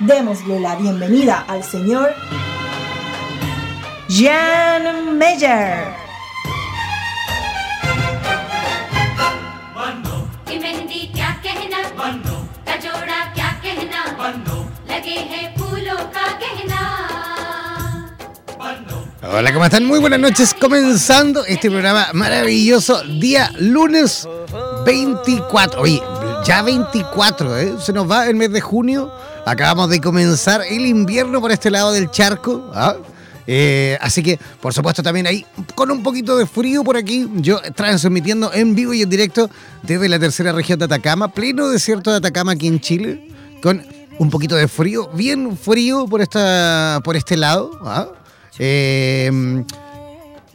Démosle 0.00 0.60
la 0.60 0.76
bienvenida 0.76 1.44
al 1.48 1.64
señor 1.64 2.14
Jan 4.08 5.18
Meyer. 5.18 6.08
Hola, 19.30 19.52
¿cómo 19.52 19.64
están? 19.64 19.84
Muy 19.84 19.98
buenas 19.98 20.20
noches. 20.20 20.54
Comenzando 20.54 21.44
este 21.44 21.70
programa 21.70 22.08
maravilloso, 22.12 23.02
día 23.02 23.50
lunes 23.58 24.28
24. 24.84 25.80
Oye, 25.80 26.00
ya 26.44 26.62
24, 26.62 27.58
¿eh? 27.58 27.74
Se 27.80 27.92
nos 27.92 28.08
va 28.10 28.28
el 28.28 28.36
mes 28.36 28.52
de 28.52 28.60
junio. 28.60 29.12
Acabamos 29.48 29.88
de 29.88 29.98
comenzar 29.98 30.60
el 30.68 30.84
invierno 30.84 31.40
por 31.40 31.50
este 31.50 31.70
lado 31.70 31.92
del 31.92 32.10
charco. 32.10 32.70
¿ah? 32.74 32.96
Eh, 33.46 33.96
así 34.02 34.22
que, 34.22 34.38
por 34.60 34.74
supuesto, 34.74 35.02
también 35.02 35.26
ahí 35.26 35.46
con 35.74 35.90
un 35.90 36.02
poquito 36.02 36.36
de 36.36 36.44
frío 36.44 36.84
por 36.84 36.98
aquí, 36.98 37.26
yo 37.36 37.58
transmitiendo 37.74 38.52
en 38.52 38.74
vivo 38.74 38.92
y 38.92 39.00
en 39.00 39.08
directo 39.08 39.48
desde 39.82 40.06
la 40.10 40.18
tercera 40.18 40.52
región 40.52 40.78
de 40.78 40.84
Atacama, 40.84 41.28
pleno 41.28 41.70
desierto 41.70 42.10
de 42.10 42.18
Atacama 42.18 42.52
aquí 42.52 42.66
en 42.66 42.78
Chile, 42.78 43.26
con 43.62 43.82
un 44.18 44.28
poquito 44.28 44.54
de 44.54 44.68
frío, 44.68 45.08
bien 45.14 45.56
frío 45.56 46.06
por, 46.06 46.20
esta, 46.20 47.00
por 47.02 47.16
este 47.16 47.38
lado. 47.38 47.70
¿ah? 47.86 48.08
Eh, 48.58 49.64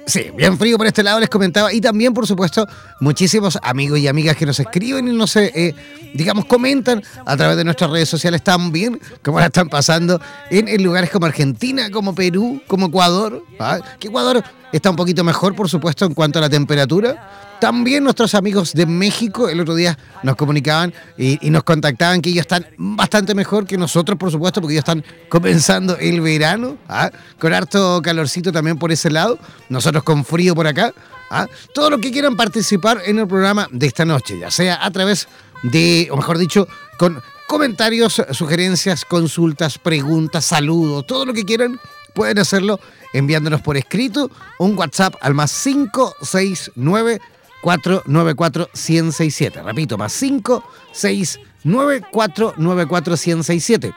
Sí, 0.06 0.32
bien 0.36 0.58
frío 0.58 0.78
por 0.78 0.88
este 0.88 1.02
lado 1.02 1.20
les 1.20 1.30
comentaba 1.30 1.72
y 1.74 1.80
también 1.80 2.14
por 2.14 2.28
supuesto 2.28 2.68
muchísimos 3.00 3.58
amigos 3.62 4.00
y 4.00 4.08
amigas 4.08 4.36
que 4.36 4.46
nos 4.46 4.60
escriben 4.60 5.08
y 5.08 5.12
nos, 5.12 5.36
eh, 5.38 5.74
digamos, 6.14 6.46
comentan 6.46 7.02
a 7.26 7.38
través 7.38 7.56
de 7.58 7.64
nuestras 7.64 7.90
redes 7.90 8.10
sociales 8.10 8.44
también 8.44 9.00
cómo 9.22 9.40
la 9.40 9.46
están 9.46 9.70
pasando 9.70 10.20
en, 10.50 10.84
lugares 10.84 11.10
como 11.10 11.26
Argentina, 11.26 11.90
como 11.90 12.14
Perú, 12.14 12.62
como 12.68 12.88
Ecuador, 12.88 13.44
¿ah? 13.60 13.80
que 14.00 14.10
Ecuador 14.10 14.44
está 14.78 14.90
un 14.90 14.96
poquito 14.96 15.24
mejor 15.24 15.56
por 15.56 15.70
supuesto 15.70 16.06
en 16.06 16.14
cuanto 16.14 16.40
a 16.40 16.42
la 16.42 16.50
temperatura, 16.50 17.58
también 17.64 18.04
nuestros 18.04 18.36
amigos 18.36 18.74
de 18.74 18.86
México 18.86 19.48
el 19.48 19.62
otro 19.62 19.74
día 19.74 19.98
nos 20.22 20.36
comunicaban 20.36 20.94
y, 21.18 21.50
nos 21.50 21.64
contactaban 21.64 22.22
que 22.22 22.30
ellos 22.32 22.42
están 22.42 22.68
bastante 22.78 23.34
mejor 23.36 23.66
que 23.66 23.78
nosotros, 23.78 24.18
por 24.18 24.32
supuesto, 24.32 24.60
porque 24.60 24.74
ellos 24.74 24.82
están 24.82 25.06
comenzando 25.30 25.96
el 25.98 26.20
verano, 26.20 26.78
¿ah? 26.90 27.10
con 27.40 27.54
harto 27.54 28.02
calorcito 28.02 28.52
también 28.52 28.78
por 28.78 28.92
ese 28.92 29.10
lado, 29.10 29.40
nosotros 29.70 30.04
con 30.04 30.26
frío 30.26 30.54
por 30.56 30.68
acá. 30.68 30.94
¿ah? 31.30 31.48
Todo 31.74 31.92
lo 31.92 32.00
que 32.00 32.12
quieran 32.12 32.36
participar 32.36 33.02
en 33.06 33.20
el 33.20 33.28
programa 33.28 33.70
de 33.72 33.88
esta 33.88 34.04
noche, 34.04 34.38
ya 34.38 34.52
sea 34.52 34.86
a 34.86 34.92
través 34.92 35.30
de, 35.64 36.10
o 36.12 36.18
mejor 36.18 36.38
dicho, 36.38 36.68
con 36.98 37.22
comentarios, 37.48 38.22
sugerencias, 38.32 39.06
consultas, 39.06 39.78
preguntas, 39.78 40.44
saludos, 40.44 41.08
todo 41.08 41.26
lo 41.26 41.34
que 41.34 41.46
quieran, 41.46 41.80
pueden 42.14 42.40
hacerlo 42.40 42.80
enviándonos 43.14 43.62
por 43.62 43.78
escrito 43.78 44.30
un 44.60 44.78
WhatsApp 44.78 45.16
al 45.22 45.34
más 45.34 45.64
569 45.64 47.22
494-167. 47.64 49.64
Repito, 49.64 49.98
más 49.98 50.14
5, 50.14 50.64
6, 50.92 51.40
9, 51.64 52.04
4, 52.12 52.54
9, 52.58 52.86
4, 52.88 53.18
167. 53.18 53.92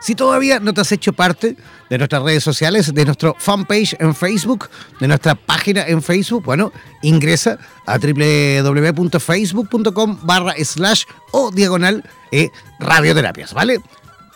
Si 0.00 0.14
todavía 0.14 0.60
no 0.60 0.74
te 0.74 0.82
has 0.82 0.92
hecho 0.92 1.14
parte 1.14 1.56
de 1.88 1.98
nuestras 1.98 2.22
redes 2.22 2.44
sociales, 2.44 2.92
de 2.92 3.06
nuestro 3.06 3.34
fanpage 3.38 3.96
en 3.98 4.14
Facebook, 4.14 4.68
de 5.00 5.08
nuestra 5.08 5.34
página 5.34 5.86
en 5.86 6.02
Facebook, 6.02 6.44
bueno, 6.44 6.70
ingresa 7.00 7.58
a 7.86 7.96
www.facebook.com 7.96 10.18
barra 10.22 10.52
slash 10.62 11.04
o 11.32 11.50
diagonal 11.50 12.04
e 12.30 12.50
radioterapias, 12.80 13.54
¿vale? 13.54 13.80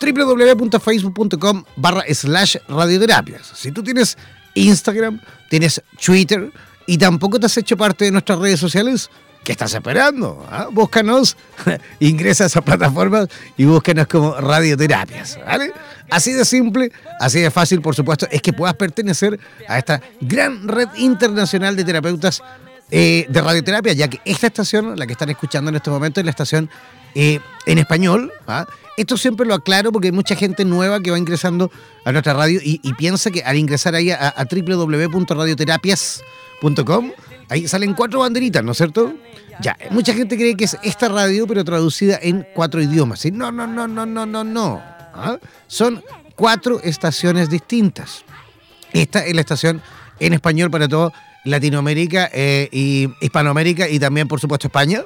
www.facebook.com 0.00 1.64
barra 1.76 2.02
slash 2.12 2.56
radioterapias. 2.68 3.52
Si 3.54 3.72
tú 3.72 3.82
tienes 3.82 4.16
Instagram, 4.54 5.20
tienes 5.48 5.82
Twitter, 6.04 6.50
y 6.88 6.96
tampoco 6.96 7.38
te 7.38 7.46
has 7.46 7.56
hecho 7.58 7.76
parte 7.76 8.06
de 8.06 8.10
nuestras 8.10 8.38
redes 8.38 8.58
sociales, 8.58 9.10
¿qué 9.44 9.52
estás 9.52 9.74
esperando? 9.74 10.44
¿Ah? 10.50 10.68
Búscanos, 10.72 11.36
ingresa 12.00 12.44
a 12.44 12.46
esas 12.46 12.64
plataformas 12.64 13.28
y 13.58 13.66
búscanos 13.66 14.06
como 14.06 14.34
radioterapias. 14.34 15.38
¿vale? 15.44 15.70
Así 16.08 16.32
de 16.32 16.46
simple, 16.46 16.90
así 17.20 17.40
de 17.40 17.50
fácil, 17.50 17.82
por 17.82 17.94
supuesto, 17.94 18.26
es 18.30 18.40
que 18.40 18.54
puedas 18.54 18.74
pertenecer 18.74 19.38
a 19.68 19.78
esta 19.78 20.00
gran 20.22 20.66
red 20.66 20.88
internacional 20.96 21.76
de 21.76 21.84
terapeutas 21.84 22.42
eh, 22.90 23.26
de 23.28 23.42
radioterapia, 23.42 23.92
ya 23.92 24.08
que 24.08 24.22
esta 24.24 24.46
estación, 24.46 24.98
la 24.98 25.06
que 25.06 25.12
están 25.12 25.28
escuchando 25.28 25.68
en 25.68 25.76
este 25.76 25.90
momento, 25.90 26.20
es 26.20 26.24
la 26.24 26.30
estación 26.30 26.70
eh, 27.14 27.38
en 27.66 27.78
español. 27.78 28.32
¿ah? 28.46 28.66
Esto 28.98 29.16
siempre 29.16 29.46
lo 29.46 29.54
aclaro 29.54 29.92
porque 29.92 30.08
hay 30.08 30.12
mucha 30.12 30.36
gente 30.36 30.64
nueva 30.64 31.00
que 31.00 31.10
va 31.10 31.18
ingresando 31.18 31.70
a 32.04 32.12
nuestra 32.12 32.34
radio 32.34 32.60
y, 32.62 32.78
piensa 32.94 33.30
que 33.30 33.42
al 33.42 33.56
ingresar 33.56 33.94
ahí 33.94 34.10
a, 34.10 34.28
a 34.28 34.44
www.radioterapias.com 34.44 37.12
Ahí 37.48 37.66
salen 37.66 37.94
cuatro 37.94 38.20
banderitas, 38.20 38.62
¿no 38.62 38.72
es 38.72 38.78
cierto? 38.78 39.14
Ya, 39.60 39.76
mucha 39.90 40.12
gente 40.12 40.36
cree 40.36 40.56
que 40.56 40.64
es 40.64 40.76
esta 40.82 41.08
radio, 41.08 41.46
pero 41.46 41.64
traducida 41.64 42.18
en 42.20 42.46
cuatro 42.54 42.82
idiomas. 42.82 43.24
No, 43.32 43.50
no, 43.50 43.66
no, 43.66 43.88
no, 43.88 44.04
no, 44.04 44.26
no, 44.26 44.44
no. 44.44 44.82
¿Ah? 45.14 45.38
Son 45.66 46.02
cuatro 46.36 46.80
estaciones 46.82 47.48
distintas. 47.48 48.24
Esta 48.92 49.24
es 49.24 49.34
la 49.34 49.40
estación 49.40 49.82
en 50.20 50.34
español 50.34 50.70
para 50.70 50.88
todo 50.88 51.12
Latinoamérica 51.44 52.30
eh, 52.32 52.68
y 52.70 53.08
Hispanoamérica 53.20 53.88
y 53.88 53.98
también, 53.98 54.28
por 54.28 54.40
supuesto, 54.40 54.66
España. 54.66 55.02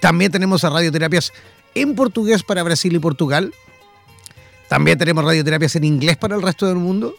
También 0.00 0.32
tenemos 0.32 0.62
radioterapias 0.62 1.32
en 1.76 1.94
portugués 1.94 2.42
para 2.42 2.62
Brasil 2.62 2.94
y 2.94 2.98
Portugal. 2.98 3.52
También 4.68 4.98
tenemos 4.98 5.24
radioterapias 5.24 5.76
en 5.76 5.84
inglés 5.84 6.16
para 6.16 6.34
el 6.34 6.42
resto 6.42 6.66
del 6.66 6.76
mundo. 6.76 7.14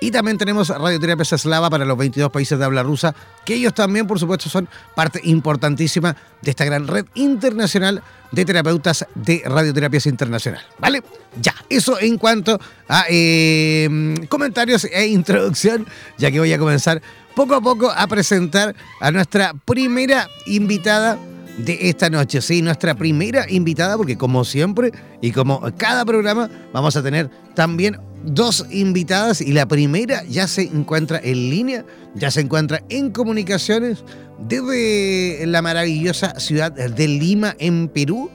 Y 0.00 0.10
también 0.10 0.36
tenemos 0.36 0.68
radioterapias 0.68 1.32
eslava 1.32 1.70
para 1.70 1.84
los 1.84 1.96
22 1.96 2.32
países 2.32 2.58
de 2.58 2.64
habla 2.64 2.82
rusa, 2.82 3.14
que 3.44 3.54
ellos 3.54 3.72
también, 3.72 4.08
por 4.08 4.18
supuesto, 4.18 4.48
son 4.48 4.68
parte 4.96 5.20
importantísima 5.22 6.16
de 6.40 6.50
esta 6.50 6.64
gran 6.64 6.88
red 6.88 7.06
internacional 7.14 8.02
de 8.32 8.44
terapeutas 8.44 9.06
de 9.14 9.42
radioterapias 9.44 10.06
internacional. 10.06 10.60
¿Vale? 10.80 11.04
Ya, 11.40 11.54
eso 11.68 12.00
en 12.00 12.18
cuanto 12.18 12.58
a 12.88 13.04
eh, 13.08 14.16
comentarios 14.28 14.84
e 14.86 15.06
introducción, 15.06 15.86
ya 16.18 16.32
que 16.32 16.40
voy 16.40 16.52
a 16.52 16.58
comenzar 16.58 17.00
poco 17.36 17.54
a 17.54 17.60
poco 17.60 17.88
a 17.88 18.04
presentar 18.08 18.74
a 19.00 19.12
nuestra 19.12 19.54
primera 19.54 20.28
invitada 20.46 21.16
de 21.58 21.78
esta 21.88 22.10
noche. 22.10 22.40
Sí, 22.40 22.62
nuestra 22.62 22.94
primera 22.94 23.46
invitada, 23.48 23.96
porque 23.96 24.16
como 24.16 24.44
siempre 24.44 24.92
y 25.20 25.32
como 25.32 25.60
cada 25.76 26.04
programa, 26.04 26.50
vamos 26.72 26.96
a 26.96 27.02
tener 27.02 27.30
también 27.54 27.98
dos 28.24 28.66
invitadas 28.70 29.40
y 29.40 29.52
la 29.52 29.66
primera 29.66 30.22
ya 30.24 30.46
se 30.46 30.62
encuentra 30.62 31.20
en 31.22 31.50
línea, 31.50 31.84
ya 32.14 32.30
se 32.30 32.40
encuentra 32.40 32.82
en 32.88 33.10
comunicaciones 33.10 34.04
desde 34.38 35.44
la 35.46 35.62
maravillosa 35.62 36.38
ciudad 36.38 36.72
de 36.72 37.08
Lima, 37.08 37.54
en 37.58 37.88
Perú. 37.88 38.30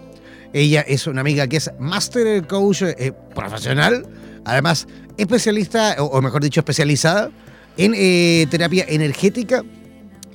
Ella 0.53 0.81
es 0.81 1.07
una 1.07 1.21
amiga 1.21 1.47
que 1.47 1.57
es 1.57 1.71
Master 1.79 2.45
Coach 2.47 2.83
eh, 2.83 3.13
profesional, 3.35 4.05
además 4.45 4.87
especialista, 5.17 5.95
o, 5.99 6.21
mejor 6.21 6.43
dicho, 6.43 6.61
especializada 6.61 7.31
en 7.75 7.93
eh, 7.95 8.47
terapia 8.49 8.85
energética 8.87 9.63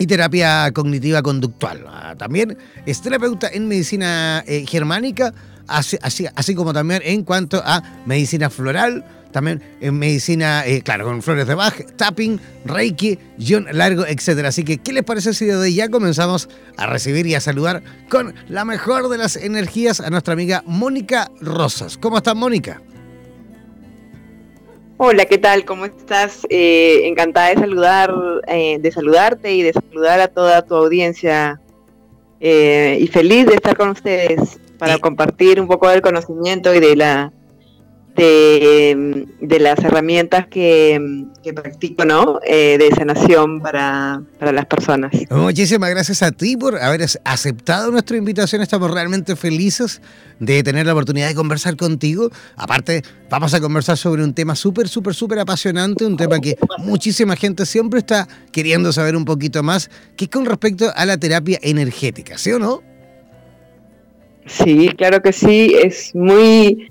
y 0.02 0.06
terapia 0.06 0.72
cognitiva 0.72 1.22
conductual. 1.22 1.84
Ah, 1.86 2.16
también 2.18 2.58
es 2.86 3.00
terapeuta 3.00 3.48
en 3.52 3.68
medicina 3.68 4.42
eh, 4.48 4.66
germánica, 4.66 5.32
así, 5.68 5.96
así, 6.34 6.54
como 6.56 6.72
también 6.72 7.02
en 7.04 7.22
cuanto 7.22 7.62
a 7.64 7.80
medicina 8.04 8.50
floral, 8.50 9.04
también 9.30 9.62
en 9.80 9.96
medicina, 9.96 10.66
eh, 10.66 10.82
claro, 10.82 11.04
con 11.04 11.22
flores 11.22 11.46
de 11.46 11.54
Bach, 11.54 11.74
tapping, 11.96 12.40
reiki, 12.64 13.16
guion 13.38 13.68
largo, 13.70 14.04
etc. 14.04 14.44
Así 14.46 14.64
que, 14.64 14.78
¿qué 14.78 14.92
les 14.92 15.04
parece 15.04 15.34
si 15.34 15.46
desde 15.46 15.72
ya 15.72 15.88
comenzamos 15.88 16.48
a 16.76 16.86
recibir 16.86 17.24
y 17.28 17.36
a 17.36 17.40
saludar 17.40 17.84
con 18.08 18.34
la 18.48 18.64
mejor 18.64 19.08
de 19.08 19.18
las 19.18 19.36
energías 19.36 20.00
a 20.00 20.10
nuestra 20.10 20.32
amiga 20.32 20.64
Mónica 20.66 21.30
Rosas? 21.40 21.96
¿Cómo 21.96 22.16
estás, 22.16 22.34
Mónica? 22.34 22.82
Hola, 24.98 25.24
¿qué 25.24 25.38
tal? 25.38 25.64
¿Cómo 25.64 25.86
estás? 25.86 26.46
Eh, 26.50 27.06
encantada 27.06 27.48
de 27.48 27.54
saludar, 27.56 28.14
eh, 28.46 28.78
de 28.78 28.92
saludarte 28.92 29.54
y 29.54 29.62
de 29.62 29.72
saludar 29.72 30.20
a 30.20 30.28
toda 30.28 30.62
tu 30.62 30.74
audiencia 30.74 31.60
eh, 32.40 32.98
y 33.00 33.06
feliz 33.08 33.46
de 33.46 33.54
estar 33.54 33.76
con 33.76 33.88
ustedes 33.88 34.60
para 34.78 34.98
compartir 34.98 35.60
un 35.60 35.66
poco 35.66 35.88
del 35.88 36.02
conocimiento 36.02 36.74
y 36.74 36.80
de 36.80 36.96
la 36.96 37.32
de, 38.14 39.58
las 39.60 39.78
herramientas 39.78 40.46
que, 40.46 41.24
practico, 41.54 42.04
¿no? 42.04 42.40
Eh, 42.46 42.76
de 42.78 42.90
sanación 42.94 43.60
para, 43.60 44.22
para 44.38 44.52
las 44.52 44.66
personas. 44.66 45.12
Muchísimas 45.30 45.90
gracias 45.90 46.22
a 46.22 46.30
ti 46.32 46.56
por 46.56 46.78
haber 46.78 47.04
aceptado 47.24 47.90
nuestra 47.90 48.16
invitación. 48.16 48.62
Estamos 48.62 48.90
realmente 48.90 49.36
felices 49.36 50.00
de 50.38 50.62
tener 50.62 50.86
la 50.86 50.92
oportunidad 50.92 51.28
de 51.28 51.34
conversar 51.34 51.76
contigo. 51.76 52.30
Aparte, 52.56 53.02
vamos 53.30 53.54
a 53.54 53.60
conversar 53.60 53.96
sobre 53.96 54.24
un 54.24 54.34
tema 54.34 54.54
súper, 54.54 54.88
súper, 54.88 55.14
súper 55.14 55.38
apasionante, 55.38 56.04
un 56.04 56.16
tema 56.16 56.40
que 56.40 56.56
muchísima 56.78 57.36
gente 57.36 57.66
siempre 57.66 58.00
está 58.00 58.28
queriendo 58.50 58.92
saber 58.92 59.16
un 59.16 59.24
poquito 59.24 59.62
más, 59.62 59.90
que 60.16 60.24
es 60.24 60.30
con 60.30 60.44
respecto 60.44 60.92
a 60.94 61.06
la 61.06 61.16
terapia 61.16 61.58
energética, 61.62 62.38
¿sí 62.38 62.52
o 62.52 62.58
no? 62.58 62.82
Sí, 64.46 64.90
claro 64.96 65.22
que 65.22 65.32
sí, 65.32 65.72
es 65.80 66.14
muy 66.14 66.90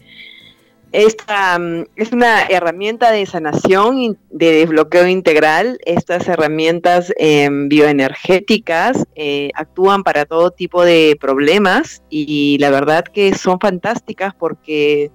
esta 0.91 1.57
mm, 1.57 1.85
es 1.95 2.11
una 2.11 2.43
herramienta 2.43 3.11
de 3.11 3.25
sanación, 3.25 4.17
de 4.29 4.51
desbloqueo 4.51 5.07
integral. 5.07 5.79
Estas 5.85 6.27
herramientas 6.27 7.13
em, 7.17 7.69
bioenergéticas 7.69 9.05
eh, 9.15 9.51
actúan 9.55 10.03
para 10.03 10.25
todo 10.25 10.51
tipo 10.51 10.83
de 10.83 11.17
problemas 11.19 12.03
y 12.09 12.57
la 12.59 12.69
verdad 12.71 13.05
que 13.05 13.33
son 13.35 13.59
fantásticas 13.59 14.33
porque 14.35 15.11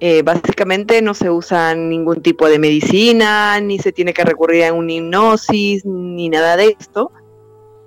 eh, 0.00 0.22
básicamente 0.22 1.00
no 1.02 1.14
se 1.14 1.30
usa 1.30 1.74
ningún 1.74 2.22
tipo 2.22 2.48
de 2.48 2.58
medicina, 2.58 3.60
ni 3.60 3.78
se 3.78 3.92
tiene 3.92 4.12
que 4.12 4.24
recurrir 4.24 4.64
a 4.64 4.72
una 4.72 4.92
hipnosis, 4.92 5.84
ni 5.84 6.28
nada 6.28 6.56
de 6.56 6.76
esto. 6.78 7.12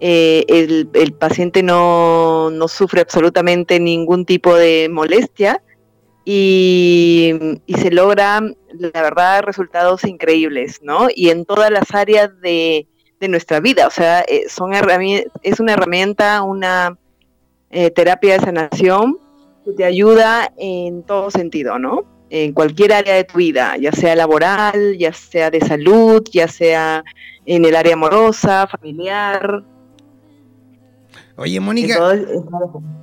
Eh, 0.03 0.45
el, 0.47 1.13
paciente 1.13 1.61
no 1.61 2.49
sufre 2.67 3.01
absolutamente 3.01 3.79
ningún 3.79 4.25
tipo 4.25 4.55
de 4.55 4.89
molestia 4.89 5.61
y, 6.23 7.33
se 7.67 7.91
logran, 7.91 8.55
la 8.73 9.01
verdad, 9.01 9.43
resultados 9.43 10.03
increíbles, 10.03 10.79
¿no? 10.83 11.07
Y 11.13 11.29
en 11.29 11.45
todas 11.45 11.71
las 11.71 11.93
áreas 11.93 12.29
de, 12.41 12.87
nuestra 13.29 13.59
vida, 13.59 13.85
o 13.85 13.91
sea, 13.91 14.21
eh, 14.21 14.45
son 14.49 14.71
es 14.73 15.59
una 15.59 15.73
herramienta, 15.73 16.41
una 16.41 16.97
eh, 17.69 17.91
terapia 17.91 18.33
de 18.33 18.39
sanación 18.39 19.19
que 19.63 19.73
te 19.73 19.83
ayuda 19.83 20.51
en 20.57 21.03
todo 21.03 21.29
sentido, 21.29 21.77
¿no? 21.77 22.03
En 22.31 22.51
cualquier 22.53 22.93
área 22.93 23.13
de 23.13 23.23
tu 23.23 23.37
vida, 23.37 23.77
ya 23.77 23.91
sea 23.91 24.15
laboral, 24.15 24.97
ya 24.97 25.13
sea 25.13 25.51
de 25.51 25.61
salud, 25.61 26.23
ya 26.31 26.47
sea 26.47 27.03
en 27.45 27.63
el 27.65 27.75
área 27.75 27.93
amorosa, 27.93 28.65
familiar, 28.65 29.63
Oye, 31.37 31.59
Mónica, 31.59 32.13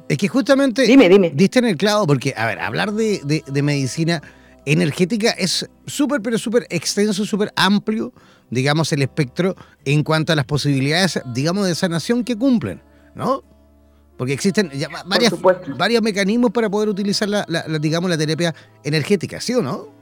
es 0.08 0.18
que 0.18 0.28
justamente 0.28 0.82
dime, 0.82 1.08
dime. 1.08 1.32
diste 1.34 1.58
en 1.58 1.66
el 1.66 1.76
clavo, 1.76 2.06
porque, 2.06 2.34
a 2.36 2.46
ver, 2.46 2.60
hablar 2.60 2.92
de, 2.92 3.42
medicina 3.62 4.22
energética 4.64 5.30
es 5.30 5.68
súper, 5.86 6.20
pero 6.20 6.38
súper 6.38 6.66
extenso, 6.70 7.24
súper 7.24 7.52
amplio, 7.56 8.12
digamos, 8.50 8.92
el 8.92 9.02
espectro 9.02 9.54
en 9.84 10.02
cuanto 10.02 10.32
a 10.32 10.36
las 10.36 10.44
posibilidades, 10.44 11.20
digamos, 11.32 11.66
de 11.66 11.74
sanación 11.74 12.24
que 12.24 12.36
cumplen, 12.36 12.82
¿no? 13.14 13.42
Porque 14.16 14.32
existen 14.32 14.70
varios 15.76 16.02
mecanismos 16.02 16.50
para 16.50 16.68
poder 16.68 16.88
utilizar, 16.88 17.28
la, 17.28 17.46
digamos, 17.80 18.10
la 18.10 18.18
terapia 18.18 18.54
energética, 18.82 19.40
¿sí 19.40 19.54
o 19.54 19.62
no? 19.62 19.97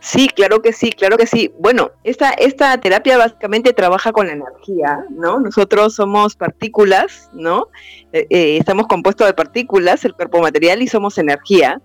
Sí, 0.00 0.28
claro 0.28 0.62
que 0.62 0.72
sí, 0.72 0.92
claro 0.92 1.16
que 1.16 1.26
sí. 1.26 1.52
Bueno, 1.58 1.90
esta, 2.04 2.30
esta 2.30 2.78
terapia 2.80 3.18
básicamente 3.18 3.72
trabaja 3.72 4.12
con 4.12 4.26
la 4.26 4.34
energía, 4.34 5.04
¿no? 5.10 5.40
Nosotros 5.40 5.94
somos 5.94 6.36
partículas, 6.36 7.30
¿no? 7.32 7.68
Eh, 8.12 8.26
eh, 8.30 8.56
estamos 8.58 8.86
compuestos 8.86 9.26
de 9.26 9.34
partículas, 9.34 10.04
el 10.04 10.14
cuerpo 10.14 10.40
material, 10.40 10.82
y 10.82 10.88
somos 10.88 11.18
energía. 11.18 11.80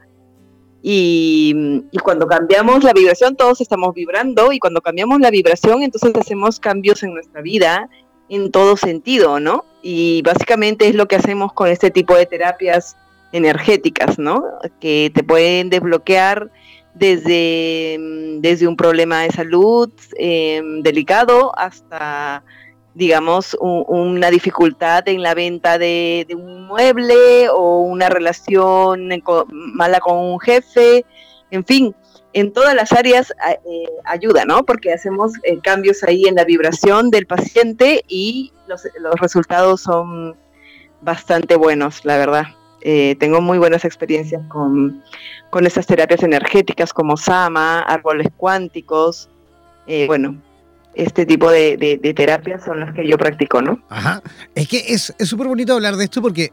Y, 0.84 1.84
y, 1.92 1.98
cuando 2.00 2.26
cambiamos 2.28 2.84
la 2.84 2.94
vibración, 2.94 3.36
todos 3.36 3.62
estamos 3.62 3.94
vibrando, 3.94 4.52
y 4.52 4.60
cuando 4.60 4.82
cambiamos 4.82 5.20
la 5.20 5.30
vibración, 5.30 5.84
entonces 5.84 6.12
hacemos 6.16 6.60
cambios 6.60 7.04
en 7.04 7.14
nuestra 7.14 7.42
vida 7.42 7.88
en 8.32 8.50
todo 8.50 8.78
sentido, 8.78 9.42
¿no? 9.42 9.66
Y 9.82 10.22
básicamente 10.22 10.88
es 10.88 10.96
lo 10.96 11.08
que 11.08 11.18
hacemos 11.18 11.52
con 11.52 11.68
este 11.68 11.92
tipo 11.92 12.16
de 12.16 12.26
terapias 12.26 12.96
energéticas, 13.34 14.18
¿no? 14.18 14.46
Que 14.80 15.12
te 15.14 15.22
pueden 15.22 15.70
desbloquear 15.70 16.50
desde, 16.94 17.98
desde 18.40 18.68
un 18.68 18.76
problema 18.76 19.22
de 19.22 19.32
salud 19.32 19.92
em, 20.18 20.82
delicado 20.82 21.58
hasta, 21.58 22.44
digamos, 22.94 23.58
una 23.60 24.30
dificultad 24.30 25.08
en 25.08 25.24
la 25.24 25.34
venta 25.34 25.78
de, 25.78 26.28
un 26.36 26.68
mueble 26.68 27.50
o 27.50 27.82
una 27.82 28.10
relación 28.10 29.10
mala 29.50 30.00
con 30.00 30.18
un 30.18 30.40
jefe, 30.40 31.06
en 31.50 31.66
fin, 31.66 31.96
en 32.34 32.54
todas 32.54 32.76
las 32.76 32.92
áreas 32.94 33.34
eh, 33.66 33.90
ayuda, 34.06 34.46
¿no? 34.46 34.64
Porque 34.64 34.94
hacemos 34.94 35.34
eh, 35.44 35.60
cambios 35.62 36.04
ahí 36.04 36.26
en 36.26 36.36
la 36.36 36.46
vibración 36.46 37.10
del 37.10 37.26
paciente 37.26 38.04
y 38.08 38.54
los, 38.68 38.88
los 39.00 39.16
resultados 39.16 39.82
son 39.82 40.38
bastante 41.02 41.56
buenos, 41.56 42.06
la 42.06 42.18
verdad. 42.18 42.46
Eh, 42.82 43.16
tengo 43.20 43.42
muy 43.42 43.58
buenas 43.58 43.86
experiencias 43.86 44.42
con, 44.48 45.04
con 45.50 45.66
estas 45.68 45.86
terapias 45.86 46.24
energéticas 46.24 46.94
como 46.94 47.18
Sama, 47.18 47.82
árboles 47.82 48.28
cuánticos, 48.38 49.30
eh, 49.88 50.08
bueno, 50.08 50.36
este 50.94 51.26
tipo 51.26 51.50
de, 51.50 52.00
terapias 52.16 52.64
son 52.64 52.80
las 52.80 52.94
que 52.94 53.08
yo 53.08 53.18
practico, 53.18 53.62
¿no? 53.62 53.80
Ajá. 53.90 54.22
Es 54.56 54.68
que 54.68 54.84
es 54.88 55.14
súper 55.20 55.48
bonito 55.48 55.74
hablar 55.74 55.96
de 55.96 56.06
esto 56.06 56.22
porque 56.22 56.52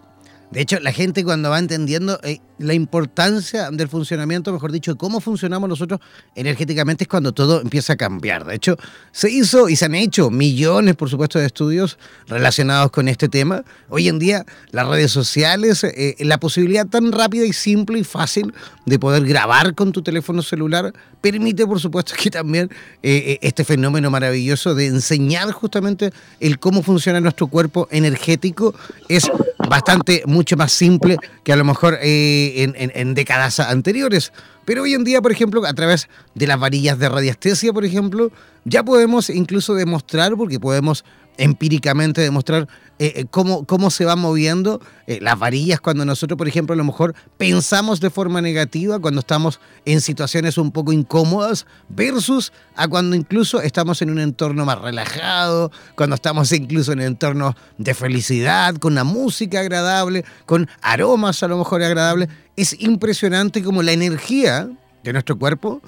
De 0.50 0.62
hecho, 0.62 0.80
la 0.80 0.92
gente 0.92 1.24
cuando 1.24 1.50
va 1.50 1.58
entendiendo 1.58 2.18
eh, 2.22 2.40
la 2.58 2.72
importancia 2.72 3.70
del 3.70 3.88
funcionamiento, 3.88 4.50
mejor 4.50 4.72
dicho, 4.72 4.96
cómo 4.96 5.20
funcionamos 5.20 5.68
nosotros 5.68 6.00
energéticamente 6.34 7.04
es 7.04 7.08
cuando 7.08 7.32
todo 7.32 7.60
empieza 7.60 7.92
a 7.92 7.96
cambiar. 7.96 8.46
De 8.46 8.54
hecho, 8.54 8.78
se 9.12 9.30
hizo 9.30 9.68
y 9.68 9.76
se 9.76 9.84
han 9.84 9.94
hecho 9.94 10.30
millones, 10.30 10.96
por 10.96 11.10
supuesto, 11.10 11.38
de 11.38 11.44
estudios 11.44 11.98
relacionados 12.28 12.90
con 12.90 13.08
este 13.08 13.28
tema. 13.28 13.62
Hoy 13.90 14.08
en 14.08 14.18
día, 14.18 14.46
las 14.70 14.88
redes 14.88 15.12
sociales, 15.12 15.84
eh, 15.84 16.16
la 16.20 16.38
posibilidad 16.38 16.86
tan 16.86 17.12
rápida 17.12 17.44
y 17.44 17.52
simple 17.52 17.98
y 17.98 18.04
fácil 18.04 18.54
de 18.86 18.98
poder 18.98 19.26
grabar 19.26 19.74
con 19.74 19.92
tu 19.92 20.00
teléfono 20.00 20.40
celular, 20.40 20.94
permite, 21.20 21.66
por 21.66 21.78
supuesto, 21.78 22.14
que 22.18 22.30
también 22.30 22.70
eh, 23.02 23.38
este 23.42 23.64
fenómeno 23.64 24.10
maravilloso 24.10 24.74
de 24.74 24.86
enseñar 24.86 25.52
justamente 25.52 26.10
el 26.40 26.58
cómo 26.58 26.82
funciona 26.82 27.20
nuestro 27.20 27.48
cuerpo 27.48 27.86
energético 27.90 28.74
es 29.10 29.30
bastante 29.68 30.22
mucho 30.26 30.56
más 30.56 30.72
simple 30.72 31.16
que 31.44 31.52
a 31.52 31.56
lo 31.56 31.64
mejor 31.64 31.98
eh, 32.02 32.72
en, 32.74 33.14
décadas 33.14 33.60
anteriores. 33.60 34.32
Pero 34.64 34.82
hoy 34.82 34.94
en 34.94 35.04
día, 35.04 35.22
por 35.22 35.32
ejemplo, 35.32 35.64
a 35.66 35.72
través 35.72 36.08
de 36.34 36.46
las 36.46 36.58
varillas 36.58 36.98
de 36.98 37.08
radiestesia, 37.08 37.72
por 37.72 37.84
ejemplo, 37.84 38.30
ya 38.64 38.82
podemos 38.82 39.30
incluso 39.30 39.74
demostrar, 39.74 40.36
porque 40.36 40.60
podemos 40.60 41.04
empíricamente 41.38 42.20
demostrar 42.20 42.68
eh, 42.98 43.12
eh, 43.14 43.24
cómo, 43.30 43.64
cómo 43.64 43.90
se 43.90 44.04
van 44.04 44.18
moviendo 44.18 44.80
eh, 45.06 45.20
las 45.22 45.38
varillas 45.38 45.80
cuando 45.80 46.04
nosotros, 46.04 46.36
por 46.36 46.48
ejemplo, 46.48 46.74
a 46.74 46.76
lo 46.76 46.82
mejor 46.82 47.14
pensamos 47.36 48.00
de 48.00 48.10
forma 48.10 48.42
negativa, 48.42 48.98
cuando 48.98 49.20
estamos 49.20 49.60
en 49.84 50.00
situaciones 50.00 50.58
un 50.58 50.72
poco 50.72 50.92
incómodas, 50.92 51.64
versus 51.88 52.52
a 52.74 52.88
cuando 52.88 53.14
incluso 53.14 53.62
estamos 53.62 54.02
en 54.02 54.10
un 54.10 54.18
entorno 54.18 54.64
más 54.64 54.80
relajado, 54.80 55.70
cuando 55.94 56.16
estamos 56.16 56.50
incluso 56.52 56.92
en 56.92 56.98
un 56.98 57.04
entorno 57.06 57.54
de 57.78 57.94
felicidad, 57.94 58.74
con 58.74 58.92
una 58.94 59.04
música 59.04 59.60
agradable, 59.60 60.24
con 60.44 60.68
aromas 60.82 61.42
a 61.44 61.48
lo 61.48 61.56
mejor 61.56 61.82
agradables. 61.82 62.28
Es 62.56 62.78
impresionante 62.80 63.62
cómo 63.62 63.82
la 63.82 63.92
energía 63.92 64.68
de 65.04 65.12
nuestro 65.12 65.38
cuerpo 65.38 65.80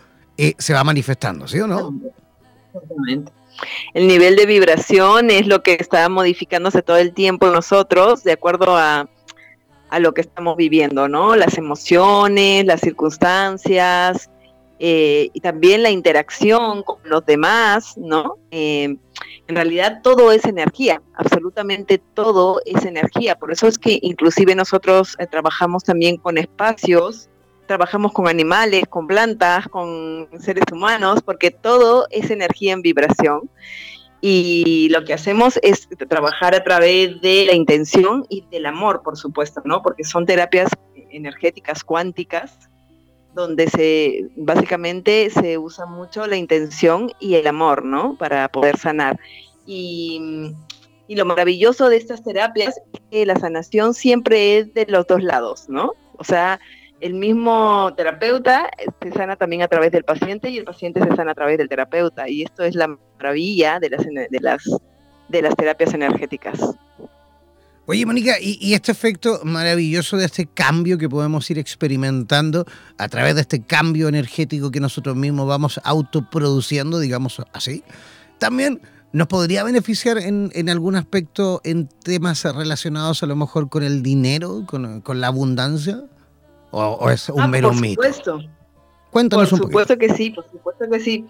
se 0.56 0.72
va 0.72 0.84
manifestando, 0.84 1.46
¿sí 1.46 1.60
o 1.60 1.66
no? 1.66 1.92
El 3.94 4.06
nivel 4.06 4.36
de 4.36 4.46
vibración 4.46 5.30
es 5.30 5.46
lo 5.46 5.62
que 5.62 5.76
está 5.78 6.08
modificándose 6.08 6.82
todo 6.82 6.96
el 6.98 7.12
tiempo 7.12 7.46
nosotros, 7.48 8.22
de 8.24 8.32
acuerdo 8.32 8.76
a, 8.76 9.08
lo 9.98 10.14
que 10.14 10.20
estamos 10.20 10.56
viviendo, 10.56 11.08
¿no? 11.08 11.34
Las 11.34 11.58
emociones, 11.58 12.64
las 12.64 12.80
circunstancias, 12.80 14.30
eh, 14.78 15.30
y 15.32 15.40
también 15.40 15.82
la 15.82 15.90
interacción 15.90 16.84
con 16.84 16.98
los 17.04 17.26
demás, 17.26 17.96
¿no? 17.96 18.36
Eh, 18.52 18.96
en 19.48 19.56
realidad 19.56 20.00
todo 20.02 20.30
es 20.30 20.44
energía, 20.44 21.02
absolutamente 21.14 21.98
todo 22.14 22.60
es 22.64 22.84
energía. 22.84 23.34
Por 23.34 23.50
eso 23.50 23.66
es 23.66 23.78
que 23.78 23.98
inclusive 24.00 24.54
nosotros 24.54 25.16
eh, 25.18 25.26
trabajamos 25.26 25.82
también 25.82 26.16
con 26.16 26.38
espacios 26.38 27.28
trabajamos 27.70 28.12
con 28.12 28.26
animales, 28.26 28.82
con 28.88 29.06
plantas, 29.06 29.68
con 29.68 30.28
seres 30.40 30.64
humanos, 30.72 31.22
porque 31.24 31.52
todo 31.52 32.08
es 32.10 32.28
energía 32.32 32.72
en 32.72 32.82
vibración. 32.82 33.48
Y 34.20 34.88
lo 34.90 35.04
que 35.04 35.14
hacemos 35.14 35.56
es 35.62 35.88
trabajar 36.08 36.52
a 36.56 36.64
través 36.64 37.20
de 37.20 37.44
la 37.46 37.54
intención 37.54 38.26
y 38.28 38.44
del 38.50 38.66
amor, 38.66 39.02
por 39.04 39.16
supuesto, 39.16 39.62
¿no? 39.64 39.82
Porque 39.82 40.02
son 40.02 40.26
terapias 40.26 40.68
energéticas 41.12 41.84
cuánticas, 41.84 42.58
donde 43.36 43.68
se 43.68 44.26
básicamente 44.34 45.30
se 45.30 45.56
usa 45.56 45.86
mucho 45.86 46.26
la 46.26 46.36
intención 46.36 47.12
y 47.20 47.36
el 47.36 47.46
amor, 47.46 47.84
¿no? 47.84 48.16
Para 48.18 48.48
poder 48.48 48.78
sanar. 48.78 49.20
Y, 49.64 50.56
y 51.06 51.14
lo 51.14 51.24
maravilloso 51.24 51.88
de 51.88 51.98
estas 51.98 52.24
terapias 52.24 52.80
es 52.92 53.00
que 53.12 53.26
la 53.26 53.36
sanación 53.36 53.94
siempre 53.94 54.58
es 54.58 54.74
de 54.74 54.86
los 54.86 55.06
dos 55.06 55.22
lados, 55.22 55.68
¿no? 55.68 55.92
O 56.16 56.24
sea, 56.24 56.58
el 57.00 57.14
mismo 57.14 57.92
terapeuta 57.96 58.70
se 59.02 59.12
sana 59.12 59.36
también 59.36 59.62
a 59.62 59.68
través 59.68 59.90
del 59.90 60.04
paciente 60.04 60.50
y 60.50 60.58
el 60.58 60.64
paciente 60.64 61.00
se 61.02 61.16
sana 61.16 61.32
a 61.32 61.34
través 61.34 61.58
del 61.58 61.68
terapeuta. 61.68 62.28
Y 62.28 62.42
esto 62.42 62.62
es 62.62 62.74
la 62.74 62.88
maravilla 63.18 63.80
de 63.80 63.90
las, 63.90 64.04
de 64.04 64.40
las, 64.40 64.62
de 65.28 65.42
las 65.42 65.56
terapias 65.56 65.94
energéticas. 65.94 66.60
Oye, 67.86 68.06
Mónica, 68.06 68.34
¿y, 68.40 68.74
este 68.74 68.92
efecto 68.92 69.40
maravilloso 69.42 70.16
de 70.16 70.26
este 70.26 70.46
cambio 70.46 70.96
que 70.96 71.08
podemos 71.08 71.50
ir 71.50 71.58
experimentando 71.58 72.64
a 72.98 73.08
través 73.08 73.34
de 73.34 73.40
este 73.40 73.62
cambio 73.62 74.06
energético 74.06 74.70
que 74.70 74.78
nosotros 74.78 75.16
mismos 75.16 75.48
vamos 75.48 75.80
autoproduciendo, 75.82 77.00
digamos 77.00 77.42
así, 77.52 77.82
también 78.38 78.80
nos 79.12 79.26
podría 79.26 79.64
beneficiar 79.64 80.18
en, 80.18 80.52
en 80.54 80.68
algún 80.68 80.94
aspecto 80.94 81.60
en 81.64 81.88
temas 81.88 82.44
relacionados 82.44 83.24
a 83.24 83.26
lo 83.26 83.34
mejor 83.34 83.68
con 83.68 83.82
el 83.82 84.04
dinero, 84.04 84.62
con, 84.66 85.00
con 85.00 85.20
la 85.20 85.26
abundancia? 85.26 86.04
¿O, 86.70 87.10
es 87.10 87.28
un 87.28 87.40
ah, 87.40 87.48
mero 87.48 87.72
mito? 87.72 88.00
Por 88.00 88.12
supuesto. 88.12 88.40
Cuéntanos 89.10 89.50
por 89.50 89.58
supuesto 89.58 89.98
que 89.98 90.08
sí, 90.10 90.30
por 90.30 90.48
supuesto 90.50 90.88
que 90.88 91.00
sí. 91.00 91.26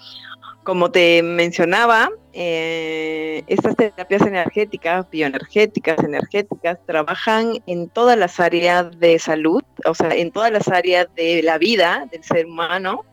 Como 0.64 0.90
te 0.90 1.22
mencionaba, 1.22 2.10
eh, 2.34 3.42
estas 3.46 3.74
terapias 3.74 4.22
energéticas, 4.22 5.08
bioenergéticas, 5.10 5.98
energéticas, 6.04 6.78
trabajan 6.84 7.62
en 7.66 7.88
todas 7.88 8.18
las 8.18 8.38
áreas 8.38 8.98
de 9.00 9.18
salud, 9.18 9.62
o 9.86 9.94
sea, 9.94 10.14
en 10.14 10.30
todas 10.30 10.52
las 10.52 10.68
áreas 10.68 11.08
de 11.16 11.42
la 11.42 11.56
vida 11.56 12.06
del 12.12 12.22
ser 12.22 12.44
humano. 12.44 13.06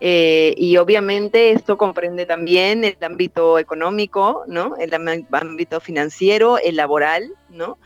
Eh, 0.00 0.54
y 0.58 0.76
obviamente 0.76 1.52
esto 1.52 1.78
comprende 1.78 2.26
también 2.26 2.84
el 2.84 2.96
ámbito 3.00 3.60
económico, 3.60 4.42
¿no? 4.48 4.76
El 4.76 4.92
ámbito 4.92 5.80
financiero, 5.80 6.58
el 6.58 6.76
laboral, 6.76 7.32
¿no? 7.48 7.78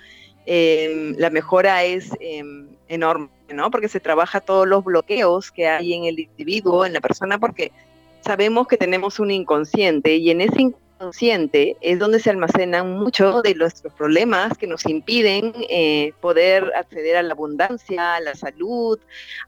Em, 0.46 1.14
la 1.18 1.28
mejora 1.28 1.84
es 1.84 2.10
em, 2.20 2.70
enorme, 2.88 3.28
¿no? 3.52 3.70
Porque 3.70 3.88
se 3.88 4.00
trabaja 4.00 4.40
todos 4.40 4.66
los 4.66 4.84
bloqueos 4.84 5.50
que 5.50 5.68
hay 5.68 5.94
en 5.94 6.04
el 6.04 6.20
individuo, 6.20 6.84
en 6.84 6.92
la 6.92 7.00
persona, 7.00 7.38
porque 7.38 7.72
sabemos 8.20 8.66
que 8.66 8.76
tenemos 8.76 9.18
un 9.20 9.30
inconsciente 9.30 10.16
y 10.16 10.30
en 10.30 10.40
ese 10.40 10.62
inconsciente 10.62 11.76
es 11.80 11.98
donde 11.98 12.18
se 12.18 12.30
almacenan 12.30 12.98
muchos 12.98 13.42
de 13.42 13.54
nuestros 13.54 13.92
problemas 13.92 14.58
que 14.58 14.66
nos 14.66 14.84
impiden 14.86 15.52
eh, 15.68 16.12
poder 16.20 16.72
acceder 16.74 17.16
a 17.16 17.22
la 17.22 17.34
abundancia, 17.34 18.16
a 18.16 18.20
la 18.20 18.34
salud, 18.34 18.98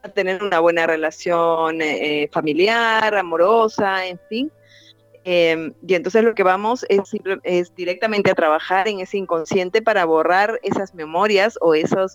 a 0.03 0.09
tener 0.09 0.43
una 0.43 0.61
buena 0.61 0.87
relación 0.87 1.83
eh, 1.83 2.29
familiar, 2.33 3.17
amorosa, 3.17 4.07
en 4.07 4.21
fin. 4.29 4.53
Em, 5.25 5.75
y 5.87 5.95
entonces 5.95 6.25
lo 6.25 6.35
que 6.35 6.43
vamos 6.43 6.87
es 6.89 7.75
directamente 7.75 8.31
a 8.31 8.35
trabajar 8.35 8.89
en 8.89 9.01
ese 9.01 9.19
inconsciente 9.19 9.83
para 9.83 10.05
borrar 10.07 10.59
esas 10.63 10.95
memorias 10.95 11.59
o 11.61 11.75
esos, 11.75 12.15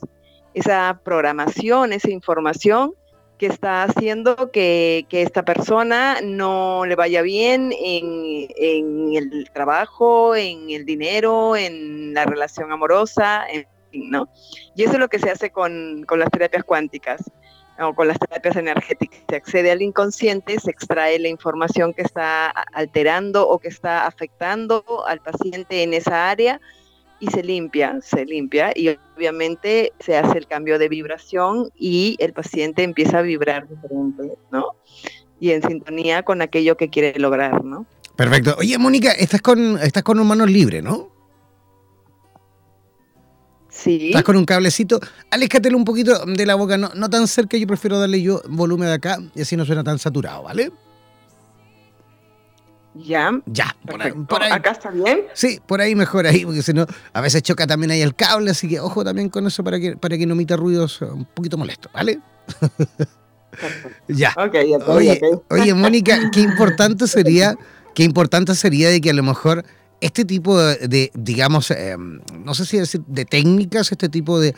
esa 0.56 1.00
programación, 1.04 1.94
esa 1.94 2.10
información 2.10 2.94
que 3.38 3.46
está 3.46 3.84
haciendo 3.84 4.50
que, 4.52 5.06
esta 5.12 5.44
persona 5.44 6.20
no 6.24 6.86
le 6.86 6.96
vaya 6.96 7.22
bien 7.22 7.72
en, 7.78 8.48
en, 8.58 9.14
el 9.14 9.50
trabajo, 9.52 10.36
en 10.36 10.72
el 10.72 10.86
dinero, 10.86 11.56
en 11.56 12.14
la 12.14 12.26
relación 12.26 12.72
amorosa, 12.72 13.46
en 13.48 13.68
¿no? 14.04 14.30
Y 14.76 14.84
eso 14.84 14.94
es 14.94 15.00
lo 15.00 15.08
que 15.08 15.20
se 15.20 15.30
hace 15.30 15.50
con, 15.52 16.04
con 16.08 16.20
las 16.20 16.30
terapias 16.30 16.64
cuánticas 16.64 17.24
o 17.80 17.94
con 17.94 18.08
las 18.08 18.20
terapias 18.20 18.56
energéticas. 18.56 19.20
Se 19.30 19.36
accede 19.36 19.72
al 19.72 19.82
inconsciente, 19.82 20.60
se 20.60 20.72
extrae 20.72 21.20
la 21.20 21.28
información 21.28 21.94
que 21.94 22.02
está 22.02 22.50
alterando 22.50 23.48
o 23.48 23.60
que 23.60 23.68
está 23.68 24.06
afectando 24.06 24.84
al 25.08 25.20
paciente 25.20 25.84
en 25.84 25.94
esa 25.94 26.30
área 26.30 26.60
y 27.20 27.28
se 27.28 27.44
limpia, 27.44 28.00
se 28.02 28.26
limpia 28.26 28.72
y 28.76 28.98
obviamente 29.16 29.94
se 30.00 30.18
hace 30.18 30.38
el 30.38 30.48
cambio 30.48 30.80
de 30.80 30.90
vibración 30.90 31.70
y 31.78 32.16
el 32.20 32.34
paciente 32.34 32.84
empieza 32.84 33.20
a 33.20 33.22
vibrar 33.22 33.68
diferente, 33.68 34.38
¿no? 34.52 34.68
Y 35.40 35.52
en 35.52 35.62
sintonía 35.62 36.24
con 36.24 36.42
aquello 36.42 36.78
que 36.78 36.90
quiere 36.90 37.20
lograr, 37.20 37.64
¿no? 37.64 37.86
Perfecto. 38.16 38.56
Oye, 38.58 38.78
Mónica, 38.78 39.12
estás 39.12 39.42
con, 39.42 39.78
estás 39.80 40.04
con 40.04 40.26
manos 40.26 40.50
libres, 40.50 40.84
¿no? 40.84 41.16
Estás 43.86 44.24
con 44.24 44.38
un 44.38 44.46
cablecito. 44.46 45.00
Aléjatelo 45.30 45.78
un 45.78 45.86
poquito 45.86 46.26
de 46.26 46.46
la 46.46 46.56
boca, 46.56 46.78
no, 46.78 46.92
no 46.96 47.10
tan 47.10 47.28
cerca, 47.28 47.58
yo 47.58 47.68
prefiero 47.68 48.00
darle 48.00 48.22
yo 48.22 48.42
volumen 48.48 48.88
de 48.88 48.94
acá 48.94 49.20
y 49.36 49.42
así 49.42 49.56
no 49.58 49.66
suena 49.66 49.84
tan 49.84 50.00
saturado, 50.00 50.44
¿vale? 50.44 50.72
Ya. 52.96 53.42
Ya, 53.46 53.76
por 53.86 54.02
ahí, 54.42 54.52
¿Acá 54.52 54.72
está 54.72 54.90
bien? 54.90 55.24
Sí, 55.34 55.60
por 55.66 55.82
ahí 55.82 55.96
mejor 55.96 56.26
ahí, 56.26 56.46
porque 56.46 56.62
si 56.62 56.74
no, 56.74 56.86
a 57.14 57.22
veces 57.22 57.44
choca 57.44 57.68
también 57.68 57.92
ahí 57.92 58.02
el 58.02 58.16
cable, 58.16 58.52
así 58.52 58.70
que 58.70 58.80
ojo 58.80 59.04
también 59.04 59.30
con 59.30 59.46
eso 59.46 59.64
para 59.64 59.80
que, 59.80 59.98
para 59.98 60.18
que 60.18 60.26
no 60.26 60.34
emita 60.34 60.56
ruidos 60.56 61.02
un 61.02 61.26
poquito 61.26 61.58
molestos, 61.58 61.92
¿vale? 61.92 62.20
ya. 64.08 64.34
oye, 64.88 65.20
oye, 65.50 65.74
Mónica, 65.74 66.32
qué 66.32 66.40
importante 66.40 67.08
sería, 67.08 67.56
qué 67.94 68.04
importante 68.04 68.56
sería 68.56 68.90
de 68.90 69.02
que 69.02 69.10
a 69.10 69.14
lo 69.14 69.24
mejor 69.24 69.66
este 70.02 70.26
tipo 70.26 70.58
de, 70.58 71.12
digamos, 71.14 71.72
em, 71.72 72.22
no 72.44 72.54
sé 72.54 72.66
si 72.66 72.78
decir 72.78 73.02
de 73.08 73.26
técnicas, 73.26 73.92
este 73.92 74.10
tipo 74.10 74.40
de, 74.40 74.54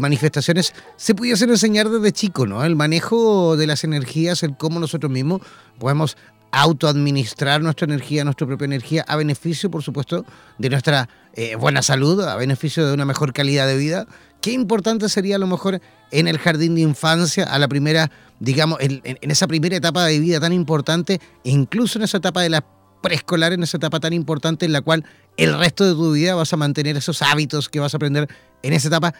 manifestaciones, 0.00 0.74
se 0.96 1.14
pudiesen 1.14 1.50
enseñar 1.50 1.88
desde 1.88 2.10
chico, 2.10 2.46
¿no? 2.46 2.64
El 2.64 2.74
manejo 2.74 3.56
de 3.56 3.68
las 3.68 3.84
energías, 3.84 4.42
el 4.42 4.56
cómo 4.56 4.80
nosotros 4.80 5.12
mismos 5.12 5.40
podemos 5.78 6.16
autoadministrar 6.50 7.60
nuestra 7.60 7.86
energía, 7.86 8.24
nuestra 8.24 8.46
propia 8.46 8.64
energía, 8.64 9.04
a 9.06 9.16
beneficio, 9.16 9.70
por 9.70 9.82
supuesto, 9.82 10.24
de 10.58 10.70
nuestra 10.70 11.08
eh, 11.34 11.56
buena 11.56 11.82
salud, 11.82 12.22
a 12.22 12.36
beneficio 12.36 12.86
de 12.86 12.94
una 12.94 13.04
mejor 13.04 13.32
calidad 13.32 13.66
de 13.66 13.76
vida, 13.76 14.06
qué 14.40 14.52
importante 14.52 15.08
sería 15.08 15.36
a 15.36 15.38
lo 15.38 15.46
mejor 15.46 15.80
en 16.10 16.28
el 16.28 16.38
jardín 16.38 16.74
de 16.74 16.80
infancia, 16.82 17.44
a 17.44 17.58
la 17.58 17.68
primera, 17.68 18.10
digamos, 18.40 18.78
en, 18.80 19.02
esa 19.20 19.46
primera 19.46 19.76
etapa 19.76 20.04
de 20.04 20.18
vida 20.18 20.40
tan 20.40 20.52
importante, 20.52 21.20
e 21.44 21.50
incluso 21.50 21.98
en 21.98 22.04
esa 22.04 22.18
etapa 22.18 22.42
de 22.42 22.50
la 22.50 22.64
preescolar, 23.02 23.52
en 23.52 23.62
esa 23.62 23.76
etapa 23.76 24.00
tan 24.00 24.12
importante 24.12 24.66
en 24.66 24.72
la 24.72 24.80
cual 24.80 25.04
el 25.36 25.56
resto 25.58 25.84
de 25.84 25.92
tu 25.92 26.12
vida 26.12 26.34
vas 26.34 26.52
a 26.52 26.56
mantener 26.56 26.96
esos 26.96 27.22
hábitos 27.22 27.68
que 27.68 27.78
vas 27.78 27.94
a 27.94 27.96
aprender 27.96 28.28
en 28.62 28.72
esa 28.72 28.88
etapa. 28.88 29.14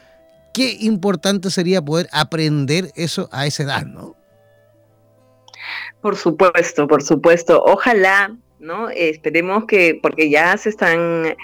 Qué 0.53 0.77
importante 0.81 1.51
sería 1.51 1.85
poder 1.85 2.09
aprender 2.11 2.91
eso 2.97 3.29
a 3.31 3.47
esa 3.47 3.63
edad, 3.63 3.87
¿no? 3.87 4.18
Por 6.01 6.17
supuesto, 6.17 6.87
por 6.87 7.03
supuesto. 7.03 7.63
Ojalá, 7.65 8.37
¿no? 8.59 8.89
esperemos 8.91 9.65
que, 9.67 9.99
porque 10.03 10.31
ya 10.31 10.57
se 10.57 10.71
están 10.71 11.37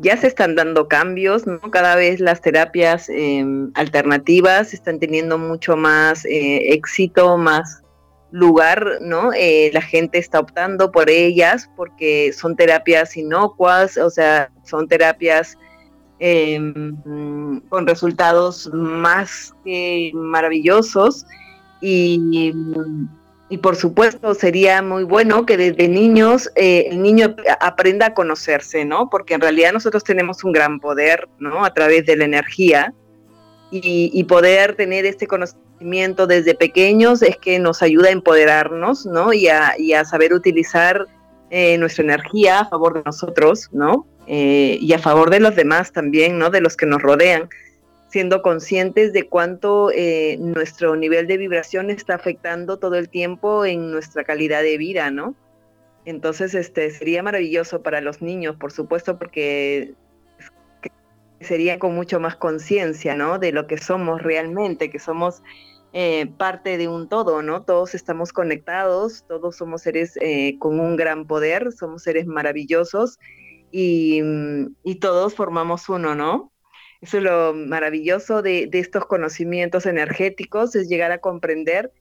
ya 0.00 0.16
se 0.16 0.28
están 0.28 0.54
dando 0.54 0.88
cambios, 0.88 1.46
¿no? 1.46 1.60
Cada 1.60 1.94
vez 1.94 2.20
las 2.20 2.40
terapias 2.40 3.08
em, 3.10 3.70
alternativas 3.74 4.72
están 4.72 4.98
teniendo 4.98 5.36
mucho 5.36 5.76
más 5.76 6.24
eh, 6.24 6.72
éxito, 6.72 7.36
más 7.36 7.82
lugar, 8.30 8.98
¿no? 9.00 9.32
Eh, 9.34 9.70
la 9.74 9.82
gente 9.82 10.18
está 10.18 10.40
optando 10.40 10.90
por 10.90 11.10
ellas 11.10 11.68
porque 11.76 12.32
son 12.32 12.56
terapias 12.56 13.16
inocuas, 13.16 13.96
o 13.98 14.08
sea, 14.08 14.50
son 14.64 14.88
terapias 14.88 15.58
em, 16.18 17.60
con 17.68 17.86
resultados 17.86 18.70
más 18.72 19.54
que 19.64 20.12
maravillosos 20.14 21.26
y 21.82 22.52
y 23.50 23.58
por 23.58 23.74
supuesto 23.74 24.32
sería 24.34 24.80
muy 24.80 25.02
bueno 25.02 25.44
que 25.44 25.56
desde 25.56 25.88
niños 25.88 26.48
eh, 26.54 26.86
el 26.90 27.02
niño 27.02 27.34
aprenda 27.58 28.06
a 28.06 28.14
conocerse, 28.14 28.84
¿no? 28.84 29.10
Porque 29.10 29.34
en 29.34 29.40
realidad 29.40 29.72
nosotros 29.72 30.04
tenemos 30.04 30.44
un 30.44 30.52
gran 30.52 30.78
poder, 30.78 31.28
¿no? 31.40 31.64
A 31.64 31.74
través 31.74 32.06
de 32.06 32.16
la 32.16 32.24
energía 32.24 32.94
y, 33.72 34.24
poder 34.24 34.76
tener 34.76 35.04
este 35.04 35.26
conocimiento 35.26 36.28
desde 36.28 36.54
pequeños 36.54 37.22
es 37.22 37.36
que 37.36 37.58
nos 37.58 37.82
ayuda 37.82 38.08
a 38.08 38.12
empoderarnos, 38.12 39.04
¿no? 39.06 39.32
Y 39.32 39.48
a, 39.48 40.04
saber 40.04 40.32
utilizar 40.32 41.06
eh, 41.50 41.76
nuestra 41.78 42.04
energía 42.04 42.60
a 42.60 42.68
favor 42.68 42.94
de 42.94 43.02
nosotros, 43.04 43.68
¿no? 43.72 44.06
Eh, 44.28 44.78
y 44.80 44.92
a 44.92 44.98
favor 45.00 45.28
de 45.28 45.40
los 45.40 45.56
demás 45.56 45.92
también, 45.92 46.38
¿no? 46.38 46.50
De 46.50 46.60
los 46.60 46.76
que 46.76 46.86
nos 46.86 47.02
rodean 47.02 47.48
siendo 48.10 48.42
conscientes 48.42 49.12
de 49.12 49.28
cuánto 49.28 49.90
eh, 49.92 50.36
nuestro 50.40 50.96
nivel 50.96 51.28
de 51.28 51.36
vibración 51.36 51.90
está 51.90 52.16
afectando 52.16 52.78
todo 52.78 52.96
el 52.96 53.08
tiempo 53.08 53.64
en 53.64 53.92
nuestra 53.92 54.24
calidad 54.24 54.62
de 54.62 54.76
vida, 54.78 55.10
¿no? 55.12 55.36
Entonces, 56.04 56.54
este 56.54 56.90
sería 56.90 57.22
maravilloso 57.22 57.82
para 57.82 58.00
los 58.00 58.20
niños, 58.20 58.56
por 58.56 58.72
supuesto, 58.72 59.16
porque 59.16 59.94
sería 61.40 61.78
con 61.78 61.94
mucho 61.94 62.18
más 62.18 62.34
conciencia, 62.34 63.14
¿no? 63.14 63.38
De 63.38 63.52
lo 63.52 63.68
que 63.68 63.78
somos 63.78 64.22
realmente, 64.22 64.90
que 64.90 64.98
somos 64.98 65.42
eh, 65.92 66.26
parte 66.36 66.78
de 66.78 66.88
un 66.88 67.08
todo, 67.08 67.42
¿no? 67.42 67.62
Todos 67.62 67.94
estamos 67.94 68.32
conectados, 68.32 69.24
todos 69.28 69.56
somos 69.56 69.82
seres 69.82 70.18
eh, 70.20 70.58
con 70.58 70.80
un 70.80 70.96
gran 70.96 71.28
poder, 71.28 71.70
somos 71.70 72.02
seres 72.02 72.26
maravillosos 72.26 73.20
y, 73.70 74.20
y 74.82 74.96
todos 74.96 75.34
formamos 75.34 75.88
uno, 75.88 76.16
¿no? 76.16 76.50
Eso 77.00 77.18
es 77.18 77.22
lo 77.22 77.54
maravilloso 77.54 78.42
de, 78.42 78.68
estos 78.72 79.06
conocimientos 79.06 79.86
energéticos, 79.86 80.76
es 80.76 80.88
llegar 80.88 81.12
a 81.12 81.18
comprender 81.18 81.92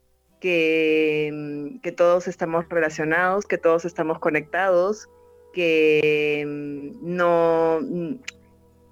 que, 0.41 1.32
mm, 1.34 1.79
que, 1.79 1.91
todos 1.91 2.27
estamos 2.27 2.68
relacionados, 2.70 3.46
que 3.46 3.58
todos 3.58 3.86
estamos 3.86 4.20
conectados, 4.20 5.08
que 5.53 6.46
mm, 6.46 7.15
no 7.15 7.79
mm, 7.82 8.15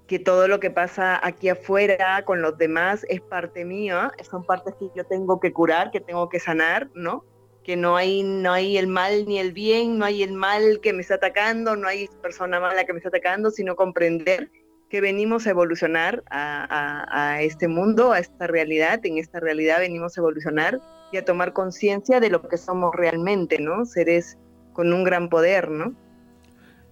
que 0.08 0.18
todo 0.18 0.48
lo 0.48 0.58
que 0.58 0.70
pasa 0.70 1.20
aquí 1.22 1.50
afuera 1.50 2.24
con 2.24 2.40
los 2.40 2.56
demás 2.56 3.04
es 3.10 3.20
parte 3.20 3.66
mía, 3.66 4.10
son 4.28 4.42
partes 4.42 4.74
que 4.78 4.88
yo 4.96 5.04
tengo 5.04 5.38
que 5.38 5.52
curar, 5.52 5.90
que 5.90 6.00
tengo 6.00 6.30
que 6.30 6.40
sanar, 6.40 6.88
¿no? 6.94 7.24
Que 7.62 7.76
no 7.76 7.94
hay, 7.94 8.22
no 8.22 8.52
hay 8.52 8.78
el 8.78 8.86
mal 8.86 9.26
ni 9.26 9.38
el 9.38 9.52
bien, 9.52 9.98
no 9.98 10.06
hay 10.06 10.22
el 10.22 10.32
mal 10.32 10.80
que 10.80 10.94
me 10.94 11.02
está 11.02 11.16
atacando, 11.16 11.76
no 11.76 11.86
hay 11.86 12.08
persona 12.22 12.58
mala 12.58 12.86
que 12.86 12.94
me 12.94 13.00
está 13.00 13.10
atacando, 13.10 13.50
sino 13.50 13.76
comprender 13.76 14.50
que 14.88 15.00
venimos 15.00 15.46
a 15.46 15.50
evolucionar 15.50 16.22
a, 16.30 17.38
este 17.42 17.68
mundo, 17.68 18.12
a 18.12 18.18
esta 18.18 18.46
realidad, 18.46 19.00
en 19.04 19.18
esta 19.18 19.40
realidad 19.40 19.80
venimos 19.80 20.16
a 20.16 20.20
evolucionar 20.20 20.80
y 21.12 21.16
a 21.18 21.24
tomar 21.24 21.52
conciencia 21.52 22.20
de 22.20 22.30
lo 22.30 22.46
que 22.48 22.56
somos 22.56 22.94
realmente, 22.94 23.58
¿no? 23.60 23.84
Seres 23.84 24.38
con 24.72 24.92
un 24.92 25.04
gran 25.04 25.28
poder, 25.28 25.70
¿no? 25.70 25.94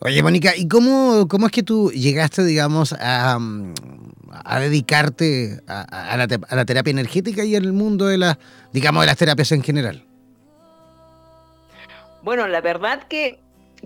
Oye, 0.01 0.23
Mónica, 0.23 0.55
¿y 0.57 0.69
cómo, 0.69 1.27
cómo 1.29 1.47
es 1.47 1.53
que 1.53 1.63
tú 1.63 1.91
llegaste, 1.91 2.45
digamos, 2.45 2.93
a, 2.93 3.39
a 4.31 4.61
dedicarte 4.61 5.61
a, 5.67 6.17
la, 6.17 6.29
a, 6.49 6.57
la, 6.57 6.65
terapia 6.67 6.91
energética 6.91 7.45
y 7.45 7.55
el 7.55 7.73
mundo 7.73 8.07
de 8.07 8.19
las, 8.19 8.39
digamos, 8.73 9.03
de 9.03 9.07
las 9.07 9.17
terapias 9.17 9.53
en 9.53 9.63
general? 9.63 10.05
Bueno, 12.23 12.47
la 12.47 12.61
verdad 12.61 13.05
que, 13.09 13.39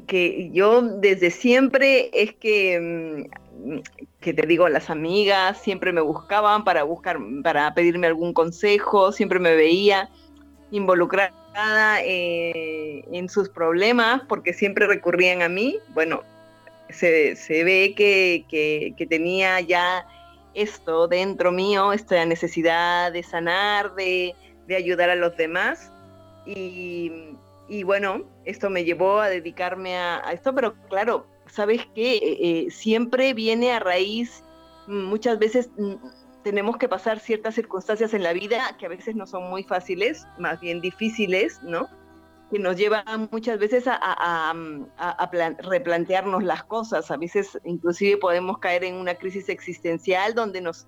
que 0.06 0.50
yo 0.52 0.82
desde 0.82 1.30
siempre 1.30 2.10
es 2.12 2.34
que 2.34 3.28
mm, 3.28 3.39
que 4.20 4.34
te 4.34 4.46
digo, 4.46 4.68
las 4.68 4.90
amigas 4.90 5.58
siempre 5.58 5.92
me 5.92 6.00
buscaban 6.00 6.64
para 6.64 6.82
buscar, 6.82 7.18
para 7.42 7.72
pedirme 7.74 8.06
algún 8.06 8.32
consejo, 8.32 9.12
siempre 9.12 9.38
me 9.38 9.54
veía 9.54 10.08
involucrada 10.70 11.32
eh, 12.02 13.04
en 13.12 13.28
sus 13.28 13.48
problemas 13.48 14.22
porque 14.28 14.52
siempre 14.52 14.86
recurrían 14.86 15.42
a 15.42 15.48
mí. 15.48 15.78
Bueno, 15.94 16.22
se, 16.90 17.34
ve 17.48 17.94
que, 17.96 19.06
tenía 19.08 19.60
ya 19.60 20.06
esto 20.54 21.08
dentro 21.08 21.52
mío, 21.52 21.92
esta 21.92 22.24
necesidad 22.24 23.12
de 23.12 23.22
sanar, 23.22 23.94
de, 23.94 24.34
ayudar 24.76 25.10
a 25.10 25.16
los 25.16 25.36
demás. 25.36 25.90
Y, 26.46 27.36
bueno, 27.84 28.24
esto 28.44 28.70
me 28.70 28.84
llevó 28.84 29.20
a 29.20 29.28
dedicarme 29.28 29.96
a 29.96 30.32
esto, 30.32 30.54
pero 30.54 30.74
claro, 30.88 31.26
sabes 31.52 31.86
que 31.94 32.16
eh, 32.16 32.38
eh, 32.40 32.70
siempre 32.70 33.34
viene 33.34 33.72
a 33.72 33.80
raíz, 33.80 34.42
mm, 34.86 35.04
muchas 35.04 35.38
veces 35.38 35.70
mm, 35.76 35.94
tenemos 36.42 36.76
que 36.78 36.88
pasar 36.88 37.20
ciertas 37.20 37.54
circunstancias 37.54 38.14
en 38.14 38.22
la 38.22 38.32
vida 38.32 38.76
que 38.78 38.86
a 38.86 38.88
veces 38.88 39.14
no 39.14 39.26
son 39.26 39.50
muy 39.50 39.62
fáciles, 39.62 40.26
más 40.38 40.60
bien 40.60 40.80
difíciles, 40.80 41.62
¿no? 41.62 41.88
Que 42.50 42.58
nos 42.58 42.76
llevan 42.76 43.28
muchas 43.30 43.58
veces 43.58 43.84
a, 43.86 44.52
mm, 44.54 44.86
replantearnos 45.58 46.42
las 46.42 46.64
cosas. 46.64 47.10
A 47.10 47.16
veces 47.16 47.58
inclusive 47.64 48.16
podemos 48.16 48.58
caer 48.58 48.84
en 48.84 48.94
una 48.94 49.14
crisis 49.14 49.48
existencial 49.48 50.34
donde 50.34 50.60
nos, 50.60 50.86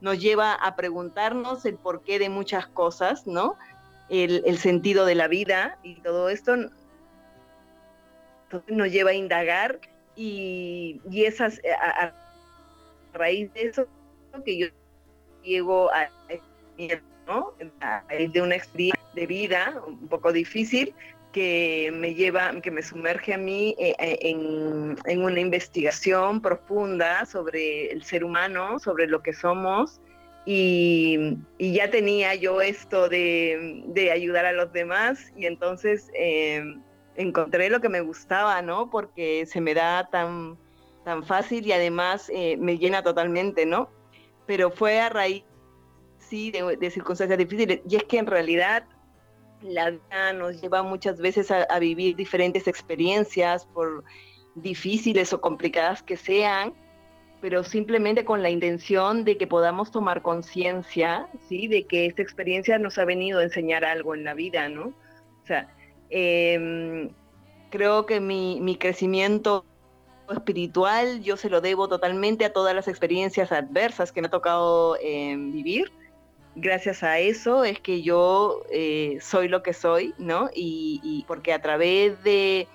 nos 0.00 0.18
lleva 0.18 0.54
a 0.54 0.74
preguntarnos 0.74 1.64
el 1.66 1.76
porqué 1.76 2.18
de 2.18 2.30
muchas 2.30 2.66
cosas, 2.66 3.26
¿no? 3.26 3.56
El 4.08 4.58
sentido 4.58 5.06
de 5.06 5.14
la 5.14 5.28
vida 5.28 5.78
y 5.82 5.96
todo 6.02 6.28
esto 6.28 6.56
nos 8.68 8.92
lleva 8.92 9.10
a 9.10 9.14
indagar 9.14 9.80
y, 10.16 11.00
y 11.10 11.24
esas, 11.24 11.58
eh, 11.58 11.72
a, 11.72 12.12
raíz 13.12 13.52
de 13.54 13.62
eso, 13.62 13.86
que 14.44 14.58
yo 14.58 14.66
llego 15.42 15.90
a, 15.92 16.08
¿no? 17.26 17.54
de 18.32 18.42
una 18.42 18.56
experiencia 18.56 19.00
de 19.14 19.26
vida 19.26 19.80
un 19.86 20.08
poco 20.08 20.32
difícil 20.32 20.92
que 21.32 21.90
me 21.92 22.14
lleva, 22.14 22.60
que 22.60 22.70
me 22.70 22.82
sumerge 22.82 23.34
a 23.34 23.38
mí 23.38 23.74
eh, 23.78 23.94
eh, 23.98 24.18
en, 24.20 24.96
en, 25.04 25.22
una 25.22 25.40
investigación 25.40 26.40
profunda 26.40 27.26
sobre 27.26 27.90
el 27.90 28.04
ser 28.04 28.22
humano, 28.22 28.78
sobre 28.78 29.08
lo 29.08 29.20
que 29.22 29.32
somos. 29.32 30.00
Y, 30.46 31.38
y 31.58 31.72
ya 31.72 31.90
tenía 31.90 32.34
yo 32.34 32.60
esto 32.60 33.08
de, 33.08 33.82
de, 33.86 34.12
ayudar 34.12 34.46
a 34.46 34.52
los 34.52 34.72
demás 34.72 35.32
y 35.36 35.46
entonces 35.46 36.10
encontré 37.16 37.70
lo 37.70 37.80
que 37.80 37.88
me 37.88 38.00
gustaba, 38.00 38.60
¿no? 38.62 38.90
Porque 38.90 39.46
se 39.46 39.60
me 39.60 39.74
da 39.74 40.08
tan, 40.10 40.58
tan 41.04 41.24
fácil 41.24 41.66
y 41.66 41.72
además 41.72 42.30
eh, 42.32 42.56
me 42.58 42.78
llena 42.78 43.02
totalmente, 43.02 43.66
¿no? 43.66 43.88
Pero 44.46 44.70
fue 44.70 45.00
a 45.00 45.08
raíz, 45.08 45.44
sí, 46.18 46.50
de, 46.50 46.90
circunstancias 46.90 47.38
difíciles. 47.38 47.80
Y 47.88 47.96
es 47.96 48.04
que 48.04 48.18
en 48.18 48.26
realidad 48.26 48.84
la 49.62 49.90
vida 49.90 50.32
nos 50.34 50.60
lleva 50.60 50.82
muchas 50.82 51.18
veces 51.18 51.50
a, 51.50 51.62
a 51.62 51.78
vivir 51.78 52.16
diferentes 52.16 52.66
experiencias, 52.68 53.66
por 53.66 54.04
difíciles 54.54 55.32
o 55.32 55.40
complicadas 55.40 56.02
que 56.02 56.16
sean, 56.16 56.74
pero 57.40 57.62
simplemente 57.62 58.24
con 58.24 58.42
la 58.42 58.50
intención 58.50 59.24
de 59.24 59.36
que 59.36 59.46
podamos 59.46 59.90
tomar 59.90 60.22
conciencia, 60.22 61.28
¿sí? 61.48 61.66
De 61.68 61.86
que 61.86 62.06
esta 62.06 62.22
experiencia 62.22 62.78
nos 62.78 62.98
ha 62.98 63.04
venido 63.04 63.40
a 63.40 63.44
enseñar 63.44 63.84
algo 63.84 64.14
en 64.14 64.24
la 64.24 64.34
vida, 64.34 64.68
¿no? 64.68 64.86
O 64.86 65.46
sea, 65.46 65.73
Em, 66.10 67.10
creo 67.70 68.06
que 68.06 68.20
mi, 68.20 68.76
crecimiento 68.78 69.64
espiritual 70.30 71.22
yo 71.22 71.36
se 71.36 71.50
lo 71.50 71.60
debo 71.60 71.88
totalmente 71.88 72.44
a 72.44 72.52
todas 72.52 72.74
las 72.74 72.88
experiencias 72.88 73.52
adversas 73.52 74.12
que 74.12 74.20
me 74.20 74.28
ha 74.28 74.30
tocado 74.30 74.96
em, 75.00 75.52
vivir. 75.52 75.92
Gracias 76.56 77.02
a 77.02 77.18
eso 77.18 77.64
es 77.64 77.80
que 77.80 78.02
yo 78.02 78.62
eh, 78.70 79.18
soy 79.20 79.48
lo 79.48 79.62
que 79.64 79.72
soy, 79.72 80.14
¿no? 80.18 80.50
Y, 80.54 81.24
porque 81.26 81.52
a 81.52 81.60
través 81.60 82.22
de, 82.22 82.68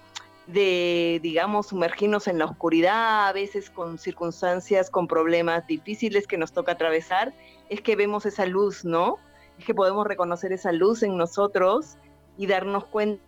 de, 0.47 1.19
digamos, 1.23 1.67
sumergirnos 1.67 2.27
en 2.27 2.39
la 2.39 2.45
oscuridad, 2.45 3.29
a 3.29 3.31
veces 3.31 3.69
con 3.69 3.97
circunstancias, 3.97 4.89
con 4.89 5.07
problemas 5.07 5.65
difíciles 5.65 6.27
que 6.27 6.37
nos 6.37 6.51
toca 6.51 6.73
atravesar, 6.73 7.33
es 7.69 7.79
que 7.79 7.95
vemos 7.95 8.25
esa 8.25 8.45
luz, 8.45 8.83
¿no? 8.83 9.17
Es 9.57 9.63
que 9.63 9.73
podemos 9.73 10.05
reconocer 10.05 10.51
esa 10.51 10.73
luz 10.73 11.01
en 11.01 11.15
nosotros 11.15 11.97
y 12.39 12.47
darnos 12.47 12.85
cuenta 12.85 13.21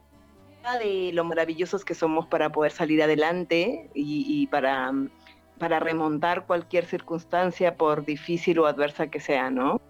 de 0.80 1.12
lo 1.14 1.26
maravillosos 1.26 1.84
que 1.84 1.94
somos 1.94 2.28
para 2.28 2.50
poder 2.52 2.72
salir 2.72 3.04
adelante 3.04 3.90
y, 3.94 4.48
para, 4.48 4.94
para 5.60 5.82
remontar 5.82 6.48
cualquier 6.48 6.86
circunstancia, 6.86 7.76
por 7.76 8.06
difícil 8.06 8.60
o 8.60 8.68
adversa 8.68 9.08
que 9.08 9.20
sea, 9.20 9.50
¿no? 9.50 9.82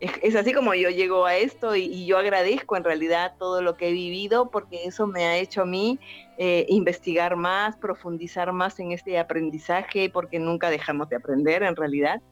es, 0.00 0.34
así 0.34 0.54
como 0.54 0.74
yo 0.74 0.88
llego 0.88 1.26
a 1.26 1.36
esto 1.36 1.76
y, 1.76 2.06
yo 2.06 2.16
agradezco 2.16 2.76
en 2.76 2.84
realidad 2.84 3.34
todo 3.38 3.60
lo 3.60 3.76
que 3.76 3.90
he 3.90 3.92
vivido 3.92 4.50
porque 4.50 4.84
eso 4.84 5.06
me 5.06 5.26
ha 5.26 5.36
hecho 5.36 5.62
a 5.62 5.66
mí 5.66 5.98
eh, 6.38 6.64
investigar 6.68 7.36
más, 7.36 7.76
profundizar 7.76 8.50
más 8.52 8.80
en 8.80 8.92
este 8.92 9.18
aprendizaje 9.18 10.08
porque 10.08 10.38
nunca 10.38 10.70
dejamos 10.70 11.10
de 11.10 11.16
aprender 11.16 11.62
en 11.62 11.76
realidad 11.76 12.22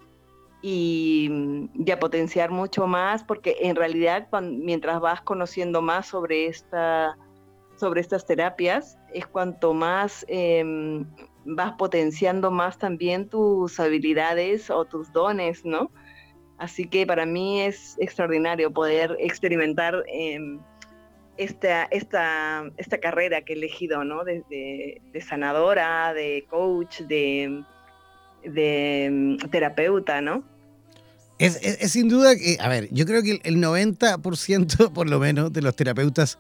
y, 0.63 1.31
y 1.75 1.91
a 1.91 1.99
potenciar 1.99 2.51
mucho 2.51 2.87
más 2.87 3.23
porque 3.23 3.57
en 3.61 3.77
realidad 3.77 4.29
mientras 4.43 5.01
vas 5.01 5.21
conociendo 5.21 5.83
más 5.83 6.07
sobre 6.07 6.47
esta 6.47 7.17
sobre 7.77 8.01
estas 8.01 8.27
terapias 8.27 8.99
es 9.15 9.27
cuanto 9.27 9.73
más 9.73 10.25
em, 10.29 11.07
vas 11.45 11.73
potenciando 11.73 12.51
más 12.51 12.79
también 12.79 13.29
tus 13.29 13.79
habilidades 13.81 14.71
o 14.71 14.85
tus 14.85 15.13
dones, 15.13 15.65
¿no? 15.65 15.91
Así 16.59 16.89
que 16.89 17.07
para 17.07 17.25
mí 17.25 17.61
es 17.61 17.97
extraordinario 18.01 18.73
poder 18.73 19.17
experimentar 19.21 20.03
em, 20.09 20.59
esta, 21.37 21.85
esta, 21.85 22.69
esta, 22.77 22.99
carrera 22.99 23.43
que 23.43 23.53
he 23.53 23.57
elegido, 23.57 24.03
¿no? 24.03 24.25
De, 24.25 25.01
sanadora, 25.21 26.13
de 26.13 26.45
coach, 26.51 27.03
de, 27.03 27.63
de 28.45 29.05
em, 29.05 29.39
terapeuta, 29.51 30.21
¿no? 30.21 30.43
Es, 31.39 31.61
sin 31.93 32.09
duda 32.09 32.35
que, 32.37 32.57
a 32.61 32.69
ver, 32.69 32.89
yo 32.91 33.07
creo 33.07 33.23
que 33.23 33.41
el 33.45 33.57
90% 33.57 34.93
por 34.93 35.09
lo 35.09 35.21
menos 35.21 35.53
de 35.53 35.63
los 35.63 35.77
terapeutas 35.77 36.39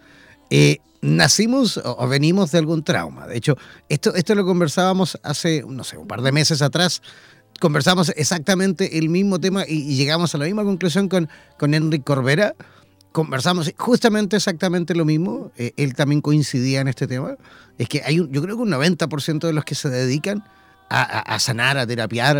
eh, 0.50 0.78
nacimos 1.00 1.80
o, 1.84 2.08
venimos 2.08 2.50
de 2.50 2.58
algún 2.58 2.82
trauma. 2.82 3.26
De 3.26 3.36
hecho, 3.36 3.56
esto, 3.88 4.14
esto 4.14 4.34
lo 4.34 4.44
conversábamos 4.44 5.18
hace, 5.22 5.62
no 5.68 5.84
sé, 5.84 5.96
un 5.96 6.08
par 6.08 6.22
de 6.22 6.32
meses 6.32 6.62
atrás 6.62 7.02
conversamos 7.58 8.12
exactamente 8.16 8.98
el 8.98 9.08
mismo 9.08 9.40
tema 9.40 9.64
y, 9.66 9.96
llegamos 9.96 10.34
a 10.34 10.38
la 10.38 10.44
misma 10.44 10.64
conclusión 10.64 11.08
con, 11.08 11.28
con 11.58 11.74
Enrique 11.74 12.04
Corbera. 12.04 12.54
Conversamos 13.12 13.72
justamente 13.76 14.36
exactamente 14.36 14.94
lo 14.94 15.04
mismo. 15.04 15.50
Eh, 15.56 15.72
él 15.76 15.94
también 15.94 16.20
coincidía 16.20 16.80
en 16.80 16.88
este 16.88 17.06
tema. 17.06 17.36
Es 17.78 17.88
que 17.88 18.02
hay 18.04 18.20
un, 18.20 18.30
yo 18.30 18.42
creo 18.42 18.56
que 18.56 18.62
un 18.62 18.70
90% 18.70 19.46
de 19.46 19.52
los 19.52 19.64
que 19.64 19.74
se 19.74 19.88
dedican 19.88 20.44
a, 20.88 21.38
sanar, 21.38 21.76
a 21.78 21.86
terapiar, 21.86 22.36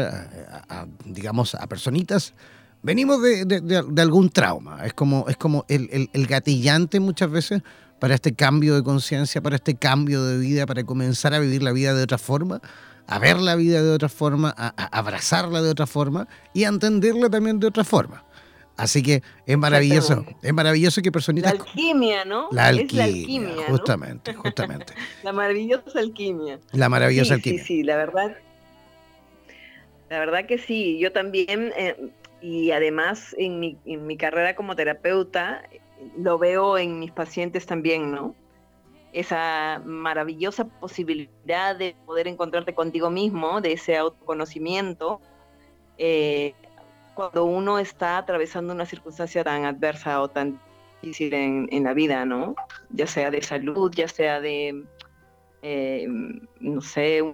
a, 0.69 0.87
digamos, 1.05 1.55
a 1.55 1.67
personitas, 1.67 2.35
venimos 2.83 3.23
de, 3.23 3.45
de, 3.45 4.03
algún 4.03 4.31
trauma. 4.31 4.85
Es 4.87 4.95
como, 4.95 5.27
es 5.29 5.37
como 5.37 5.65
el, 5.69 5.89
el, 5.93 6.11
el 6.13 6.27
gatillante 6.27 7.01
muchas 7.01 7.31
veces 7.31 7.63
para 7.99 8.15
este 8.15 8.35
cambio 8.35 8.75
de 8.75 8.83
conciencia, 8.83 9.41
para 9.41 9.57
este 9.57 9.75
cambio 9.75 10.25
de 10.25 10.39
vida, 10.39 10.67
para 10.67 10.85
comenzar 10.85 11.35
a 11.35 11.39
vivir 11.39 11.63
la 11.63 11.73
vida 11.73 11.95
de 11.95 12.03
otra 12.03 12.19
forma 12.19 12.61
a 13.09 13.19
ver 13.19 13.39
la 13.39 13.57
vida 13.57 13.83
de 13.83 13.91
otra 13.91 14.11
forma, 14.11 14.55
a, 14.57 14.69
abrazarla 14.97 15.63
de 15.63 15.71
otra 15.71 15.87
forma 15.87 16.29
y 16.53 16.65
a 16.65 16.69
entenderla 16.69 17.31
también 17.31 17.59
de 17.59 17.67
otra 17.67 17.83
forma. 17.83 18.23
Así 18.79 19.03
que 19.03 19.23
es 19.45 19.59
maravilloso, 19.59 20.25
es 20.41 20.53
maravilloso 20.55 21.03
que 21.03 21.11
personitas... 21.11 21.53
La 21.53 21.61
alquimia, 21.61 22.25
¿no? 22.25 22.49
La 22.53 22.69
alquimia, 22.69 23.67
justamente, 23.69 24.33
justamente. 24.35 24.95
la 25.25 25.33
maravillosa 25.33 25.99
alquimia. 25.99 26.61
La 26.73 26.89
maravillosa 26.89 27.35
alquimia. 27.35 27.59
Sí, 27.59 27.67
sí, 27.67 27.83
la 27.83 27.97
verdad. 27.97 28.37
La 30.09 30.21
verdad 30.21 30.47
que 30.47 30.59
sí, 30.59 30.97
yo 30.99 31.11
también, 31.11 31.73
eh, 31.77 31.97
y 32.41 32.71
además 32.71 33.35
en 33.37 33.59
mi, 33.59 33.77
en 33.85 34.07
mi 34.07 34.17
carrera 34.17 34.55
como 34.55 34.77
terapeuta, 34.77 35.65
lo 36.17 36.39
veo 36.39 36.79
en 36.79 37.01
mis 37.01 37.11
pacientes 37.11 37.67
también, 37.67 38.13
¿no? 38.13 38.35
esa 39.13 39.83
maravillosa 39.85 40.67
posibilidad 40.67 41.75
de 41.77 41.97
poder 42.07 42.29
encontrarte 42.29 42.75
contigo 42.75 43.11
mismo, 43.11 43.61
de 43.61 43.73
ese 43.73 43.97
autoconocimiento, 43.97 45.21
eh, 45.97 46.55
cuando 47.19 47.47
uno 47.47 47.81
está 47.81 48.17
atravesando 48.17 48.73
una 48.73 48.87
circunstancia 48.87 49.43
tan 49.43 49.65
adversa 49.65 50.23
o 50.23 50.29
tan 50.29 50.61
difícil 51.03 51.35
en, 51.35 51.83
la 51.83 51.93
vida, 51.93 52.25
¿no? 52.25 52.55
Ya 52.91 53.09
sea 53.09 53.33
de 53.33 53.43
salud, 53.43 53.91
ya 53.93 54.07
sea 54.07 54.41
de, 54.41 54.85
eh, 55.63 56.07
no 56.61 56.81
sé, 56.81 57.25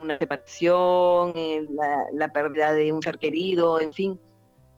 una 0.00 0.16
separación, 0.16 1.34
eh, 1.34 1.66
la, 2.14 2.32
pérdida 2.32 2.72
de 2.72 2.90
un 2.90 3.02
ser 3.02 3.18
querido, 3.18 3.82
en 3.82 3.92
fin. 3.92 4.18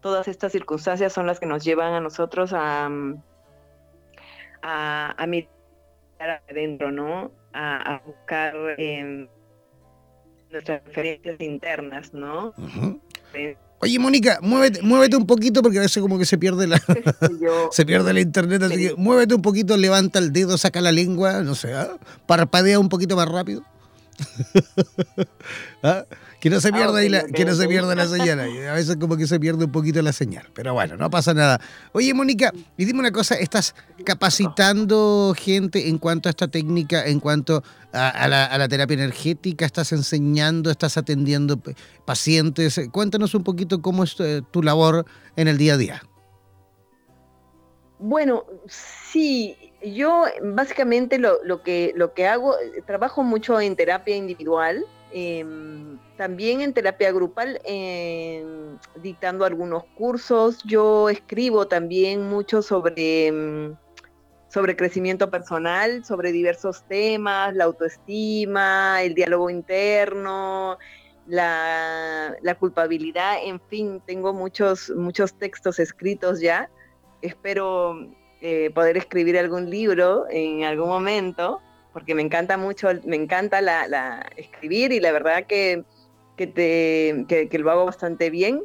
Todas 0.00 0.26
estas 0.26 0.50
circunstancias 0.50 1.12
son 1.12 1.28
las 1.28 1.38
que 1.38 1.46
nos 1.46 1.62
llevan 1.62 1.94
a 1.94 2.00
nosotros 2.00 2.52
a, 2.52 2.90
a, 4.62 5.14
a 5.16 6.40
adentro, 6.48 6.90
¿no? 6.90 7.30
A, 7.52 8.02
buscar 8.04 8.56
em, 8.78 9.28
nuestras 10.50 10.84
referencias 10.86 11.40
internas, 11.40 12.12
¿no? 12.12 12.52
Oye, 13.83 13.99
Mónica, 13.99 14.38
muévete, 14.43 14.83
muévete 14.83 15.16
un 15.16 15.27
poquito 15.27 15.62
porque 15.62 15.79
a 15.79 15.83
veces 15.83 16.03
como 16.03 16.19
que 16.19 16.27
se 16.27 16.37
pierde 16.37 16.66
la 16.66 16.83
se 17.71 17.87
pierde 17.87 18.12
la 18.12 18.21
internet, 18.21 18.62
así 18.62 18.77
que 18.88 18.95
muévete 18.97 19.35
un 19.35 19.43
poquito, 19.43 19.77
levanta 19.77 20.19
el 20.19 20.33
dedo, 20.33 20.59
saca 20.59 20.81
la 20.81 20.93
lengua, 20.93 21.43
no 21.43 21.55
sé, 21.55 21.73
¿ah? 21.73 21.97
parpadea 22.27 22.79
un 22.79 22.88
poquito 22.88 23.16
más 23.16 23.29
rápido. 23.29 23.64
¿Ah? 25.83 26.05
Que 26.40 26.48
no 26.48 26.59
se 26.59 26.68
ah, 26.68 26.72
pierda, 26.72 27.03
la, 27.03 27.24
que 27.26 27.44
no 27.44 27.55
se 27.55 27.68
pierda 27.68 27.94
la 27.94 28.09
señal. 28.09 28.40
A 28.40 28.72
veces 28.72 28.96
como 28.96 29.18
que 29.18 29.26
se 29.26 29.38
pierde 29.38 29.66
un 29.66 29.72
poquito 29.72 30.00
la 30.00 30.14
señal. 30.14 30.48
Pero 30.55 30.72
bueno, 30.72 30.96
no 30.96 31.11
pasa 31.11 31.35
nada. 31.35 31.61
Oye, 31.92 32.14
Mónica, 32.14 32.50
y 32.79 32.87
dime 32.87 33.00
una 33.00 33.12
cosa, 33.12 33.35
¿estás 33.35 33.74
capacitando 34.07 35.35
gente 35.37 35.88
en 35.88 35.98
cuanto 35.98 36.29
a 36.29 36.31
esta 36.31 36.48
técnica, 36.48 37.05
en 37.05 37.20
cuanto 37.20 37.62
a, 37.92 38.26
la, 38.26 38.68
terapia 38.68 38.94
energética? 38.94 39.66
¿Estás 39.66 39.92
enseñando, 39.92 40.70
estás 40.70 40.96
atendiendo 40.96 41.61
pacientes? 42.07 42.81
Cuéntanos 42.90 43.35
un 43.35 43.44
poquito 43.44 43.83
cómo 43.83 44.05
es 44.05 44.16
eh, 44.20 44.40
tu 44.50 44.62
labor 44.62 45.05
en 45.37 45.46
el 45.46 45.59
día 45.59 45.74
a 45.74 45.76
día. 45.76 46.03
Bueno, 47.98 48.46
sí, 48.66 49.59
yo 49.85 50.24
básicamente 50.42 51.18
lo, 51.18 51.44
lo, 51.44 51.62
que, 51.62 51.92
lo 51.94 52.14
que 52.14 52.26
hago, 52.26 52.55
trabajo 52.87 53.22
mucho 53.22 53.61
en 53.61 53.76
terapia 53.76 54.16
individual, 54.16 54.87
em, 55.12 55.99
también 56.16 56.61
en 56.61 56.73
terapia 56.73 57.12
grupal, 57.12 57.61
dictando 59.03 59.44
algunos 59.44 59.85
cursos. 59.96 60.62
Yo 60.64 61.09
escribo 61.09 61.66
también 61.68 62.29
mucho 62.29 62.62
sobre, 62.62 63.27
em, 63.29 63.77
sobre 64.49 64.77
crecimiento 64.77 65.31
personal, 65.31 66.05
sobre 66.05 66.33
diversos 66.33 66.85
temas, 66.88 67.55
la 67.55 67.64
autoestima, 67.64 69.03
el 69.03 69.14
diálogo 69.14 69.51
interno, 69.51 70.79
la, 71.27 72.37
la 72.42 72.55
culpabilidad, 72.57 73.37
en 73.44 73.61
fin, 73.61 74.03
tengo 74.05 74.33
muchos, 74.35 74.90
muchos 74.90 75.35
textos 75.35 75.79
escritos 75.79 76.40
ya. 76.40 76.68
Espero 77.23 77.94
eh, 78.40 78.70
poder 78.75 78.96
escribir 78.96 79.38
algún 79.38 79.70
libro 79.70 80.27
en 80.31 80.64
algún 80.64 80.88
momento, 80.88 81.61
porque 81.92 82.14
me 82.14 82.22
encanta 82.22 82.57
mucho, 82.57 82.88
me 83.05 83.16
encanta 83.16 83.61
la, 83.61 84.26
escribir 84.37 84.92
y 84.92 85.00
la 85.00 85.12
verdad 85.12 85.46
que, 85.46 85.85
que, 86.37 86.46
te, 86.46 87.48
que, 87.48 87.59
lo 87.59 87.70
hago 87.70 87.87
bastante 87.87 88.31
bien. 88.31 88.62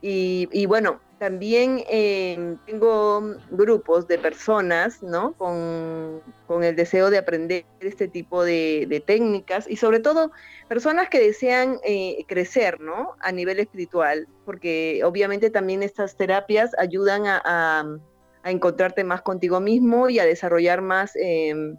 Y, 0.00 0.66
bueno, 0.66 1.00
también 1.18 1.82
eh, 1.90 2.56
tengo 2.66 3.34
grupos 3.50 4.06
de 4.06 4.18
personas, 4.18 5.02
¿no? 5.02 5.32
Con, 5.32 6.22
con, 6.46 6.62
el 6.62 6.76
deseo 6.76 7.10
de 7.10 7.18
aprender 7.18 7.64
este 7.80 8.06
tipo 8.06 8.44
de, 8.44 9.02
técnicas 9.04 9.68
y 9.68 9.76
sobre 9.76 9.98
todo 9.98 10.30
personas 10.68 11.08
que 11.08 11.18
desean 11.18 11.80
eh, 11.82 12.24
crecer, 12.28 12.80
¿no? 12.80 13.16
A 13.18 13.32
nivel 13.32 13.58
espiritual, 13.58 14.28
porque 14.44 15.00
obviamente 15.04 15.50
también 15.50 15.82
estas 15.82 16.16
terapias 16.16 16.70
ayudan 16.78 17.26
a 17.26 17.98
a 18.42 18.50
encontrarte 18.50 19.04
más 19.04 19.22
contigo 19.22 19.60
mismo 19.60 20.08
y 20.08 20.18
a 20.18 20.24
desarrollar 20.24 20.80
más 20.82 21.12
em, 21.16 21.76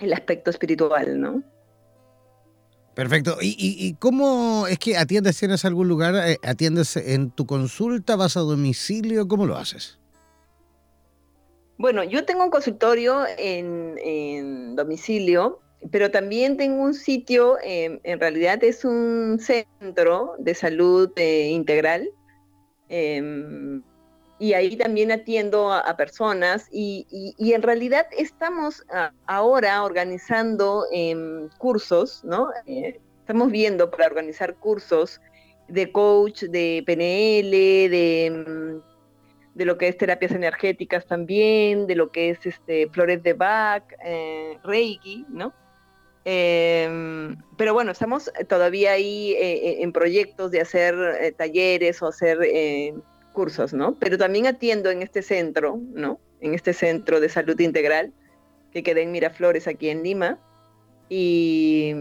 el 0.00 0.12
aspecto 0.12 0.50
espiritual, 0.50 1.20
¿no? 1.20 1.42
Perfecto. 2.98 3.36
¿Y, 3.40 3.94
cómo 4.00 4.66
es 4.66 4.76
que 4.80 4.96
atiendes? 4.96 5.38
¿Tienes 5.38 5.64
algún 5.64 5.86
lugar? 5.86 6.16
Eh, 6.16 6.38
¿Atiendes 6.42 6.96
en 6.96 7.30
tu 7.30 7.46
consulta? 7.46 8.16
¿Vas 8.16 8.36
a 8.36 8.40
domicilio? 8.40 9.28
¿Cómo 9.28 9.46
lo 9.46 9.56
haces? 9.56 10.00
Bueno, 11.76 12.02
yo 12.02 12.24
tengo 12.24 12.42
un 12.42 12.50
consultorio 12.50 13.24
en, 13.38 14.74
domicilio, 14.74 15.60
pero 15.92 16.10
también 16.10 16.56
tengo 16.56 16.82
un 16.82 16.92
sitio, 16.92 17.56
em, 17.62 18.00
en 18.02 18.18
realidad 18.18 18.64
es 18.64 18.84
un 18.84 19.38
centro 19.38 20.34
de 20.40 20.54
salud 20.56 21.12
eh, 21.14 21.50
integral. 21.50 22.10
Em, 22.88 23.84
y 24.38 24.52
ahí 24.52 24.76
también 24.76 25.10
atiendo 25.10 25.72
a, 25.72 25.96
personas 25.96 26.68
y, 26.70 27.06
en 27.38 27.62
realidad 27.62 28.06
estamos 28.16 28.84
ah, 28.92 29.12
ahora 29.26 29.82
organizando 29.82 30.86
em, 30.92 31.48
cursos, 31.58 32.22
¿no? 32.24 32.50
Eh, 32.66 33.00
estamos 33.20 33.50
viendo 33.50 33.90
para 33.90 34.06
organizar 34.06 34.54
cursos 34.54 35.20
de 35.66 35.90
coach, 35.90 36.44
de 36.44 36.82
PNL, 36.86 37.50
de, 37.90 38.30
mm, 38.46 39.58
de, 39.58 39.64
lo 39.64 39.76
que 39.76 39.88
es 39.88 39.98
terapias 39.98 40.32
energéticas 40.32 41.04
también, 41.06 41.86
de 41.86 41.96
lo 41.96 42.12
que 42.12 42.30
es 42.30 42.46
este, 42.46 42.88
flores 42.90 43.22
de 43.22 43.32
Bach, 43.32 43.84
eh, 44.04 44.56
Reiki, 44.62 45.26
¿no? 45.28 45.52
Em, 46.24 47.36
pero 47.56 47.74
bueno, 47.74 47.90
estamos 47.90 48.30
todavía 48.48 48.92
ahí 48.92 49.32
eh, 49.32 49.82
en 49.82 49.92
proyectos 49.92 50.50
de 50.50 50.60
hacer 50.60 51.34
talleres 51.36 52.02
o 52.02 52.08
hacer 52.08 52.38
cursos, 53.38 53.72
¿no? 53.72 53.94
Pero 54.00 54.18
también 54.18 54.48
atiendo 54.48 54.90
en 54.90 55.00
este 55.00 55.22
centro, 55.22 55.78
¿no? 55.94 56.18
En 56.40 56.54
este 56.54 56.72
centro 56.72 57.20
de 57.20 57.28
salud 57.28 57.58
integral 57.60 58.12
que 58.72 58.82
queda 58.82 59.00
en 59.00 59.12
Miraflores, 59.12 59.68
aquí 59.68 59.90
en 59.90 60.02
Lima. 60.02 60.38
Y, 61.08 61.94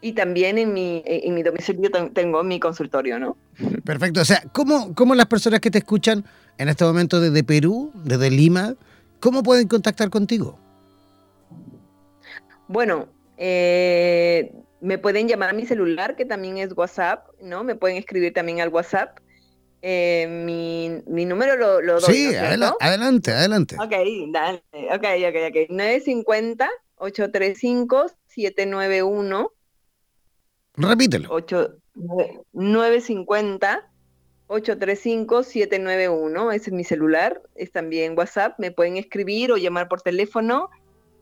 y 0.00 0.12
también 0.12 0.56
en 0.58 0.72
mi, 0.72 1.02
en 1.04 1.34
mi 1.34 1.42
domicilio 1.42 1.90
tengo 2.12 2.44
mi 2.44 2.60
consultorio, 2.60 3.18
¿no? 3.18 3.36
Perfecto. 3.84 4.20
O 4.20 4.24
sea, 4.24 4.40
¿cómo, 4.52 4.94
¿cómo 4.94 5.16
las 5.16 5.26
personas 5.26 5.58
que 5.58 5.72
te 5.72 5.78
escuchan 5.78 6.24
en 6.58 6.68
este 6.68 6.84
momento 6.84 7.20
desde 7.20 7.42
Perú, 7.42 7.90
desde 8.04 8.30
Lima, 8.30 8.76
cómo 9.18 9.42
pueden 9.42 9.66
contactar 9.66 10.10
contigo? 10.10 10.60
Bueno, 12.68 13.08
eh, 13.36 14.52
me 14.80 14.96
pueden 14.98 15.26
llamar 15.26 15.50
a 15.50 15.54
mi 15.54 15.66
celular, 15.66 16.14
que 16.14 16.24
también 16.24 16.58
es 16.58 16.72
WhatsApp, 16.76 17.26
¿no? 17.42 17.64
Me 17.64 17.74
pueden 17.74 17.96
escribir 17.96 18.32
también 18.32 18.60
al 18.60 18.68
WhatsApp 18.68 19.18
eh, 19.86 20.26
mi, 20.26 21.02
mi, 21.06 21.26
número 21.26 21.56
lo, 21.56 21.82
lo 21.82 22.00
doy. 22.00 22.14
Sí, 22.14 22.34
adelante, 22.34 23.32
adelante. 23.32 23.76
Ok, 23.78 23.92
dale. 24.32 24.64
Ok, 24.72 25.04
ok, 25.28 25.36
ok. 25.50 25.56
950-835-791. 26.96 29.50
Repítelo. 30.76 31.28
950-835-791. 34.48 36.54
Ese 36.54 36.70
es 36.70 36.72
mi 36.72 36.84
celular. 36.84 37.42
Es 37.54 37.70
también 37.70 38.16
WhatsApp. 38.16 38.58
Me 38.58 38.70
pueden 38.70 38.96
escribir 38.96 39.52
o 39.52 39.58
llamar 39.58 39.88
por 39.88 40.00
teléfono. 40.00 40.70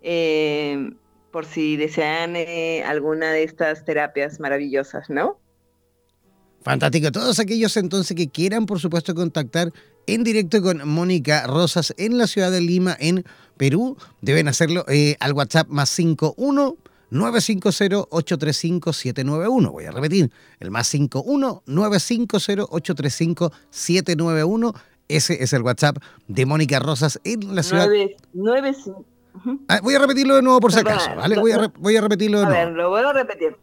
Eh, 0.03 0.89
por 1.33 1.47
si 1.47 1.77
desean 1.77 2.37
eh, 2.37 2.85
alguna 2.85 3.33
de 3.33 3.43
estas 3.43 3.85
terapias 3.85 4.39
maravillosas, 4.39 5.11
¿no? 5.11 5.41
Fantástico. 6.63 7.11
Todos 7.11 7.39
aquellos 7.41 7.77
entonces 7.77 8.17
que 8.17 8.29
quieran, 8.29 8.67
por 8.67 8.79
supuesto, 8.79 9.15
contactar 9.15 9.73
en 10.07 10.25
directo 10.25 10.63
con 10.63 10.87
Mónica 10.89 11.47
Rosas 11.47 11.95
en 11.97 12.19
la 12.19 12.27
ciudad 12.27 12.51
de 12.51 12.61
Lima, 12.61 12.97
en 12.99 13.25
Perú, 13.57 13.97
deben 14.21 14.49
hacerlo 14.49 14.85
eh, 14.89 15.17
al 15.21 15.33
WhatsApp 15.33 15.69
más 15.69 15.89
51 15.91 16.77
950 17.11 18.07
835 18.11 18.93
791. 18.93 19.71
Voy 19.71 19.85
a 19.85 19.91
repetir, 19.91 20.31
el 20.61 20.71
más 20.71 20.87
51 20.89 21.63
950 21.67 22.65
835 22.71 23.53
791. 23.71 24.75
Ese 25.09 25.43
es 25.43 25.53
el 25.53 25.63
WhatsApp 25.63 25.99
de 26.27 26.47
Mónica 26.47 26.79
Rosas 26.79 27.21
en 27.25 27.55
la 27.55 27.63
ciudad. 27.63 27.89
9, 28.33 28.77
ah, 29.69 29.81
voy 29.83 29.95
a 29.95 29.99
repetirlo 29.99 30.37
de 30.37 30.43
nuevo 30.43 30.61
por 30.61 30.73
si 30.73 30.81
acaso, 30.81 31.15
¿vale? 31.17 31.39
Voy 31.39 31.53
a, 31.53 31.71
voy 31.79 31.97
a 31.97 32.01
repetirlo 32.01 32.39
de 32.39 32.47
nuevo. 32.47 32.61
A 32.61 32.65
ver, 32.65 32.75
lo 32.75 32.89
voy 32.89 33.03
a 33.03 33.13
repetir. 33.13 33.57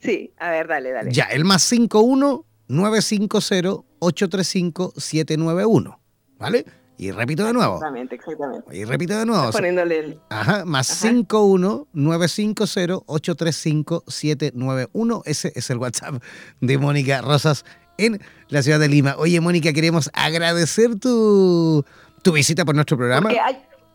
Sí, 0.00 0.32
a 0.38 0.50
ver, 0.50 0.68
dale, 0.68 0.90
dale. 0.90 1.12
Ya, 1.12 1.24
el 1.24 1.44
más 1.44 1.62
51 1.62 2.44
950 2.68 3.84
835 3.98 4.92
791. 4.96 6.00
¿Vale? 6.38 6.64
Y 6.98 7.12
repito 7.12 7.46
de 7.46 7.52
nuevo. 7.52 7.74
Exactamente, 7.74 8.14
exactamente. 8.16 8.76
Y 8.76 8.84
repito 8.84 9.16
de 9.16 9.24
nuevo. 9.24 9.50
poniéndole 9.52 9.98
el... 9.98 10.20
Ajá, 10.30 10.64
más 10.64 10.88
51 10.88 11.88
950 11.92 13.04
835 13.06 14.04
791. 14.06 15.22
Ese 15.24 15.52
es 15.54 15.70
el 15.70 15.78
WhatsApp 15.78 16.22
de 16.60 16.78
Mónica 16.78 17.20
Rosas 17.22 17.64
en 17.98 18.20
la 18.48 18.62
ciudad 18.62 18.80
de 18.80 18.88
Lima. 18.88 19.14
Oye, 19.18 19.40
Mónica, 19.40 19.72
queremos 19.72 20.10
agradecer 20.12 20.98
tu, 20.98 21.84
tu 22.22 22.32
visita 22.32 22.64
por 22.64 22.74
nuestro 22.74 22.96
programa. 22.96 23.30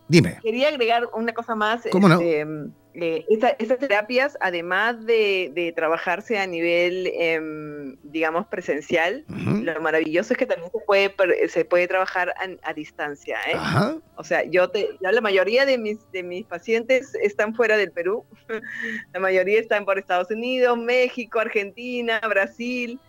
Dime. 0.08 0.40
Quería 0.42 0.70
agregar 0.70 1.10
una 1.14 1.34
cosa 1.34 1.56
más. 1.56 1.82
¿Cómo 1.92 2.08
no? 2.08 2.20
Eh, 2.96 3.26
estas 3.28 3.80
terapias, 3.80 4.38
además 4.40 5.04
de, 5.06 5.74
trabajarse 5.76 6.38
a 6.38 6.46
nivel, 6.46 7.12
em, 7.14 7.96
digamos, 8.04 8.46
presencial, 8.48 9.26
lo 9.28 9.82
maravilloso 9.82 10.34
es 10.34 10.38
que 10.38 10.46
también 10.46 10.72
se 10.72 10.80
puede, 10.86 11.14
se 11.50 11.66
puede 11.66 11.88
trabajar 11.88 12.34
a, 12.62 12.74
distancia. 12.74 13.38
¿eh? 13.48 13.56
O 14.16 14.24
sea, 14.24 14.44
yo 14.44 14.70
te, 14.70 14.90
la 15.00 15.22
mayoría 15.22 15.66
de 15.66 15.78
mis, 15.78 16.00
de 16.12 16.22
mis 16.22 16.46
pacientes 16.46 17.16
están 17.16 17.56
fuera 17.56 17.78
del 17.78 17.92
Perú, 17.92 18.26
la 19.14 19.20
mayoría 19.20 19.60
están 19.60 19.86
por 19.86 19.98
Estados 19.98 20.30
Unidos, 20.30 20.78
México, 20.78 21.40
Argentina, 21.40 22.22
Brasil. 22.30 23.00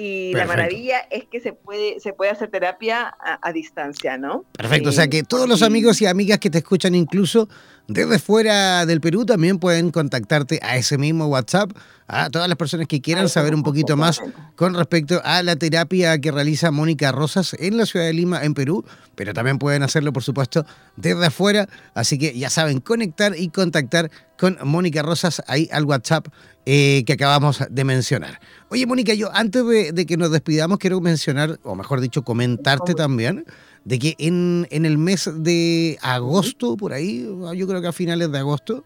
Y 0.00 0.32
la 0.32 0.46
maravilla 0.46 1.00
es 1.10 1.24
que 1.24 1.40
se 1.40 1.52
puede, 1.52 1.98
se 1.98 2.12
puede 2.12 2.30
hacer 2.30 2.50
terapia 2.50 3.16
a, 3.18 3.52
distancia, 3.52 4.16
¿no? 4.16 4.44
Perfecto, 4.56 4.90
o 4.90 4.92
sea 4.92 5.08
que 5.08 5.24
todos 5.24 5.48
los 5.48 5.60
amigos 5.60 6.00
y 6.00 6.06
amigas 6.06 6.38
que 6.38 6.50
te 6.50 6.58
escuchan 6.58 6.94
incluso 6.94 7.48
desde 7.88 8.18
fuera 8.18 8.84
del 8.84 9.00
Perú 9.00 9.24
también 9.24 9.58
pueden 9.58 9.90
contactarte 9.90 10.60
a 10.62 10.76
ese 10.76 10.98
mismo 10.98 11.26
WhatsApp, 11.26 11.70
a 12.06 12.28
todas 12.28 12.46
las 12.46 12.58
personas 12.58 12.86
que 12.86 13.00
quieran 13.00 13.30
saber 13.30 13.54
un 13.54 13.62
poquito 13.62 13.96
más 13.96 14.20
con 14.56 14.74
respecto 14.74 15.22
a 15.24 15.42
la 15.42 15.56
terapia 15.56 16.18
que 16.18 16.30
realiza 16.30 16.70
Mónica 16.70 17.12
Rosas 17.12 17.56
en 17.58 17.78
la 17.78 17.86
ciudad 17.86 18.04
de 18.04 18.12
Lima, 18.12 18.44
en 18.44 18.52
Perú, 18.52 18.84
pero 19.14 19.32
también 19.32 19.58
pueden 19.58 19.82
hacerlo, 19.82 20.12
por 20.12 20.22
supuesto, 20.22 20.66
desde 20.96 21.24
afuera. 21.24 21.66
Así 21.94 22.18
que 22.18 22.38
ya 22.38 22.50
saben, 22.50 22.80
conectar 22.80 23.34
y 23.34 23.48
contactar 23.48 24.10
con 24.38 24.58
Mónica 24.64 25.02
Rosas 25.02 25.42
ahí 25.46 25.70
al 25.72 25.84
WhatsApp 25.84 26.28
eh, 26.66 27.04
que 27.06 27.14
acabamos 27.14 27.64
de 27.70 27.84
mencionar. 27.84 28.38
Oye, 28.68 28.86
Mónica, 28.86 29.14
yo 29.14 29.34
antes 29.34 29.64
de, 29.66 30.04
que 30.04 30.18
nos 30.18 30.30
despidamos 30.30 30.78
quiero 30.78 31.00
mencionar, 31.00 31.58
o 31.62 31.74
mejor 31.74 32.02
dicho, 32.02 32.22
comentarte 32.22 32.92
también 32.92 33.46
de 33.88 33.98
que 33.98 34.14
en, 34.18 34.66
el 34.70 34.98
mes 34.98 35.30
de 35.34 35.98
agosto, 36.02 36.76
por 36.76 36.92
ahí, 36.92 37.26
yo 37.56 37.66
creo 37.66 37.80
que 37.80 37.86
a 37.86 37.92
finales 37.92 38.30
de 38.30 38.38
agosto, 38.38 38.84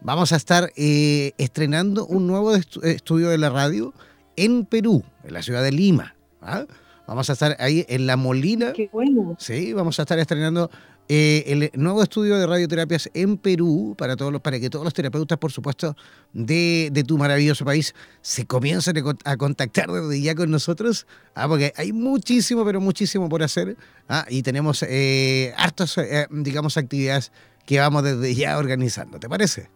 vamos 0.00 0.32
a 0.32 0.36
estar 0.36 0.70
eh, 0.76 1.32
estrenando 1.38 2.06
un 2.06 2.28
nuevo 2.28 2.54
estudio 2.54 3.30
de 3.30 3.38
la 3.38 3.50
radio 3.50 3.92
en 4.36 4.64
Perú, 4.64 5.02
en 5.24 5.34
la 5.34 5.42
ciudad 5.42 5.60
de 5.60 5.72
Lima. 5.72 6.14
¿ah? 6.40 6.66
Vamos 7.08 7.28
a 7.30 7.32
estar 7.32 7.56
ahí 7.58 7.84
en 7.88 8.06
La 8.06 8.16
Molina. 8.16 8.72
Qué 8.74 8.88
bueno. 8.92 9.34
Sí, 9.40 9.72
vamos 9.72 9.98
a 9.98 10.02
estar 10.02 10.20
estrenando 10.20 10.70
eh, 11.08 11.70
el 11.74 11.80
nuevo 11.80 12.02
estudio 12.02 12.38
de 12.38 12.46
radioterapias 12.46 13.10
en 13.12 13.36
Perú 13.36 13.94
para 13.98 14.16
todos 14.16 14.32
los, 14.32 14.40
para 14.40 14.58
que 14.58 14.70
todos 14.70 14.84
los 14.84 14.94
terapeutas, 14.94 15.36
por 15.36 15.52
supuesto, 15.52 15.94
de, 16.32 16.90
tu 17.06 17.18
maravilloso 17.18 17.64
país 17.64 17.94
se 18.22 18.46
comiencen 18.46 18.96
a 19.24 19.36
contactar 19.36 19.90
desde 19.90 20.22
ya 20.22 20.34
con 20.34 20.50
nosotros, 20.50 21.06
ah, 21.34 21.46
porque 21.46 21.74
hay 21.76 21.92
muchísimo, 21.92 22.64
pero 22.64 22.80
muchísimo 22.80 23.28
por 23.28 23.42
hacer, 23.42 23.76
ah, 24.08 24.24
y 24.30 24.42
tenemos 24.42 24.82
eh, 24.88 25.52
hartas, 25.58 25.98
eh, 25.98 26.26
digamos, 26.30 26.78
actividades 26.78 27.32
que 27.66 27.78
vamos 27.80 28.02
desde 28.02 28.34
ya 28.34 28.56
organizando. 28.56 29.18
¿Te 29.18 29.28
parece? 29.28 29.68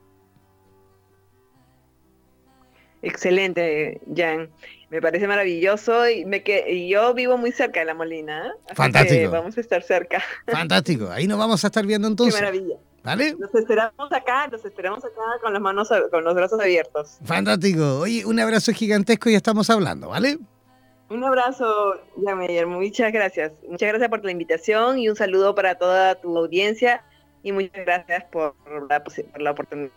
Excelente, 3.03 4.01
Jan. 4.15 4.49
Me 4.91 5.03
parece 5.03 5.27
maravilloso 5.27 6.09
y, 6.09 6.25
me 6.25 6.43
que, 6.43 6.89
yo 6.89 7.13
vivo 7.13 7.37
muy 7.37 7.53
cerca 7.53 7.81
de 7.81 7.87
La 7.87 7.95
Molina. 7.95 8.47
¿eh? 8.47 8.75
Fantástico. 8.75 9.31
vamos 9.31 9.57
a 9.59 9.61
estar 9.61 9.83
cerca. 9.83 10.23
Fantástico. 10.47 11.11
Ahí 11.11 11.27
nos 11.27 11.39
vamos 11.39 11.63
a 11.63 11.67
estar 11.67 11.85
viendo 11.85 12.09
entonces. 12.09 12.35
Qué 12.35 12.41
maravilla. 12.41 12.77
¿Vale? 13.05 13.37
Nos 13.39 13.55
esperamos 13.55 14.13
acá, 14.13 14.49
nos 14.49 14.65
esperamos 14.65 15.05
acá 15.05 15.21
con 15.43 15.53
las 15.53 15.63
manos, 15.63 15.89
con 16.11 16.25
los 16.25 16.35
brazos 16.35 16.61
abiertos. 16.61 17.19
Fantástico. 17.25 18.01
Oye, 18.01 18.25
un 18.27 18.41
abrazo 18.41 18.73
gigantesco 18.73 19.31
y 19.31 19.35
estamos 19.35 19.71
hablando, 19.71 20.09
¿vale? 20.09 20.39
Un 21.11 21.25
abrazo, 21.25 21.95
Jan 22.23 22.39
Meyer. 22.39 22.67
Muchas 22.67 23.13
gracias. 23.13 23.53
Muchas 23.69 23.89
gracias 23.89 24.11
por 24.11 24.25
la 24.25 24.31
invitación 24.31 24.99
y 24.99 25.09
un 25.09 25.17
saludo 25.17 25.55
para 25.55 25.77
toda 25.77 26.17
tu 26.17 26.37
audiencia 26.37 27.03
y 27.43 27.53
muchas 27.53 27.85
gracias 27.85 28.25
por 28.25 28.55
la, 28.89 29.03
por 29.03 29.41
la 29.41 29.51
oportunidad. 29.53 29.93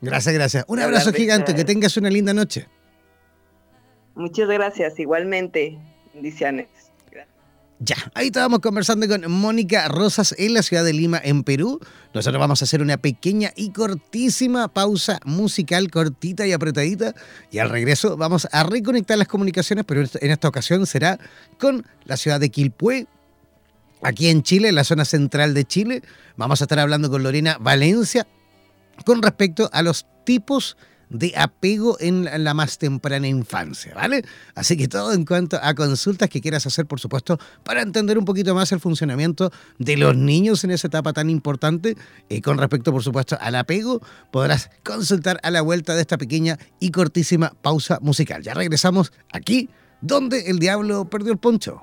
Gracias, 0.00 0.34
gracias. 0.34 0.64
Un 0.68 0.80
abrazo 0.80 1.12
gigante, 1.12 1.54
que 1.54 1.64
tengas 1.64 1.96
una 1.96 2.10
linda 2.10 2.32
noche. 2.32 2.68
Muchas 4.16 4.48
gracias, 4.48 4.98
igualmente. 4.98 5.78
Bendiciones. 6.14 6.68
Ya, 7.78 7.96
ahí 8.14 8.28
estábamos 8.28 8.60
conversando 8.60 9.06
con 9.06 9.30
Mónica 9.30 9.86
Rosas 9.88 10.34
en 10.38 10.54
la 10.54 10.62
ciudad 10.62 10.82
de 10.82 10.94
Lima, 10.94 11.20
en 11.22 11.44
Perú. 11.44 11.78
Nosotros 12.14 12.40
vamos 12.40 12.62
a 12.62 12.64
hacer 12.64 12.80
una 12.80 12.96
pequeña 12.96 13.52
y 13.54 13.70
cortísima 13.70 14.68
pausa 14.68 15.20
musical, 15.26 15.90
cortita 15.90 16.46
y 16.46 16.52
apretadita. 16.52 17.14
Y 17.50 17.58
al 17.58 17.68
regreso 17.68 18.16
vamos 18.16 18.48
a 18.50 18.62
reconectar 18.64 19.18
las 19.18 19.28
comunicaciones, 19.28 19.84
pero 19.86 20.00
en 20.00 20.30
esta 20.30 20.48
ocasión 20.48 20.86
será 20.86 21.18
con 21.58 21.84
la 22.06 22.16
ciudad 22.16 22.40
de 22.40 22.48
Quilpué, 22.48 23.06
aquí 24.00 24.28
en 24.28 24.42
Chile, 24.42 24.70
en 24.70 24.74
la 24.74 24.84
zona 24.84 25.04
central 25.04 25.52
de 25.52 25.66
Chile. 25.66 26.02
Vamos 26.36 26.62
a 26.62 26.64
estar 26.64 26.78
hablando 26.78 27.10
con 27.10 27.22
Lorena 27.22 27.58
Valencia, 27.60 28.26
con 29.04 29.20
respecto 29.20 29.68
a 29.70 29.82
los 29.82 30.06
tipos 30.24 30.78
apego 31.36 31.96
en 32.00 32.28
la 32.44 32.54
más 32.54 32.78
temprana 32.78 33.28
infancia, 33.28 33.94
¿vale? 33.94 34.24
Así 34.54 34.76
que 34.76 34.88
todo 34.88 35.12
en 35.12 35.24
cuanto 35.24 35.58
a 35.62 35.74
consultas 35.74 36.28
que 36.28 36.40
quieras 36.40 36.66
hacer, 36.66 36.86
por 36.86 37.00
supuesto, 37.00 37.38
para 37.64 37.82
entender 37.82 38.18
un 38.18 38.24
poquito 38.24 38.54
más 38.54 38.72
el 38.72 38.80
funcionamiento 38.80 39.50
de 39.78 39.96
los 39.96 40.16
niños 40.16 40.64
en 40.64 40.72
esa 40.72 40.88
etapa 40.88 41.12
tan 41.12 41.30
importante, 41.30 41.96
y 42.28 42.40
con 42.40 42.58
respecto, 42.58 42.92
por 42.92 43.02
supuesto, 43.02 43.38
al 43.40 43.54
apego, 43.54 44.00
podrás 44.30 44.70
consultar 44.84 45.38
a 45.42 45.50
la 45.50 45.62
vuelta 45.62 45.94
de 45.94 46.00
esta 46.00 46.18
pequeña 46.18 46.58
y 46.80 46.90
cortísima 46.90 47.52
pausa 47.62 47.98
musical. 48.00 48.42
Ya 48.42 48.54
regresamos 48.54 49.12
aquí, 49.32 49.68
donde 50.00 50.50
el 50.50 50.58
diablo 50.58 51.08
perdió 51.08 51.32
el 51.32 51.38
poncho. 51.38 51.82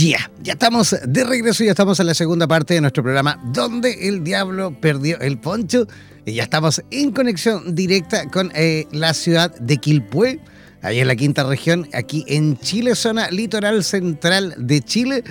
Ya, 0.00 0.30
ya 0.42 0.54
estamos 0.54 0.96
de 1.06 1.24
regreso, 1.24 1.62
ya 1.62 1.72
estamos 1.72 2.00
en 2.00 2.06
la 2.06 2.14
segunda 2.14 2.48
parte 2.48 2.72
de 2.72 2.80
nuestro 2.80 3.02
programa 3.02 3.38
Donde 3.52 4.08
el 4.08 4.24
Diablo 4.24 4.74
Perdió 4.80 5.20
el 5.20 5.36
Poncho. 5.38 5.86
Y 6.24 6.32
ya 6.32 6.44
estamos 6.44 6.82
en 6.90 7.10
conexión 7.10 7.74
directa 7.74 8.26
con 8.30 8.50
eh, 8.54 8.86
la 8.92 9.12
ciudad 9.12 9.54
de 9.58 9.76
Quilpué, 9.76 10.40
ahí 10.80 11.00
en 11.00 11.06
la 11.06 11.16
quinta 11.16 11.44
región, 11.44 11.86
aquí 11.92 12.24
en 12.28 12.56
Chile, 12.56 12.94
zona 12.94 13.30
litoral 13.30 13.84
central 13.84 14.54
de 14.56 14.80
Chile. 14.80 15.22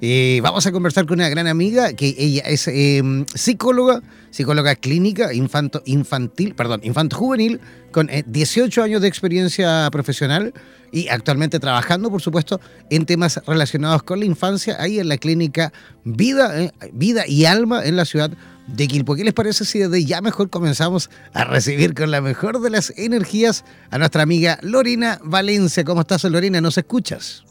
Eh, 0.00 0.38
vamos 0.44 0.64
a 0.64 0.70
conversar 0.70 1.06
con 1.06 1.18
una 1.18 1.28
gran 1.28 1.48
amiga 1.48 1.92
que 1.92 2.14
ella 2.16 2.42
es 2.46 2.68
em, 2.68 3.26
psicóloga, 3.34 4.00
psicóloga 4.30 4.76
clínica 4.76 5.34
infanto, 5.34 5.82
infantil, 5.86 6.54
perdón, 6.54 6.80
infanto 6.84 7.16
juvenil, 7.16 7.60
con 7.90 8.08
18 8.26 8.80
eh, 8.80 8.84
años 8.84 9.02
de 9.02 9.08
experiencia 9.08 9.88
profesional 9.90 10.54
y 10.92 11.08
actualmente 11.08 11.58
trabajando, 11.58 12.10
por 12.10 12.22
supuesto, 12.22 12.60
en 12.90 13.06
temas 13.06 13.42
relacionados 13.44 14.04
con 14.04 14.20
la 14.20 14.26
infancia, 14.26 14.76
ahí 14.78 15.00
en 15.00 15.08
la 15.08 15.18
clínica 15.18 15.72
Vida, 16.04 16.62
eh, 16.62 16.72
Vida 16.92 17.26
y 17.26 17.46
Alma 17.46 17.84
en 17.84 17.96
la 17.96 18.04
ciudad 18.04 18.30
de 18.68 18.86
Quilpo. 18.86 19.16
¿Qué 19.16 19.24
les 19.24 19.34
parece 19.34 19.64
si 19.64 19.80
desde 19.80 20.04
ya 20.04 20.20
mejor 20.20 20.48
comenzamos 20.48 21.10
a 21.32 21.42
recibir 21.42 21.94
con 21.94 22.12
la 22.12 22.20
mejor 22.20 22.60
de 22.60 22.70
las 22.70 22.92
energías 22.96 23.64
a 23.90 23.98
nuestra 23.98 24.22
amiga 24.22 24.60
Lorena 24.62 25.18
Valencia? 25.24 25.82
¿Cómo 25.82 26.02
estás, 26.02 26.22
Lorena? 26.22 26.60
¿Nos 26.60 26.78
escuchas? 26.78 27.42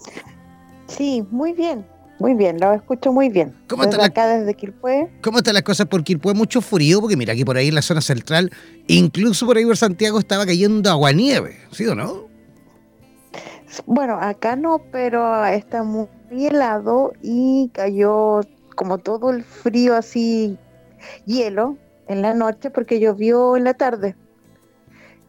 Sí, 0.87 1.25
muy 1.29 1.51
bien. 1.51 1.96
Muy 2.19 2.33
bien, 2.33 2.59
lo 2.59 2.73
escucho 2.73 3.13
muy 3.13 3.29
bien. 3.29 3.55
¿Cómo 3.67 3.83
está 3.83 4.03
acá 4.03 4.27
desde 4.27 4.55
Quilpué? 4.55 5.07
¿Cómo 5.21 5.37
están 5.37 5.53
las 5.53 5.63
cosas 5.63 5.85
por 5.85 6.03
Quilpué? 6.03 6.33
Mucho 6.33 6.61
frío, 6.61 6.99
porque 6.99 7.15
mira, 7.15 7.33
aquí 7.33 7.45
por 7.45 7.57
ahí 7.57 7.67
en 7.67 7.75
la 7.75 7.83
zona 7.83 8.01
central, 8.01 8.51
incluso 8.87 9.45
por 9.45 9.57
ahí 9.57 9.65
por 9.65 9.77
Santiago 9.77 10.17
estaba 10.17 10.45
cayendo 10.45 10.89
aguanieve, 10.89 11.57
¿sí 11.71 11.85
o 11.85 11.93
no? 11.93 12.27
Bueno, 13.85 14.17
acá 14.19 14.55
no, 14.55 14.81
pero 14.91 15.45
está 15.45 15.83
muy 15.83 16.07
helado 16.31 17.13
y 17.21 17.69
cayó 17.73 18.41
como 18.75 18.97
todo 18.97 19.29
el 19.29 19.43
frío 19.43 19.95
así, 19.95 20.57
hielo 21.25 21.77
en 22.07 22.21
la 22.21 22.33
noche 22.33 22.71
porque 22.71 22.99
llovió 22.99 23.57
en 23.57 23.65
la 23.65 23.75
tarde. 23.75 24.15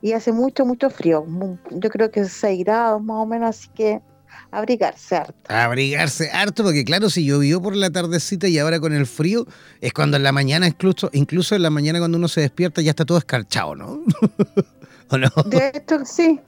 Y 0.00 0.12
hace 0.12 0.32
mucho, 0.32 0.64
mucho 0.64 0.88
frío. 0.90 1.26
Yo 1.70 1.90
creo 1.90 2.10
que 2.10 2.24
6 2.24 2.64
grados 2.64 3.02
más 3.02 3.16
o 3.18 3.26
menos, 3.26 3.50
así 3.50 3.68
que 3.74 4.00
abrigarse 4.50 5.16
harto. 5.16 5.34
Abrigarse 5.48 6.30
harto, 6.30 6.64
porque 6.64 6.84
claro, 6.84 7.10
si 7.10 7.24
llovió 7.24 7.60
por 7.60 7.76
la 7.76 7.90
tardecita 7.90 8.48
y 8.48 8.58
ahora 8.58 8.80
con 8.80 8.92
el 8.92 9.06
frío, 9.06 9.46
es 9.80 9.92
cuando 9.92 10.16
en 10.16 10.22
la 10.22 10.32
mañana, 10.32 10.66
incluso, 10.66 11.10
incluso 11.12 11.54
en 11.54 11.62
la 11.62 11.70
mañana 11.70 11.98
cuando 11.98 12.18
uno 12.18 12.28
se 12.28 12.40
despierta 12.40 12.80
ya 12.82 12.90
está 12.90 13.04
todo 13.04 13.18
escarchado, 13.18 13.74
¿no? 13.74 14.00
¿O 15.10 15.18
no? 15.18 15.30
De 15.46 15.72
hecho, 15.74 16.04
sí, 16.04 16.40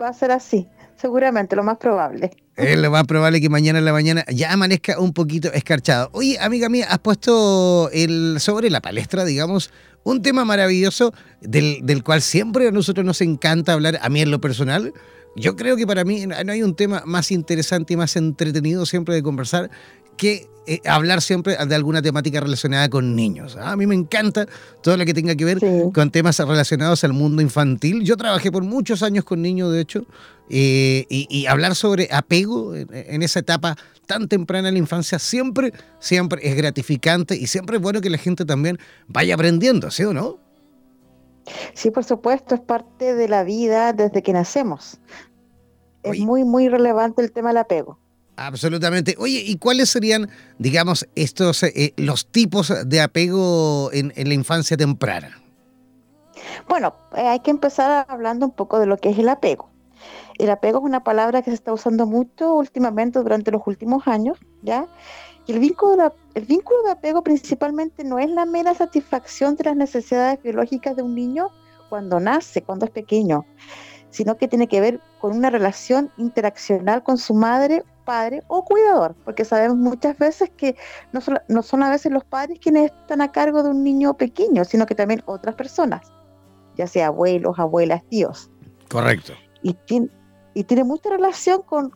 va 0.00 0.08
a 0.08 0.12
ser 0.12 0.30
así. 0.30 0.66
Seguramente, 1.00 1.54
lo 1.54 1.62
más 1.62 1.78
probable. 1.78 2.32
Es 2.56 2.76
lo 2.76 2.90
más 2.90 3.04
probable 3.04 3.40
que 3.40 3.48
mañana 3.48 3.78
en 3.78 3.84
la 3.84 3.92
mañana 3.92 4.24
ya 4.28 4.52
amanezca 4.52 4.98
un 4.98 5.12
poquito 5.12 5.52
escarchado. 5.52 6.10
Oye, 6.12 6.36
amiga 6.40 6.68
mía, 6.68 6.88
has 6.90 6.98
puesto 6.98 7.88
el, 7.92 8.40
sobre 8.40 8.68
la 8.68 8.80
palestra, 8.80 9.24
digamos, 9.24 9.70
un 10.02 10.22
tema 10.22 10.44
maravilloso 10.44 11.14
del, 11.40 11.78
del 11.82 12.02
cual 12.02 12.20
siempre 12.20 12.66
a 12.66 12.72
nosotros 12.72 13.06
nos 13.06 13.20
encanta 13.20 13.74
hablar, 13.74 14.00
a 14.02 14.08
mí 14.08 14.20
en 14.20 14.32
lo 14.32 14.40
personal. 14.40 14.92
Yo 15.38 15.56
creo 15.56 15.76
que 15.76 15.86
para 15.86 16.04
mí 16.04 16.26
no 16.26 16.52
hay 16.52 16.62
un 16.62 16.74
tema 16.74 17.02
más 17.06 17.30
interesante 17.30 17.94
y 17.94 17.96
más 17.96 18.16
entretenido 18.16 18.84
siempre 18.86 19.14
de 19.14 19.22
conversar 19.22 19.70
que 20.16 20.48
eh, 20.66 20.82
hablar 20.84 21.22
siempre 21.22 21.56
de 21.56 21.74
alguna 21.74 22.02
temática 22.02 22.40
relacionada 22.40 22.90
con 22.90 23.16
niños. 23.16 23.56
¿ah? 23.58 23.72
A 23.72 23.76
mí 23.76 23.86
me 23.86 23.94
encanta 23.94 24.46
todo 24.82 24.98
lo 24.98 25.06
que 25.06 25.14
tenga 25.14 25.34
que 25.34 25.46
ver 25.46 25.58
con 25.94 26.10
temas 26.10 26.38
relacionados 26.38 27.04
al 27.04 27.14
mundo 27.14 27.40
infantil. 27.40 28.04
Yo 28.04 28.18
trabajé 28.18 28.52
por 28.52 28.64
muchos 28.64 29.02
años 29.02 29.24
con 29.24 29.40
niños, 29.40 29.72
de 29.72 29.80
hecho, 29.80 30.04
eh, 30.50 31.06
y, 31.08 31.46
hablar 31.46 31.74
sobre 31.74 32.08
apego 32.12 32.74
en, 32.74 33.22
esa 33.22 33.38
etapa 33.38 33.76
tan 34.06 34.28
temprana 34.28 34.68
en 34.68 34.74
la 34.74 34.78
infancia 34.78 35.18
siempre, 35.18 35.72
siempre 36.00 36.46
es 36.46 36.54
gratificante 36.54 37.34
y 37.34 37.46
siempre 37.46 37.76
es 37.76 37.82
bueno 37.82 38.02
que 38.02 38.10
la 38.10 38.18
gente 38.18 38.44
también 38.44 38.78
vaya 39.06 39.34
aprendiendo, 39.34 39.90
¿sí 39.90 40.04
o 40.04 40.12
no? 40.12 40.38
Sí, 41.72 41.90
por 41.90 42.04
supuesto, 42.04 42.54
es 42.54 42.60
parte 42.60 43.14
de 43.14 43.28
la 43.28 43.42
vida 43.42 43.94
desde 43.94 44.22
que 44.22 44.34
nacemos. 44.34 44.98
Es 46.12 46.20
muy, 46.20 46.44
muy 46.44 46.68
relevante 46.68 47.22
el 47.22 47.32
tema 47.32 47.50
del 47.50 47.58
apego. 47.58 47.98
Absolutamente. 48.36 49.16
Oye, 49.18 49.42
¿y 49.44 49.58
cuáles 49.58 49.90
serían, 49.90 50.30
digamos, 50.58 51.08
estos 51.16 51.64
eh, 51.64 51.92
los 51.96 52.28
tipos 52.28 52.72
de 52.86 53.00
apego 53.00 53.90
en, 53.92 54.12
la 54.16 54.34
infancia 54.34 54.76
temprana? 54.76 55.42
Bueno, 56.68 56.94
eh, 57.16 57.22
hay 57.22 57.40
que 57.40 57.50
empezar 57.50 58.06
hablando 58.08 58.46
un 58.46 58.52
poco 58.52 58.78
de 58.78 58.86
lo 58.86 58.96
que 58.96 59.10
es 59.10 59.18
el 59.18 59.28
apego. 59.28 59.70
El 60.38 60.50
apego 60.50 60.78
es 60.78 60.84
una 60.84 61.02
palabra 61.02 61.42
que 61.42 61.50
se 61.50 61.56
está 61.56 61.72
usando 61.72 62.06
mucho 62.06 62.54
últimamente 62.54 63.18
durante 63.18 63.50
los 63.50 63.62
últimos 63.66 64.06
años, 64.06 64.38
¿ya? 64.62 64.86
Y 65.48 65.52
el 65.52 65.58
vínculo, 65.58 65.96
de, 65.96 66.10
el 66.34 66.44
vínculo 66.44 66.80
de 66.84 66.92
apego 66.92 67.24
principalmente 67.24 68.04
no 68.04 68.20
es 68.20 68.30
la 68.30 68.46
mera 68.46 68.72
satisfacción 68.72 69.56
de 69.56 69.64
las 69.64 69.76
necesidades 69.76 70.40
biológicas 70.42 70.94
de 70.94 71.02
un 71.02 71.16
niño 71.16 71.48
cuando 71.88 72.20
nace, 72.20 72.62
cuando 72.62 72.84
es 72.84 72.92
pequeño, 72.92 73.44
sino 74.10 74.36
que 74.36 74.48
tiene 74.48 74.68
que 74.68 74.80
ver 74.80 75.00
con 75.20 75.36
una 75.36 75.50
relación 75.50 76.10
interaccional 76.16 77.02
con 77.02 77.18
su 77.18 77.34
madre 77.34 77.84
padre 78.08 78.42
o 78.48 78.64
cuidador, 78.64 79.14
porque 79.22 79.44
sabemos 79.44 79.76
muchas 79.76 80.16
veces 80.16 80.48
que 80.56 80.76
no 81.12 81.20
son, 81.20 81.40
no 81.46 81.62
son 81.62 81.82
a 81.82 81.90
veces 81.90 82.10
los 82.10 82.24
padres 82.24 82.58
quienes 82.58 82.90
están 82.90 83.20
a 83.20 83.30
cargo 83.30 83.62
de 83.62 83.68
un 83.68 83.84
niño 83.84 84.16
pequeño, 84.16 84.64
sino 84.64 84.86
que 84.86 84.94
también 84.94 85.22
otras 85.26 85.54
personas, 85.56 86.10
ya 86.74 86.86
sea 86.86 87.08
abuelos, 87.08 87.58
abuelas, 87.58 88.02
tíos. 88.08 88.50
Correcto. 88.88 89.34
Y 89.62 89.74
tiene, 89.74 90.08
y 90.54 90.64
tiene 90.64 90.84
mucha 90.84 91.10
relación 91.10 91.60
con, 91.60 91.92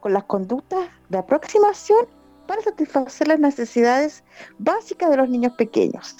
con 0.00 0.12
las 0.12 0.24
conductas 0.24 0.86
de 1.08 1.16
aproximación 1.16 2.08
para 2.46 2.62
satisfacer 2.62 3.28
las 3.28 3.40
necesidades 3.40 4.24
básicas 4.58 5.10
de 5.10 5.16
los 5.16 5.28
niños 5.28 5.52
pequeños. 5.54 6.16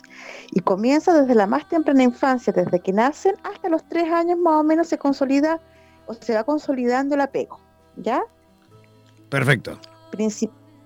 Y 0.53 0.61
comienza 0.61 1.13
desde 1.13 1.35
la 1.35 1.47
más 1.47 1.69
temprana 1.69 2.03
infancia, 2.03 2.53
desde 2.53 2.81
que 2.81 2.93
nacen 2.93 3.35
hasta 3.43 3.69
los 3.69 3.87
tres 3.89 4.11
años 4.11 4.39
más 4.39 4.55
o 4.61 4.63
menos 4.63 4.89
se 4.89 4.99
consolida 4.99 5.61
o 6.07 6.15
se 6.15 6.35
va 6.35 6.45
consolidando 6.45 7.15
el 7.15 7.21
apego, 7.21 7.61
¿ya? 7.97 8.23
Perfecto. 9.31 9.79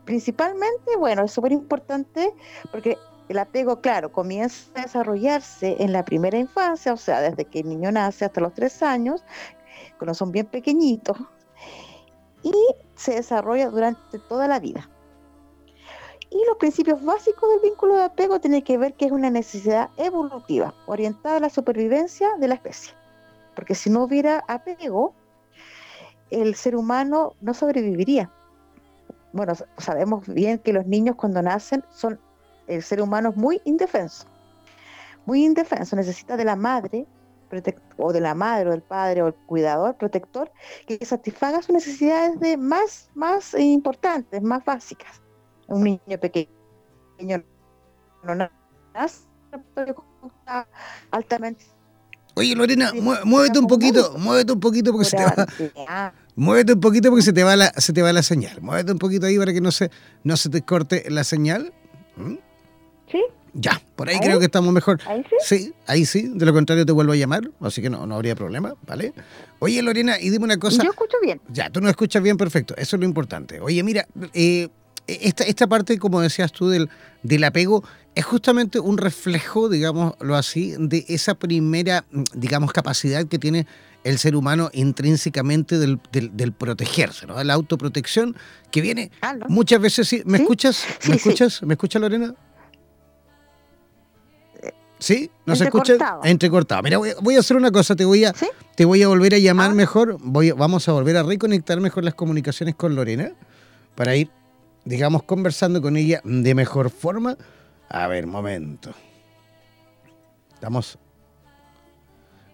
principalmente, 0.05 0.97
bueno, 0.99 1.25
es 1.25 1.33
súper 1.33 1.53
importante 1.53 2.33
porque 2.71 2.97
el 3.29 3.39
apego, 3.39 3.81
claro, 3.81 4.11
comienza 4.11 4.71
a 4.75 4.83
desarrollarse 4.83 5.77
en 5.81 5.93
la 5.93 6.05
primera 6.05 6.39
infancia, 6.39 6.93
o 6.93 6.97
sea, 6.97 7.21
desde 7.21 7.45
que 7.45 7.61
el 7.61 7.69
niño 7.69 7.93
nace 7.93 8.25
hasta 8.25 8.41
los 8.41 8.55
tres 8.55 8.83
años, 8.83 9.23
cuando 9.99 10.15
son 10.15 10.33
bien 10.33 10.47
pequeñitos, 10.47 11.19
y 12.43 12.55
se 12.95 13.17
desarrolla 13.17 13.69
durante 13.69 14.19
toda 14.19 14.49
la 14.49 14.59
vida. 14.59 14.89
Y 16.31 16.45
los 16.47 16.57
principios 16.59 17.03
básicos 17.03 17.49
del 17.51 17.61
vínculo 17.61 17.97
de 17.97 18.05
apego 18.05 18.41
tienen 18.41 18.63
que 18.63 18.77
ver 18.77 18.95
que 18.95 19.07
es 19.07 19.13
una 19.13 19.31
necesidad 19.31 19.91
evolutiva, 19.97 20.75
orientada 20.87 21.37
a 21.37 21.41
la 21.41 21.51
supervivencia 21.51 22.37
de 22.37 22.49
la 22.49 22.55
especie. 22.55 22.93
Porque 23.55 23.75
si 23.75 23.89
no 23.91 24.05
hubiera 24.05 24.45
apego, 24.47 25.15
el 26.31 26.55
ser 26.55 26.77
humano 26.77 27.35
no 27.41 27.55
sobreviviría. 27.55 28.31
Bueno, 29.33 29.55
sabemos 29.79 30.27
bien 30.27 30.59
que 30.59 30.73
los 30.73 30.87
niños 30.87 31.17
cuando 31.17 31.43
nacen 31.43 31.85
son, 31.91 32.19
el 32.67 32.83
ser 32.83 33.01
humano 33.01 33.31
es 33.31 33.37
muy 33.37 33.61
indefenso, 33.65 34.27
muy 35.27 35.45
indefenso, 35.45 35.97
necesita 35.97 36.37
de 36.37 36.45
la 36.45 36.57
madre 36.57 37.07
o 37.97 38.13
de 38.13 38.21
la 38.21 38.35
madre 38.35 38.69
o 38.69 38.73
del 38.73 38.83
padre 38.83 39.23
o 39.23 39.29
el 39.29 39.35
cuidador 39.35 39.97
protector 39.97 40.51
que 40.87 41.03
satisfaga 41.05 41.63
sus 41.63 41.75
necesidades 41.75 42.39
de 42.41 42.57
más, 42.57 43.11
más 43.15 43.55
importantes, 43.55 44.43
más 44.43 44.65
básicas. 44.65 45.23
Un 45.69 45.85
niño 45.85 46.19
pequeño 46.21 47.45
no 48.25 48.35
nace 48.35 49.23
altamente 51.11 51.65
Oye, 52.39 52.55
Lorena, 52.55 52.93
muévete 53.25 53.59
un 53.59 53.67
poquito, 53.67 54.15
muévete 54.17 54.53
un 54.53 54.61
poquito 54.61 54.93
porque 54.93 55.07
se 55.07 55.17
te 55.17 55.25
va. 55.25 56.15
Muévete 56.37 56.75
un 56.75 56.81
poquito 56.81 57.11
porque 57.11 57.25
se 57.25 57.33
te 57.33 57.43
va 57.43 57.57
la, 57.57 57.73
se 57.77 57.93
te 57.93 58.01
va 58.01 58.13
la 58.13 58.23
señal. 58.23 58.61
Muévete 58.61 58.93
un 58.93 58.99
poquito 58.99 59.27
ahí 59.27 59.37
para 59.37 59.53
que 59.53 59.61
no 59.61 59.73
se, 59.73 59.91
no 60.23 60.37
se 60.37 60.49
te 60.49 60.63
corte 60.63 61.05
la 61.09 61.25
señal. 61.25 61.73
¿Mm? 62.17 62.35
Sí. 63.11 63.25
Ya, 63.55 63.83
por 63.97 64.09
ahí, 64.09 64.21
creo 64.21 64.39
que 64.39 64.45
estamos 64.45 64.73
mejor. 64.73 65.01
¿Ahí 65.07 65.25
sí? 65.29 65.37
Sí, 65.41 65.75
ahí 65.89 66.07
sí. 66.07 66.31
De 66.33 66.47
lo 66.47 66.53
contrario 66.53 66.87
te 66.87 66.93
vuelvo 66.93 67.13
a 67.13 67.17
llamar, 67.17 67.51
así 67.61 67.83
que 67.83 67.91
no, 67.91 68.07
no 68.07 68.15
habría 68.15 68.37
problema, 68.37 68.75
¿vale? 68.87 69.13
Oye, 69.59 69.83
Lorena, 69.83 70.21
y 70.21 70.31
dime 70.31 70.45
una 70.45 70.59
cosa. 70.59 70.85
Yo 70.85 70.91
escucho 70.91 71.17
bien. 71.21 71.41
Ya, 71.49 71.71
tú 71.71 71.81
no 71.81 71.89
escuchas 71.91 72.23
bien, 72.23 72.37
perfecto. 72.37 72.73
Eso 72.77 72.95
es 72.95 73.01
lo 73.01 73.07
importante. 73.07 73.59
Oye, 73.59 73.83
mira, 73.83 74.07
eh, 74.33 74.69
esta, 75.09 75.45
esta 75.45 75.67
parte, 75.67 75.99
como 75.99 76.21
decías 76.21 76.53
tú, 76.53 76.69
del, 76.69 76.91
del 77.23 77.45
apego, 77.45 77.83
es 78.15 78.25
justamente 78.25 78.79
un 78.79 78.99
reflejo, 78.99 79.69
digámoslo 79.69 80.37
así, 80.37 80.75
de 80.79 81.05
esa 81.09 81.35
primera, 81.35 82.05
digamos, 82.35 82.73
capacidad 82.73 83.25
que 83.27 83.39
tiene 83.39 83.67
el 84.05 84.19
ser 84.19 84.37
humano 84.37 84.71
intrínsecamente 84.73 85.79
del, 85.79 86.01
del, 86.13 86.53
protegerse, 86.53 87.27
¿no? 87.27 87.43
La 87.43 87.55
autoprotección 87.55 88.37
que 88.71 88.81
viene 88.81 89.11
muchas 89.49 89.81
veces... 89.81 90.25
¿Me 90.25 90.39
escuchas? 90.39 90.85
¿Me 91.09 91.17
escuchas? 91.17 91.63
¿Me 91.63 91.75
escucha 91.75 91.99
Lorena? 91.99 92.35
¿Sí? 94.99 95.31
¿No 95.47 95.55
se 95.57 95.65
escucha? 95.65 95.97
Entrecortado. 96.25 96.83
Mira, 96.83 96.99
voy, 96.99 97.37
a 97.37 97.39
hacer 97.39 97.57
una 97.57 97.71
cosa, 97.71 97.95
te 97.95 98.05
voy 98.05 98.25
a, 98.25 98.35
te 98.75 98.85
voy 98.85 99.03
a 99.03 99.09
volver 99.09 99.35
a 99.35 99.39
llamar 99.39 99.71
ah. 99.71 99.75
mejor, 99.75 100.19
voy, 100.21 100.51
vamos 100.51 100.89
a 100.89 100.93
volver 100.93 101.17
a 101.17 101.23
reconectar 101.23 101.81
mejor 101.81 102.05
las 102.05 102.15
comunicaciones 102.15 102.75
con 102.75 102.95
Lorena 102.95 103.33
para 103.95 104.17
ir 104.17 104.31
digamos, 104.89 105.23
conversando 105.23 105.83
con 105.83 105.99
ella 105.99 106.23
de 106.25 106.55
mejor 106.55 106.89
forma. 106.89 107.37
A 107.91 108.07
ver, 108.07 108.27
momento. 108.27 108.95
Estamos. 110.55 110.99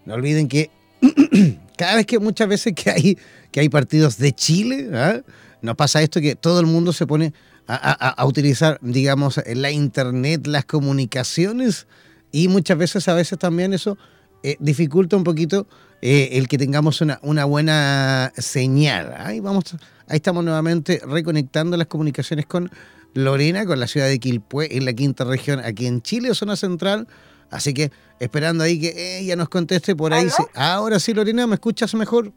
No 0.05 0.15
olviden 0.15 0.49
que 0.49 0.69
cada 1.77 1.95
vez 1.95 2.05
que 2.05 2.19
muchas 2.19 2.49
veces 2.49 2.73
que 2.73 2.91
hay, 2.91 3.17
que 3.51 3.61
hay 3.61 3.69
partidos 3.69 4.17
de 4.17 4.33
Chile, 4.33 4.89
¿ah? 4.93 5.21
nos 5.61 5.75
pasa 5.77 6.01
esto 6.01 6.19
que 6.19 6.35
todo 6.35 6.59
el 6.59 6.65
mundo 6.65 6.91
se 6.91 7.07
pone 7.07 7.33
a, 7.67 8.23
utilizar, 8.27 8.77
digamos, 8.81 9.41
la 9.47 9.71
internet, 9.71 10.45
las 10.45 10.65
comunicaciones, 10.65 11.87
y 12.31 12.47
muchas 12.49 12.77
veces, 12.77 13.07
a 13.07 13.15
veces 13.15 13.39
también 13.39 13.73
eso 13.73 13.97
eh, 14.43 14.57
dificulta 14.59 15.15
un 15.15 15.23
poquito 15.23 15.67
eh, 16.07 16.37
el 16.37 16.47
que 16.47 16.59
tengamos 16.59 17.01
una, 17.01 17.17
una 17.23 17.45
buena 17.45 18.31
señal. 18.37 19.15
Ahí 19.17 19.39
vamos 19.39 19.75
Ahí 20.07 20.17
estamos 20.17 20.43
nuevamente 20.43 21.01
reconectando 21.03 21.77
las 21.77 21.87
comunicaciones 21.87 22.45
con 22.45 22.69
Lorena, 23.15 23.65
con 23.65 23.79
la 23.79 23.87
ciudad 23.87 24.07
de 24.07 24.19
Quilpué, 24.19 24.77
en 24.77 24.85
la 24.85 24.93
quinta 24.93 25.23
región, 25.23 25.61
aquí 25.65 25.87
en 25.87 26.03
Chile, 26.03 26.35
zona 26.35 26.55
central. 26.57 27.07
Así 27.49 27.73
que 27.73 27.89
esperando 28.19 28.63
ahí 28.63 28.79
que 28.79 29.17
ella 29.17 29.35
nos 29.35 29.49
conteste 29.49 29.95
por 29.95 30.13
ahí. 30.13 30.27
Ahora 30.53 30.99
sí, 30.99 31.11
Lorena, 31.11 31.47
¿me 31.47 31.55
escuchas 31.55 31.95
mejor? 31.95 32.31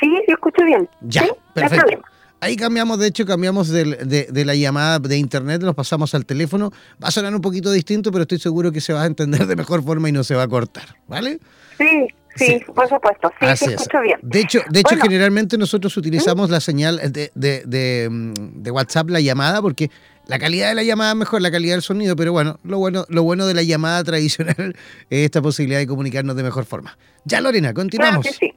Sí, 0.00 0.08
yo 0.26 0.34
escucho 0.34 0.64
bien. 0.64 0.88
Ya, 1.02 1.28
perfecto. 1.54 2.02
Ahí 2.40 2.56
cambiamos, 2.56 2.98
de 2.98 3.06
hecho, 3.06 3.24
cambiamos 3.26 3.68
de, 3.68 4.26
de, 4.28 4.44
la 4.44 4.56
llamada 4.56 4.98
de 4.98 5.18
internet, 5.18 5.62
nos 5.62 5.76
pasamos 5.76 6.16
al 6.16 6.26
teléfono. 6.26 6.72
Va 7.00 7.08
a 7.08 7.10
sonar 7.12 7.32
un 7.32 7.42
poquito 7.42 7.70
distinto, 7.70 8.10
pero 8.10 8.22
estoy 8.22 8.40
seguro 8.40 8.72
que 8.72 8.80
se 8.80 8.92
va 8.92 9.02
a 9.02 9.06
entender 9.06 9.46
de 9.46 9.54
mejor 9.54 9.84
forma 9.84 10.08
y 10.08 10.12
no 10.12 10.24
se 10.24 10.34
va 10.34 10.42
a 10.42 10.48
cortar, 10.48 10.96
¿vale? 11.06 11.38
Sí, 11.78 12.08
Sí, 12.36 12.62
por 12.74 12.88
supuesto, 12.88 13.32
sí, 13.40 13.46
sí 13.56 13.72
escucho 13.72 14.00
bien. 14.00 14.18
De 14.22 14.40
hecho, 14.40 14.60
de 14.68 14.80
hecho 14.80 14.96
generalmente 14.96 15.58
nosotros 15.58 15.96
utilizamos 15.96 16.48
la 16.48 16.60
señal 16.60 17.00
de, 17.12 17.30
de, 17.34 18.08
mm, 18.10 18.62
de, 18.62 18.70
WhatsApp, 18.70 19.10
la 19.10 19.20
llamada, 19.20 19.60
porque 19.60 19.90
la 20.26 20.38
calidad 20.38 20.68
de 20.68 20.76
la 20.76 20.82
llamada 20.82 21.10
es 21.10 21.16
mejor, 21.16 21.42
la 21.42 21.50
calidad 21.50 21.74
del 21.74 21.82
sonido, 21.82 22.14
pero 22.14 22.32
bueno, 22.32 22.58
lo 22.62 22.78
bueno, 22.78 23.04
lo 23.08 23.24
bueno 23.24 23.46
de 23.46 23.54
la 23.54 23.62
llamada 23.62 24.04
tradicional 24.04 24.76
es 25.10 25.24
esta 25.24 25.42
posibilidad 25.42 25.80
de 25.80 25.86
comunicarnos 25.86 26.36
de 26.36 26.42
mejor 26.42 26.64
forma. 26.64 26.96
Ya, 27.24 27.40
Lorena, 27.40 27.74
continuamos. 27.74 28.24
Claro 28.26 28.38
que 28.38 28.46
sí. 28.46 28.54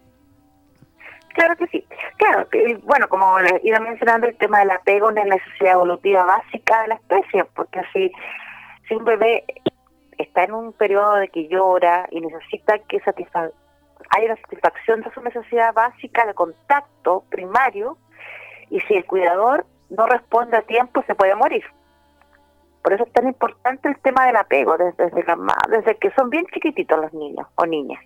Claro 1.33 1.55
que 1.55 1.67
sí. 1.67 1.85
Claro, 2.17 2.47
bueno, 2.83 3.09
como 3.09 3.35
iba 3.63 3.79
mencionando, 3.79 4.27
el 4.27 4.37
tema 4.37 4.59
del 4.59 4.69
apego 4.69 5.09
es 5.09 5.13
una 5.13 5.25
necesidad 5.25 5.73
evolutiva 5.73 6.23
básica 6.23 6.83
de 6.83 6.87
la 6.89 6.95
especie, 6.95 7.43
porque 7.55 7.79
así, 7.79 8.11
si 8.87 8.93
un 8.93 9.03
bebé 9.03 9.43
está 10.19 10.43
en 10.43 10.53
un 10.53 10.73
periodo 10.73 11.15
de 11.15 11.27
que 11.29 11.47
llora 11.47 12.07
y 12.11 12.21
necesita 12.21 12.77
que 12.87 12.99
satisfaga 12.99 13.49
hay 14.09 14.25
una 14.25 14.35
satisfacción 14.37 15.01
de 15.01 15.11
su 15.13 15.21
necesidad 15.21 15.73
básica 15.73 16.25
de 16.25 16.33
contacto 16.33 17.23
primario 17.29 17.97
y 18.69 18.79
si 18.81 18.95
el 18.95 19.05
cuidador 19.05 19.65
no 19.89 20.05
responde 20.07 20.57
a 20.57 20.61
tiempo 20.61 21.03
se 21.07 21.15
puede 21.15 21.35
morir. 21.35 21.63
Por 22.83 22.93
eso 22.93 23.03
es 23.05 23.13
tan 23.13 23.27
importante 23.27 23.87
el 23.87 23.97
tema 23.99 24.25
del 24.25 24.35
apego 24.35 24.77
desde, 24.77 25.09
desde, 25.69 25.97
que 25.97 26.11
son 26.17 26.29
bien 26.29 26.45
chiquititos 26.53 26.99
los 26.99 27.13
niños 27.13 27.47
o 27.55 27.65
niñas. 27.65 28.03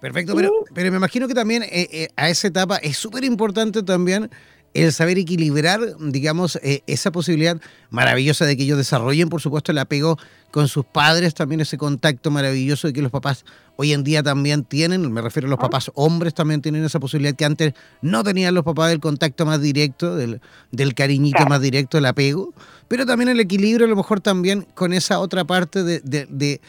Perfecto, 0.00 0.34
pero, 0.34 0.50
pero 0.74 0.90
me 0.90 0.96
imagino 0.96 1.28
que 1.28 1.34
también 1.34 1.62
eh, 1.64 1.86
eh, 1.92 2.08
a 2.16 2.30
esa 2.30 2.48
etapa 2.48 2.76
es 2.76 2.96
súper 2.96 3.22
importante 3.24 3.82
también 3.82 4.30
el 4.74 4.92
saber 4.92 5.18
equilibrar, 5.18 5.80
digamos, 5.98 6.56
eh, 6.62 6.82
esa 6.86 7.10
posibilidad 7.10 7.60
maravillosa 7.90 8.44
de 8.44 8.56
que 8.56 8.62
ellos 8.62 8.78
desarrollen, 8.78 9.28
por 9.28 9.40
supuesto, 9.40 9.72
el 9.72 9.78
apego 9.78 10.16
con 10.50 10.68
sus 10.68 10.84
padres, 10.84 11.34
también 11.34 11.60
ese 11.60 11.78
contacto 11.78 12.30
maravilloso 12.30 12.86
de 12.88 12.92
que 12.92 13.02
los 13.02 13.10
papás 13.10 13.44
hoy 13.76 13.92
en 13.92 14.04
día 14.04 14.22
también 14.22 14.64
tienen, 14.64 15.12
me 15.12 15.22
refiero 15.22 15.46
a 15.46 15.50
los 15.50 15.58
papás 15.58 15.90
hombres 15.94 16.34
también 16.34 16.60
tienen 16.60 16.84
esa 16.84 17.00
posibilidad 17.00 17.34
que 17.34 17.44
antes 17.44 17.74
no 18.02 18.22
tenían 18.24 18.54
los 18.54 18.64
papás 18.64 18.90
del 18.90 19.00
contacto 19.00 19.46
más 19.46 19.60
directo, 19.60 20.16
del, 20.16 20.40
del 20.70 20.94
cariñito 20.94 21.46
más 21.46 21.60
directo, 21.60 21.98
el 21.98 22.06
apego, 22.06 22.52
pero 22.88 23.06
también 23.06 23.28
el 23.28 23.40
equilibrio 23.40 23.86
a 23.86 23.88
lo 23.88 23.96
mejor 23.96 24.20
también 24.20 24.66
con 24.74 24.92
esa 24.92 25.20
otra 25.20 25.44
parte 25.44 25.82
de, 25.82 26.00
de, 26.00 26.26
de 26.28 26.60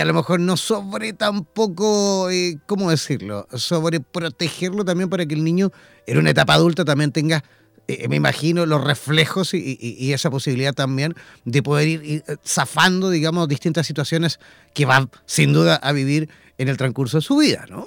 a 0.00 0.04
lo 0.04 0.14
mejor 0.14 0.40
no 0.40 0.56
sobre 0.56 1.12
tampoco, 1.12 2.30
eh, 2.30 2.56
¿cómo 2.66 2.90
decirlo? 2.90 3.46
Sobre 3.50 4.00
protegerlo 4.00 4.84
también 4.84 5.10
para 5.10 5.26
que 5.26 5.34
el 5.34 5.42
niño 5.42 5.70
en 6.06 6.18
una 6.18 6.30
etapa 6.30 6.54
adulta 6.54 6.84
también 6.84 7.10
tenga, 7.12 7.42
eh, 7.88 8.06
me 8.08 8.16
imagino, 8.16 8.64
los 8.64 8.82
reflejos 8.82 9.54
y, 9.54 10.12
esa 10.12 10.30
posibilidad 10.30 10.72
también 10.72 11.14
de 11.44 11.62
poder 11.62 11.88
ir, 11.88 12.00
eh, 12.04 12.36
zafando, 12.44 13.10
digamos, 13.10 13.48
distintas 13.48 13.86
situaciones 13.86 14.38
que 14.72 14.86
van 14.86 15.10
sin 15.24 15.52
duda 15.52 15.76
a 15.76 15.92
vivir 15.92 16.28
en 16.58 16.68
el 16.68 16.76
transcurso 16.76 17.18
de 17.18 17.22
su 17.22 17.36
vida, 17.38 17.64
¿no? 17.68 17.86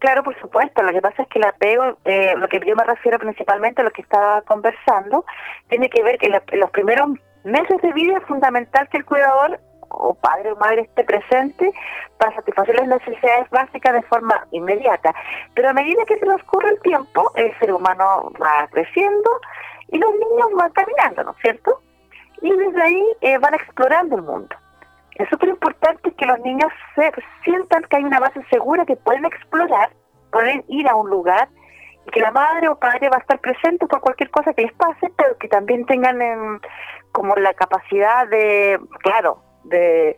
Claro, 0.00 0.24
por 0.24 0.38
supuesto. 0.40 0.82
Lo 0.82 0.92
que 0.92 1.00
pasa 1.00 1.22
es 1.22 1.28
que 1.28 1.38
el 1.38 1.44
apego, 1.46 1.84
lo 2.36 2.48
que 2.48 2.60
yo 2.66 2.76
me 2.76 2.84
refiero 2.84 3.18
principalmente 3.18 3.80
a 3.80 3.84
lo 3.84 3.90
que 3.92 4.02
estaba 4.02 4.42
conversando, 4.42 5.24
tiene 5.68 5.88
que 5.88 6.02
ver 6.02 6.18
que 6.18 6.28
los 6.28 6.70
primeros 6.70 7.10
meses 7.44 7.80
de 7.80 7.92
vida 7.92 8.18
es 8.18 8.24
fundamental 8.24 8.88
que 8.90 8.98
el 8.98 9.04
cuidador 9.04 9.58
o 9.88 10.14
padre 10.14 10.52
o 10.52 10.56
madre 10.56 10.82
esté 10.82 11.04
presente 11.04 11.72
para 12.18 12.34
satisfacer 12.34 12.74
las 12.76 12.88
necesidades 12.88 13.48
básicas 13.50 13.92
de 13.94 14.02
forma 14.02 14.46
inmediata. 14.50 15.14
Pero 15.54 15.70
a 15.70 15.72
medida 15.72 16.04
que 16.06 16.16
transcurre 16.16 16.70
el 16.70 16.80
tiempo, 16.80 17.30
el 17.34 17.56
ser 17.58 17.72
humano 17.72 18.32
va 18.40 18.68
creciendo 18.70 19.30
y 19.88 19.98
los 19.98 20.10
niños 20.12 20.48
van 20.54 20.72
caminando, 20.72 21.24
¿no 21.24 21.30
es 21.32 21.38
cierto? 21.38 21.80
Y 22.42 22.50
desde 22.50 22.82
ahí 22.82 23.04
eh, 23.20 23.38
van 23.38 23.54
explorando 23.54 24.16
el 24.16 24.22
mundo. 24.22 24.54
Es 25.14 25.28
súper 25.30 25.48
importante 25.48 26.12
que 26.12 26.26
los 26.26 26.38
niños 26.40 26.70
se 26.94 27.10
sientan 27.44 27.82
que 27.84 27.96
hay 27.96 28.04
una 28.04 28.20
base 28.20 28.42
segura 28.50 28.84
que 28.84 28.96
pueden 28.96 29.24
explorar, 29.24 29.90
pueden 30.30 30.62
ir 30.68 30.86
a 30.88 30.94
un 30.94 31.08
lugar 31.08 31.48
y 32.06 32.10
que 32.10 32.20
la 32.20 32.30
madre 32.30 32.68
o 32.68 32.78
padre 32.78 33.08
va 33.08 33.16
a 33.16 33.20
estar 33.20 33.38
presente 33.40 33.86
por 33.86 34.00
cualquier 34.00 34.30
cosa 34.30 34.52
que 34.52 34.62
les 34.62 34.72
pase, 34.74 35.10
pero 35.16 35.36
que 35.38 35.48
también 35.48 35.86
tengan 35.86 36.60
como 37.12 37.34
la 37.36 37.54
capacidad 37.54 38.28
de, 38.28 38.78
claro, 38.98 39.42
de 39.68 40.16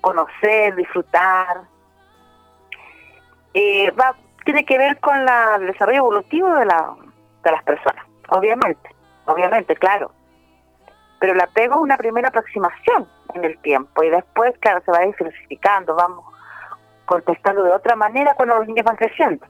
conocer, 0.00 0.74
disfrutar. 0.74 1.62
Eh, 3.54 3.90
va, 3.92 4.14
tiene 4.44 4.64
que 4.64 4.78
ver 4.78 4.98
con 5.00 5.24
la, 5.24 5.56
el 5.56 5.66
desarrollo 5.66 5.98
evolutivo 5.98 6.54
de 6.54 6.66
la, 6.66 6.94
de 7.44 7.50
las 7.50 7.62
personas. 7.64 8.04
Obviamente, 8.28 8.90
obviamente, 9.26 9.74
claro. 9.76 10.12
Pero 11.18 11.34
el 11.34 11.40
apego 11.40 11.76
es 11.76 11.80
una 11.82 11.96
primera 11.96 12.28
aproximación 12.28 13.08
en 13.34 13.44
el 13.44 13.58
tiempo 13.58 14.02
y 14.02 14.10
después, 14.10 14.54
claro, 14.58 14.82
se 14.84 14.90
va 14.90 15.00
diversificando, 15.00 15.94
vamos 15.94 16.24
contestando 17.04 17.62
de 17.62 17.72
otra 17.72 17.94
manera 17.94 18.34
cuando 18.34 18.56
los 18.56 18.66
niños 18.66 18.84
van 18.84 18.96
creciendo. 18.96 19.46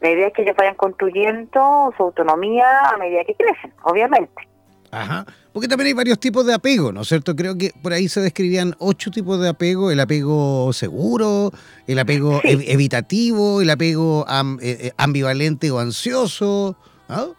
La 0.00 0.10
idea 0.10 0.28
es 0.28 0.32
que 0.32 0.42
ellos 0.42 0.56
vayan 0.56 0.74
construyendo 0.76 1.92
su 1.96 2.02
autonomía 2.02 2.66
a 2.88 2.96
medida 2.96 3.24
que 3.24 3.34
crecen, 3.34 3.74
obviamente. 3.82 4.48
Ajá. 4.90 5.26
Porque 5.52 5.66
también 5.66 5.88
hay 5.88 5.94
varios 5.94 6.20
tipos 6.20 6.46
de 6.46 6.54
apego, 6.54 6.92
¿no 6.92 7.00
es 7.00 7.08
cierto? 7.08 7.34
Creo 7.34 7.58
que 7.58 7.70
por 7.82 7.92
ahí 7.92 8.08
se 8.08 8.20
describían 8.20 8.74
ocho 8.78 9.10
tipos 9.10 9.40
de 9.40 9.48
apego: 9.48 9.90
el 9.90 9.98
apego 9.98 10.72
seguro, 10.72 11.50
el 11.86 11.98
apego 11.98 12.40
evitativo, 12.44 13.60
el 13.60 13.70
apego 13.70 14.24
eh, 14.28 14.76
eh, 14.80 14.92
ambivalente 14.96 15.70
o 15.70 15.78
ansioso. 15.78 16.76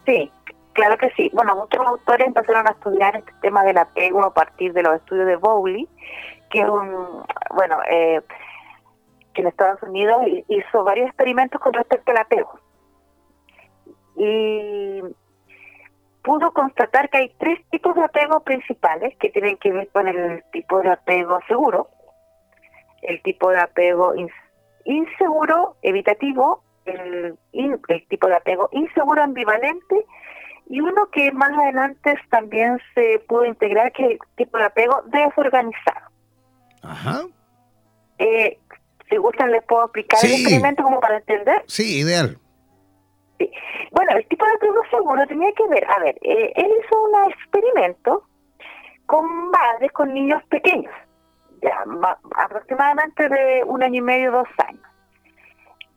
Sí, 0.05 0.30
claro 0.74 0.97
que 0.97 1.09
sí. 1.12 1.30
Bueno, 1.34 1.55
muchos 1.55 1.86
autores 1.86 2.28
empezaron 2.28 2.68
a 2.68 2.72
estudiar 2.72 3.16
este 3.16 3.32
tema 3.41 3.64
del 3.64 3.78
apego 3.78 4.26
a 4.26 4.34
partir 4.34 4.74
de 4.74 4.84
los 4.84 4.95
estudios 4.95 5.28
de 5.28 5.38
Bowley, 5.38 5.88
que 6.49 6.59
es 6.59 6.68
un, 6.68 7.24
bueno, 7.55 7.78
eh, 7.89 8.22
que 9.34 9.41
en 9.41 9.47
Estados 9.47 9.82
Unidos 9.84 10.18
hizo 10.49 10.84
varios 10.84 11.07
experimentos 11.07 11.62
con 11.62 11.72
respecto 11.72 12.12
al 12.12 12.18
apego. 12.18 12.59
Y 14.18 15.01
pudo 16.24 16.51
constatar 16.51 17.09
que 17.09 17.17
hay 17.17 17.36
tres 17.39 17.59
tipos 17.69 17.95
de 17.95 18.03
apego 18.03 18.41
principales 18.41 19.15
que 19.17 19.30
tienen 19.30 19.57
que 19.57 19.72
ver 19.72 19.89
con 19.89 20.07
el 20.07 20.43
tipo 20.51 20.82
de 20.82 20.89
apego 20.89 21.39
seguro, 21.47 21.89
el 23.01 23.22
tipo 23.24 23.49
de 23.49 23.59
apego 23.59 24.13
inseguro, 24.86 25.76
evitativo, 25.82 26.63
el, 26.86 27.38
el 27.53 28.07
tipo 28.07 28.28
de 28.28 28.36
apego 28.36 28.69
inseguro 28.72 29.24
ambivalente 29.24 30.05
y 30.69 30.80
uno 30.80 31.09
que 31.11 31.32
más 31.32 31.51
adelante 31.57 32.15
también 32.30 32.80
se 32.95 33.19
pudo 33.28 33.45
integrar 33.45 33.91
que 33.91 34.05
es 34.05 34.11
el 34.11 34.19
tipo 34.38 34.57
de 34.57 34.65
apego 34.65 35.01
desorganizado. 35.07 36.11
Ajá. 36.82 37.24
Eh, 38.19 38.57
si 39.09 39.17
gustan 39.17 39.51
les 39.51 39.63
puedo 39.63 39.84
explicar 39.84 40.19
el 40.24 40.32
experimento 40.32 40.84
como 40.84 40.99
para 40.99 41.17
entender. 41.17 41.63
Sí, 41.67 41.99
ideal. 41.99 42.38
Bueno, 43.91 44.11
el 44.15 44.27
tipo 44.27 44.45
de 44.45 44.51
apego 44.53 44.81
seguro 44.89 45.25
tenía 45.27 45.51
que 45.53 45.67
ver, 45.67 45.85
a 45.89 45.99
ver, 45.99 46.17
eh, 46.21 46.51
él 46.55 46.71
hizo 46.83 47.01
un 47.03 47.31
experimento 47.31 48.23
con 49.05 49.49
madres 49.49 49.91
con 49.91 50.13
niños 50.13 50.43
pequeños, 50.45 50.93
ya 51.61 51.83
aproximadamente 52.37 53.27
de 53.29 53.63
un 53.65 53.83
año 53.83 53.99
y 53.99 54.01
medio, 54.01 54.31
dos 54.31 54.47
años. 54.67 54.83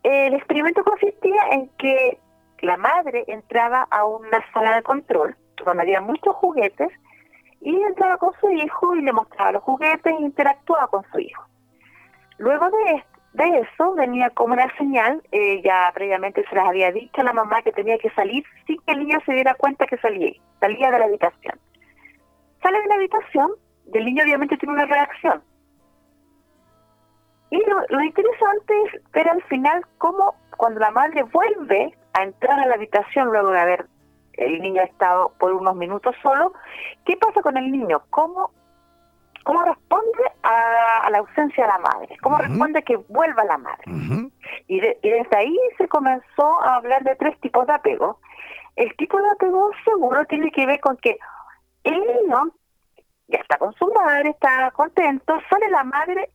El 0.03 0.34
experimento 0.34 0.84
consistía 0.84 1.42
en 1.53 1.68
que 1.78 2.18
la 2.61 2.76
madre 2.76 3.24
entraba 3.26 3.86
a 3.90 4.05
una 4.05 4.45
sala 4.53 4.76
de 4.76 4.82
control 4.82 5.36
donde 5.64 5.82
había 5.82 6.01
muchos 6.01 6.34
juguetes 6.36 6.90
y 7.61 7.74
entraba 7.82 8.18
con 8.18 8.32
su 8.40 8.51
hijo 8.51 8.95
y 8.95 9.03
le 9.03 9.12
mostraba 9.12 9.53
los 9.53 9.62
juguetes 9.62 10.12
e 10.12 10.22
interactuaba 10.22 10.88
con 10.88 11.05
su 11.11 11.18
hijo. 11.18 11.45
Luego 12.38 12.70
de 12.70 12.97
esto, 12.97 13.14
de 13.35 13.61
eso 13.61 13.95
venía 13.95 14.30
como 14.30 14.55
una 14.55 14.72
señal, 14.76 15.20
eh, 15.32 15.61
ya 15.62 15.91
previamente 15.93 16.45
se 16.49 16.55
las 16.55 16.68
había 16.68 16.93
dicho 16.93 17.20
a 17.20 17.24
la 17.24 17.32
mamá 17.32 17.62
que 17.62 17.72
tenía 17.72 17.99
que 17.99 18.11
salir 18.11 18.45
sin 18.64 18.80
que 18.82 18.93
el 18.93 19.01
niño 19.01 19.18
se 19.26 19.32
diera 19.32 19.55
cuenta 19.55 19.87
que 19.87 19.99
salía, 19.99 20.32
salía 20.61 20.91
de 20.93 20.99
la 21.01 21.07
habitación. 21.07 21.59
Sale 22.62 22.80
de 22.80 22.87
la 22.87 22.95
habitación 22.95 23.51
y 23.93 23.99
el 23.99 24.05
niño 24.05 24.22
obviamente 24.22 24.57
tiene 24.57 24.74
una 24.74 24.87
reacción. 24.87 25.43
Y 27.51 27.59
lo, 27.59 28.01
interesante 28.03 28.74
es 28.87 29.12
ver 29.12 29.28
al 29.28 29.43
final 29.45 29.85
cómo 29.99 30.37
cuando 30.57 30.78
la 30.78 30.93
madre 30.93 31.24
vuelve 31.24 31.93
a 32.12 32.22
entrar 32.22 32.61
a 32.61 32.66
la 32.66 32.74
habitación 32.74 33.32
luego 33.32 33.51
de 33.51 33.61
haber 33.61 33.87
el 34.35 34.61
niño 34.61 34.82
estado 34.82 35.32
por 35.41 35.53
unos 35.53 35.74
minutos 35.74 36.14
solo, 36.22 36.53
¿qué 37.05 37.16
pasa 37.16 37.43
con 37.43 37.57
el 37.57 37.70
niño? 37.72 38.01
¿Cómo 38.11 38.53
cómo 39.45 39.62
responde 39.62 40.24
a, 40.42 41.09
la 41.11 41.18
ausencia 41.18 41.64
de 41.64 41.70
la 41.70 41.78
madre, 41.78 42.16
cómo 42.22 42.38
responde 42.38 42.82
que 42.82 42.97
vuelva 42.97 43.45
la 43.45 43.59
madre. 43.59 43.84
y, 44.66 44.80
desde 44.80 45.36
ahí 45.36 45.57
se 45.78 45.86
comenzó 45.86 46.62
a 46.62 46.76
hablar 46.76 47.05
de 47.05 47.14
tres 47.16 47.38
tipos 47.40 47.66
de 47.66 47.74
apego. 47.74 48.18
El 48.74 48.95
tipo 48.97 49.20
de 49.20 49.30
apego 49.30 49.70
seguro 49.84 50.24
tiene 50.24 50.51
que 50.51 50.66
ver 50.66 50.80
con 50.80 50.97
que 50.97 51.16
el 51.84 52.01
niño 52.01 52.51
ya 53.28 53.38
está 53.38 53.59
con 53.59 53.72
su 53.74 53.86
madre, 53.92 54.30
está 54.30 54.70
contento, 54.72 55.38
sale 55.49 55.70
la 55.70 55.84
madre 55.84 56.30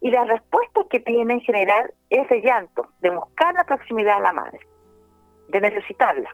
y 0.00 0.10
la 0.10 0.24
respuesta 0.24 0.82
que 0.90 1.00
tiene 1.00 1.34
en 1.34 1.40
general 1.40 1.92
es 2.10 2.28
de 2.28 2.42
llanto, 2.42 2.86
de 3.00 3.10
buscar 3.10 3.54
la 3.54 3.64
proximidad 3.64 4.18
a 4.18 4.20
la 4.20 4.32
madre, 4.32 4.60
de 5.48 5.60
necesitarla. 5.60 6.30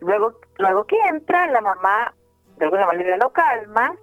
Luego, 0.00 0.34
luego 0.58 0.86
que 0.86 0.96
entra, 1.08 1.46
la 1.46 1.60
mamá 1.60 2.14
de 2.56 2.66
alguna 2.66 2.86
manera 2.86 3.16
lo 3.16 3.30
calma, 3.30 3.96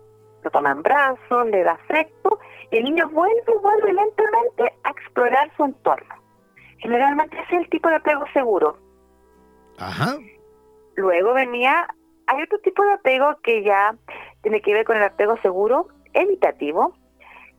lo 0.48 0.52
toma 0.52 0.72
en 0.72 0.82
brazos, 0.82 1.48
le 1.48 1.64
da 1.64 1.74
afecto, 1.74 2.40
y 2.72 2.78
el 2.78 2.86
niño 2.86 3.10
vuelve 3.10 3.54
vuelve 3.62 3.94
lentamente 3.94 4.74
a 4.84 4.90
explorar 4.92 5.52
su 5.58 5.66
entorno. 5.66 6.16
Generalmente 6.80 7.38
ese 7.40 7.56
es 7.56 7.62
el 7.64 7.70
tipo 7.70 7.90
de 7.90 7.96
apego 7.96 8.24
seguro. 8.34 8.78
Ajá. 9.78 10.18
Luego 10.96 11.34
venía, 11.34 11.88
hay 12.28 12.44
otro 12.44 12.60
tipo 12.60 12.84
de 12.84 12.94
apego 12.94 13.36
que 13.44 13.64
ya 13.64 13.96
tiene 14.42 14.62
que 14.62 14.74
ver 14.74 14.86
con 14.86 14.96
el 14.98 15.04
apego 15.04 15.38
seguro 15.42 15.88
evitativo, 16.14 16.94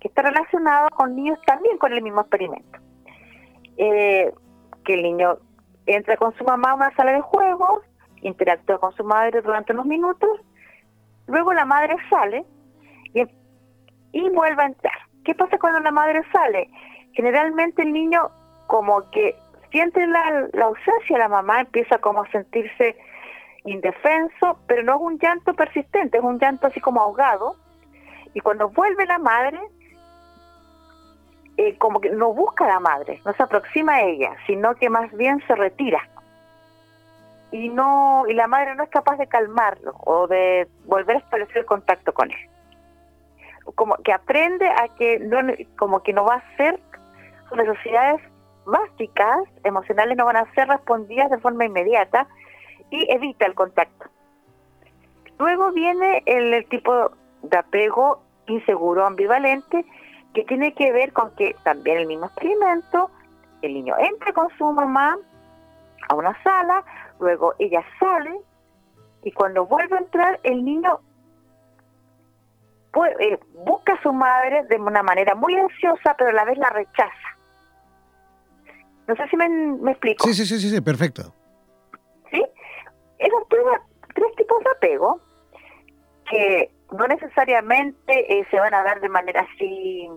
que 0.00 0.08
está 0.08 0.22
relacionado 0.22 0.88
con 0.90 1.14
niños 1.14 1.38
también 1.46 1.76
con 1.78 1.92
el 1.92 2.02
mismo 2.02 2.22
experimento. 2.22 2.78
Eh, 3.76 4.32
que 4.84 4.94
el 4.94 5.02
niño 5.02 5.38
entra 5.86 6.16
con 6.16 6.34
su 6.36 6.44
mamá 6.44 6.70
a 6.70 6.74
una 6.74 6.96
sala 6.96 7.12
de 7.12 7.20
juegos, 7.20 7.82
interactúa 8.22 8.78
con 8.78 8.94
su 8.94 9.04
madre 9.04 9.42
durante 9.42 9.72
unos 9.72 9.86
minutos, 9.86 10.40
luego 11.26 11.52
la 11.52 11.64
madre 11.64 11.96
sale 12.08 12.44
y, 13.14 14.30
vuelve 14.30 14.62
a 14.62 14.66
entrar. 14.66 14.98
¿Qué 15.24 15.34
pasa 15.34 15.58
cuando 15.58 15.80
la 15.80 15.90
madre 15.90 16.22
sale? 16.32 16.70
Generalmente 17.12 17.82
el 17.82 17.92
niño 17.92 18.30
como 18.66 19.08
que 19.10 19.36
siente 19.70 20.06
la, 20.06 20.48
la 20.52 20.64
ausencia 20.66 21.16
de 21.16 21.18
la 21.18 21.28
mamá, 21.28 21.60
empieza 21.60 21.98
como 21.98 22.22
a 22.22 22.30
sentirse 22.30 22.96
indefenso, 23.64 24.58
pero 24.66 24.82
no 24.82 24.96
es 24.96 25.00
un 25.00 25.18
llanto 25.18 25.54
persistente, 25.54 26.18
es 26.18 26.24
un 26.24 26.38
llanto 26.38 26.66
así 26.66 26.80
como 26.80 27.00
ahogado. 27.00 27.56
Y 28.34 28.40
cuando 28.40 28.68
vuelve 28.68 29.06
la 29.06 29.18
madre, 29.18 29.60
eh, 31.56 31.76
como 31.78 32.00
que 32.00 32.10
no 32.10 32.32
busca 32.32 32.64
a 32.64 32.68
la 32.68 32.80
madre, 32.80 33.20
no 33.24 33.32
se 33.34 33.42
aproxima 33.42 33.94
a 33.94 34.02
ella, 34.02 34.36
sino 34.46 34.74
que 34.76 34.88
más 34.88 35.12
bien 35.12 35.42
se 35.46 35.54
retira. 35.54 36.08
Y 37.50 37.70
no 37.70 38.24
y 38.28 38.34
la 38.34 38.46
madre 38.46 38.74
no 38.74 38.84
es 38.84 38.90
capaz 38.90 39.16
de 39.16 39.26
calmarlo 39.26 39.94
o 40.04 40.26
de 40.26 40.68
volver 40.84 41.16
a 41.16 41.20
establecer 41.20 41.64
contacto 41.64 42.12
con 42.12 42.30
él 42.30 42.38
como 43.74 43.96
que 43.96 44.12
aprende 44.12 44.68
a 44.68 44.88
que 44.96 45.18
no, 45.18 45.38
como 45.76 46.02
que 46.02 46.12
no 46.12 46.24
va 46.24 46.36
a 46.36 46.56
ser 46.56 46.80
sus 47.48 47.58
necesidades 47.58 48.20
básicas 48.68 49.38
emocionales 49.64 50.16
no 50.16 50.26
van 50.26 50.36
a 50.36 50.52
ser 50.54 50.68
respondidas 50.68 51.30
de 51.30 51.38
forma 51.38 51.64
inmediata 51.64 52.26
y 52.90 53.10
evita 53.10 53.46
el 53.46 53.54
contacto. 53.54 54.06
Luego 55.38 55.72
viene 55.72 56.22
el, 56.26 56.66
tipo 56.68 57.12
de 57.42 57.56
apego 57.56 58.22
inseguro 58.46 59.06
ambivalente 59.06 59.84
que 60.34 60.44
tiene 60.44 60.74
que 60.74 60.92
ver 60.92 61.12
con 61.12 61.34
que 61.36 61.54
también 61.62 61.98
el 61.98 62.06
mismo 62.06 62.26
experimento, 62.26 63.10
el 63.62 63.74
niño 63.74 63.94
entra 63.98 64.32
con 64.32 64.48
su 64.56 64.64
mamá 64.72 65.16
a 66.08 66.14
una 66.14 66.40
sala, 66.42 66.84
luego 67.20 67.54
ella 67.58 67.82
sale 67.98 68.38
y 69.22 69.32
cuando 69.32 69.66
vuelve 69.66 69.96
a 69.96 70.00
entrar 70.00 70.40
el 70.42 70.64
niño 70.64 71.00
eh, 73.20 73.38
busca 73.64 73.94
a 73.94 74.02
su 74.02 74.12
madre 74.12 74.64
de 74.64 74.76
una 74.76 75.02
manera 75.02 75.34
muy 75.34 75.54
ansiosa, 75.54 76.14
pero 76.16 76.30
a 76.30 76.32
la 76.32 76.44
vez 76.44 76.58
la 76.58 76.70
rechaza. 76.70 77.38
No 79.06 79.16
sé 79.16 79.28
si 79.28 79.36
me, 79.36 79.90
explico. 79.90 80.26
Sí, 80.26 80.34
sí, 80.34 80.44
sí, 80.44 80.68
sí, 80.68 80.80
perfecto. 80.80 81.34
¿Sí? 82.30 82.44
Esos 83.18 83.42
tres, 83.48 84.36
tipos 84.36 84.62
de 84.62 84.70
apego 84.70 85.20
que 86.30 86.70
no 86.92 87.06
necesariamente 87.06 88.38
eh, 88.38 88.46
se 88.50 88.58
van 88.58 88.74
a 88.74 88.82
dar 88.82 89.00
de 89.00 89.08
manera 89.08 89.46
así 89.52 90.10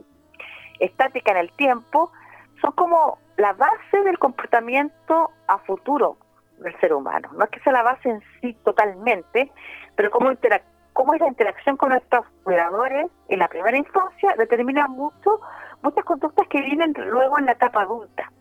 estática 0.79 1.31
en 1.31 1.37
el 1.37 1.51
tiempo, 1.53 2.11
son 2.59 2.71
como 2.73 3.19
la 3.37 3.53
base 3.53 4.01
del 4.03 4.19
comportamiento 4.19 5.31
a 5.47 5.57
futuro 5.59 6.17
del 6.57 6.77
ser 6.79 6.93
humano. 6.93 7.29
No 7.33 7.45
es 7.45 7.49
que 7.49 7.59
sea 7.61 7.73
la 7.73 7.83
base 7.83 8.09
en 8.09 8.21
sí 8.41 8.53
totalmente, 8.63 9.51
pero 9.95 10.11
como 10.11 10.31
interactúa 10.31 10.70
cómo 10.93 11.13
es 11.13 11.21
la 11.21 11.27
interacción 11.27 11.77
con 11.77 11.89
nuestros 11.89 12.25
cuidadores 12.43 13.07
en 13.29 13.39
la 13.39 13.47
primera 13.47 13.77
infancia 13.77 14.35
determina 14.37 14.87
mucho 14.87 15.39
muchas 15.81 16.03
conductas 16.05 16.47
que 16.47 16.61
vienen 16.61 16.93
luego 17.07 17.39
en 17.39 17.45
la 17.45 17.53
etapa 17.53 17.81
adulta. 17.81 18.31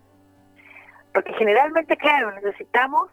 Porque 1.13 1.33
generalmente, 1.35 1.97
claro, 1.97 2.31
necesitamos 2.33 3.11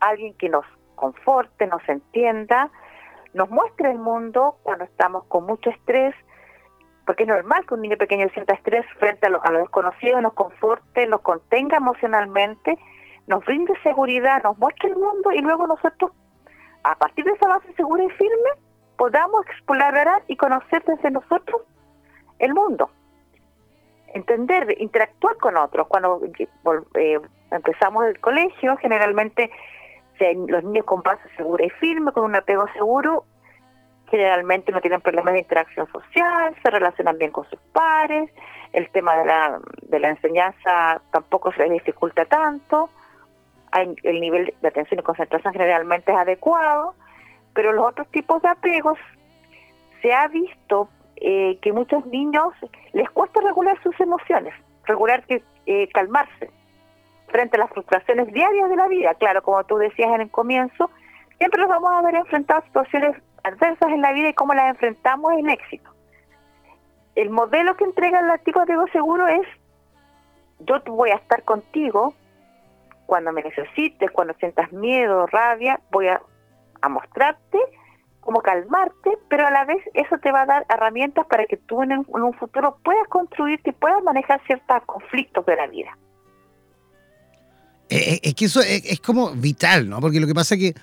alguien 0.00 0.34
que 0.34 0.48
nos 0.48 0.64
conforte, 0.94 1.66
nos 1.66 1.86
entienda, 1.88 2.70
nos 3.34 3.50
muestre 3.50 3.90
el 3.90 3.98
mundo 3.98 4.56
cuando 4.62 4.84
estamos 4.84 5.24
con 5.24 5.44
mucho 5.44 5.70
estrés, 5.70 6.14
porque 7.04 7.22
es 7.22 7.28
normal 7.28 7.64
que 7.66 7.74
un 7.74 7.82
niño 7.82 7.96
pequeño 7.96 8.28
sienta 8.30 8.54
estrés 8.54 8.84
frente 8.98 9.26
a 9.26 9.30
lo, 9.30 9.44
a 9.44 9.50
lo 9.52 9.58
desconocido, 9.60 10.20
nos 10.20 10.32
conforte, 10.32 11.06
nos 11.06 11.20
contenga 11.20 11.76
emocionalmente, 11.76 12.76
nos 13.26 13.44
brinde 13.44 13.74
seguridad, 13.82 14.42
nos 14.42 14.58
muestre 14.58 14.88
el 14.88 14.96
mundo 14.96 15.30
y 15.32 15.40
luego 15.40 15.66
nosotros, 15.66 16.10
a 16.90 16.94
partir 16.94 17.24
de 17.24 17.32
esa 17.32 17.48
base 17.48 17.72
segura 17.74 18.04
y 18.04 18.10
firme, 18.10 18.50
podamos 18.96 19.46
explorar 19.46 20.22
y 20.28 20.36
conocer 20.36 20.84
desde 20.84 21.10
nosotros 21.10 21.62
el 22.38 22.54
mundo. 22.54 22.90
Entender, 24.14 24.74
interactuar 24.78 25.36
con 25.36 25.56
otros. 25.56 25.88
Cuando 25.88 26.20
eh, 26.94 27.20
empezamos 27.50 28.06
el 28.06 28.18
colegio, 28.20 28.76
generalmente 28.76 29.50
los 30.48 30.64
niños 30.64 30.86
con 30.86 31.02
base 31.02 31.28
segura 31.36 31.66
y 31.66 31.70
firme, 31.70 32.12
con 32.12 32.24
un 32.24 32.36
apego 32.36 32.66
seguro, 32.72 33.24
generalmente 34.08 34.72
no 34.72 34.80
tienen 34.80 35.00
problemas 35.00 35.34
de 35.34 35.40
interacción 35.40 35.86
social, 35.90 36.54
se 36.62 36.70
relacionan 36.70 37.18
bien 37.18 37.32
con 37.32 37.44
sus 37.50 37.58
pares, 37.72 38.30
el 38.72 38.88
tema 38.90 39.16
de 39.16 39.24
la, 39.26 39.60
de 39.82 39.98
la 39.98 40.10
enseñanza 40.10 41.02
tampoco 41.10 41.52
se 41.52 41.62
les 41.62 41.72
dificulta 41.72 42.24
tanto, 42.24 42.88
el 43.82 44.20
nivel 44.20 44.54
de 44.60 44.68
atención 44.68 45.00
y 45.00 45.02
concentración 45.02 45.52
generalmente 45.52 46.12
es 46.12 46.18
adecuado, 46.18 46.94
pero 47.54 47.72
los 47.72 47.86
otros 47.86 48.08
tipos 48.10 48.42
de 48.42 48.48
apegos 48.48 48.98
se 50.02 50.12
ha 50.14 50.28
visto 50.28 50.88
eh, 51.16 51.58
que 51.62 51.72
muchos 51.72 52.04
niños 52.06 52.52
les 52.92 53.08
cuesta 53.10 53.40
regular 53.40 53.80
sus 53.82 53.98
emociones, 54.00 54.54
regular 54.84 55.24
que 55.24 55.42
eh, 55.66 55.88
calmarse 55.88 56.50
frente 57.28 57.56
a 57.56 57.60
las 57.60 57.70
frustraciones 57.70 58.32
diarias 58.32 58.68
de 58.68 58.76
la 58.76 58.88
vida. 58.88 59.14
Claro, 59.14 59.42
como 59.42 59.64
tú 59.64 59.76
decías 59.76 60.14
en 60.14 60.20
el 60.20 60.30
comienzo, 60.30 60.90
siempre 61.38 61.60
nos 61.60 61.70
vamos 61.70 61.90
a 61.92 62.02
ver 62.02 62.14
enfrentados 62.16 62.64
a 62.64 62.66
situaciones 62.66 63.16
adversas 63.42 63.90
en 63.90 64.02
la 64.02 64.12
vida 64.12 64.28
y 64.28 64.34
cómo 64.34 64.54
las 64.54 64.70
enfrentamos 64.70 65.32
en 65.32 65.50
éxito. 65.50 65.90
El 67.14 67.30
modelo 67.30 67.76
que 67.76 67.84
entrega 67.84 68.20
el 68.20 68.30
artículo 68.30 68.66
de 68.66 68.92
seguro 68.92 69.26
es 69.26 69.46
yo 70.60 70.80
voy 70.86 71.10
a 71.10 71.16
estar 71.16 71.42
contigo 71.44 72.14
cuando 73.06 73.32
me 73.32 73.42
necesites, 73.42 74.10
cuando 74.10 74.34
sientas 74.34 74.72
miedo, 74.72 75.26
rabia, 75.26 75.80
voy 75.90 76.08
a, 76.08 76.20
mostrarte 76.88 77.58
cómo 78.20 78.40
calmarte, 78.42 79.18
pero 79.28 79.44
a 79.44 79.50
la 79.50 79.64
vez 79.64 79.82
eso 79.94 80.18
te 80.22 80.30
va 80.30 80.42
a 80.42 80.46
dar 80.46 80.66
herramientas 80.68 81.26
para 81.26 81.46
que 81.46 81.56
tú 81.56 81.82
en, 81.82 82.04
un 82.06 82.34
futuro 82.34 82.78
puedas 82.84 83.08
construirte 83.08 83.70
y 83.70 83.72
puedas 83.72 84.02
manejar 84.04 84.40
ciertos 84.46 84.82
conflictos 84.86 85.44
de 85.46 85.56
la 85.56 85.66
vida. 85.66 85.96
Eh, 87.88 88.14
eh, 88.14 88.20
es 88.22 88.34
que 88.34 88.44
eso 88.44 88.60
es, 88.60 89.00
como 89.00 89.30
vital, 89.30 89.88
¿no? 89.88 90.00
Porque 90.00 90.20
lo 90.20 90.28
que 90.28 90.34
pasa 90.34 90.54
es 90.54 90.60
que 90.60 90.74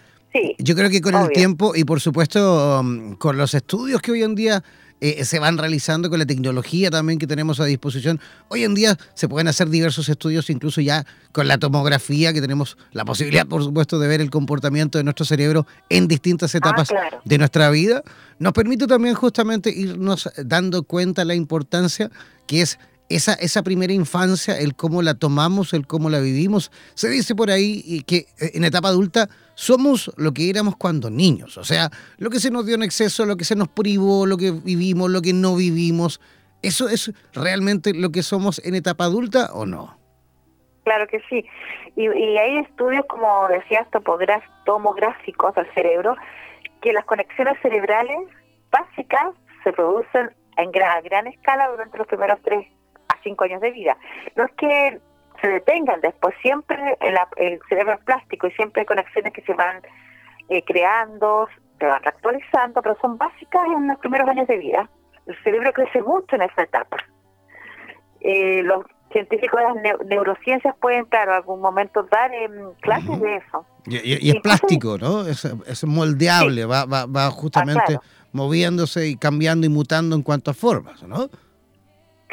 yo 0.58 0.76
creo 0.76 0.90
que 0.90 1.00
con 1.00 1.16
el 1.16 1.30
tiempo 1.30 1.74
y 1.76 1.84
por 1.84 2.02
supuesto 2.02 2.80
um, 2.80 3.16
con 3.16 3.38
los 3.38 3.54
estudios 3.54 4.02
que 4.02 4.12
hoy 4.12 4.24
en 4.24 4.36
día 4.36 4.64
eh, 5.06 5.26
se 5.26 5.38
van 5.38 5.58
realizando 5.58 6.10
con 6.10 6.18
la 6.18 6.26
tecnología 6.26 6.90
también 6.90 7.20
que 7.20 7.28
tenemos 7.28 7.60
a 7.60 7.66
disposición. 7.66 8.22
Hoy 8.48 8.64
en 8.64 8.74
día 8.74 8.98
se 9.16 9.28
pueden 9.28 9.50
hacer 9.50 9.68
diversos 9.68 10.08
estudios, 10.08 10.50
incluso 10.50 10.80
ya 10.80 11.06
con 11.34 11.50
la 11.50 11.58
tomografía, 11.58 12.32
que 12.32 12.40
tenemos 12.40 12.78
la 12.94 13.04
posibilidad, 13.04 13.46
por 13.46 13.62
supuesto, 13.62 14.00
de 14.00 14.08
ver 14.08 14.22
el 14.22 14.30
comportamiento 14.30 14.98
de 14.98 15.04
nuestro 15.04 15.26
cerebro 15.26 15.68
en 15.90 16.08
distintas 16.08 16.56
ah, 16.56 16.60
etapas 16.60 16.88
de 17.26 17.38
nuestra 17.38 17.70
vida. 17.70 18.02
Nos 18.40 18.54
permite 18.54 18.88
también 18.88 19.14
justamente 19.14 19.72
irnos 19.72 20.30
dando 20.38 20.84
cuenta 20.84 21.26
la 21.26 21.36
importancia 21.36 22.10
que 22.48 22.62
es 22.62 22.80
esa, 23.10 23.34
esa 23.34 23.64
primera 23.64 23.94
infancia, 23.94 24.58
el 24.58 24.76
cómo 24.76 25.02
la 25.02 25.14
tomamos, 25.14 25.74
el 25.74 25.86
cómo 25.88 26.10
la 26.10 26.20
vivimos. 26.20 26.72
Se 26.96 27.10
dice 27.10 27.36
por 27.36 27.52
ahí 27.52 28.04
que 28.08 28.26
eh, 28.40 28.52
en 28.54 28.64
etapa 28.64 28.90
adulta 28.90 29.30
somos 29.56 30.12
lo 30.18 30.34
que 30.34 30.50
éramos 30.50 30.76
cuando 30.78 31.10
niños, 31.10 31.58
o 31.58 31.64
sea, 31.64 31.90
lo 32.18 32.30
que 32.30 32.40
se 32.40 32.50
nos 32.50 32.66
dio 32.66 32.76
en 32.76 32.84
exceso, 32.84 33.26
lo 33.26 33.38
que 33.38 33.46
se 33.46 33.56
nos 33.56 33.68
privó, 33.68 34.26
lo 34.26 34.38
que 34.38 34.52
vivimos, 34.52 35.12
lo 35.12 35.22
que 35.22 35.34
no 35.34 35.56
vivimos. 35.56 36.20
¿Eso 36.62 36.88
es 36.88 37.12
realmente 37.34 37.94
lo 37.94 38.12
que 38.12 38.24
somos 38.24 38.64
en 38.66 38.76
etapa 38.76 39.04
adulta 39.04 39.52
o 39.54 39.66
no? 39.66 39.98
Claro 40.86 41.08
que 41.08 41.22
sí. 41.30 41.46
Y, 41.96 42.08
hay 42.08 42.58
estudios, 42.58 43.06
como 43.08 43.48
decías, 43.50 43.88
tomográficos 44.66 45.56
al 45.58 45.72
cerebro, 45.74 46.16
que 46.82 46.94
las 46.94 47.06
conexiones 47.06 47.58
cerebrales 47.62 48.28
básicas 48.72 49.34
se 49.64 49.72
producen 49.74 50.32
en 50.58 50.72
gran, 50.72 51.04
gran 51.04 51.28
escala 51.28 51.70
durante 51.70 51.98
los 51.98 52.08
primeros 52.08 52.40
tres 52.44 52.68
cinco 53.24 53.46
años 53.46 53.62
de 53.62 53.72
vida. 53.72 53.98
No 54.36 54.46
es 54.46 54.52
que 54.54 55.00
se 55.42 55.48
detengan 55.48 56.00
después, 56.02 56.34
siempre 56.42 56.98
el, 57.02 57.60
cerebro 57.68 57.94
es 57.94 58.04
plástico 58.06 58.48
y 58.48 58.52
siempre 58.52 58.82
hay 58.82 58.86
conexiones 58.86 59.34
que 59.34 59.42
se 59.42 59.54
van 59.54 59.82
eh, 60.50 60.64
creando, 60.64 61.48
se 61.80 61.86
van 61.86 62.02
actualizando, 62.06 62.82
pero 62.82 62.98
son 63.02 63.18
básicas 63.18 63.66
en 63.66 63.88
los 63.88 63.98
primeros 64.00 64.28
años 64.30 64.48
de 64.48 64.58
vida. 64.58 64.90
El 65.26 65.36
cerebro 65.44 65.74
crece 65.74 66.02
mucho 66.02 66.36
en 66.36 66.44
esa 66.44 66.64
etapa. 66.64 66.98
Eh, 68.22 68.64
los 68.64 68.86
científicos 69.12 69.60
de 69.60 69.90
las 69.90 70.00
neurociencias 70.08 70.76
pueden, 70.82 71.06
claro, 71.06 71.32
en 71.32 71.38
algún 71.38 71.62
momento 71.62 72.04
dar 72.04 72.34
em, 72.34 72.74
clases 72.82 73.20
de 73.20 73.36
eso. 73.36 73.66
Y, 73.86 74.30
es 74.30 74.42
plástico, 74.42 74.98
¿no? 74.98 75.28
Es, 75.28 75.84
moldeable, 75.86 76.66
va, 76.66 76.86
va, 76.86 77.06
va, 77.06 77.30
justamente 77.32 77.96
ah, 77.96 78.02
moviéndose 78.32 79.08
y 79.08 79.18
cambiando 79.18 79.68
y 79.68 79.70
mutando 79.70 80.16
en 80.16 80.24
cuanto 80.24 80.52
a 80.52 80.54
formas, 80.54 81.04
¿no? 81.04 81.30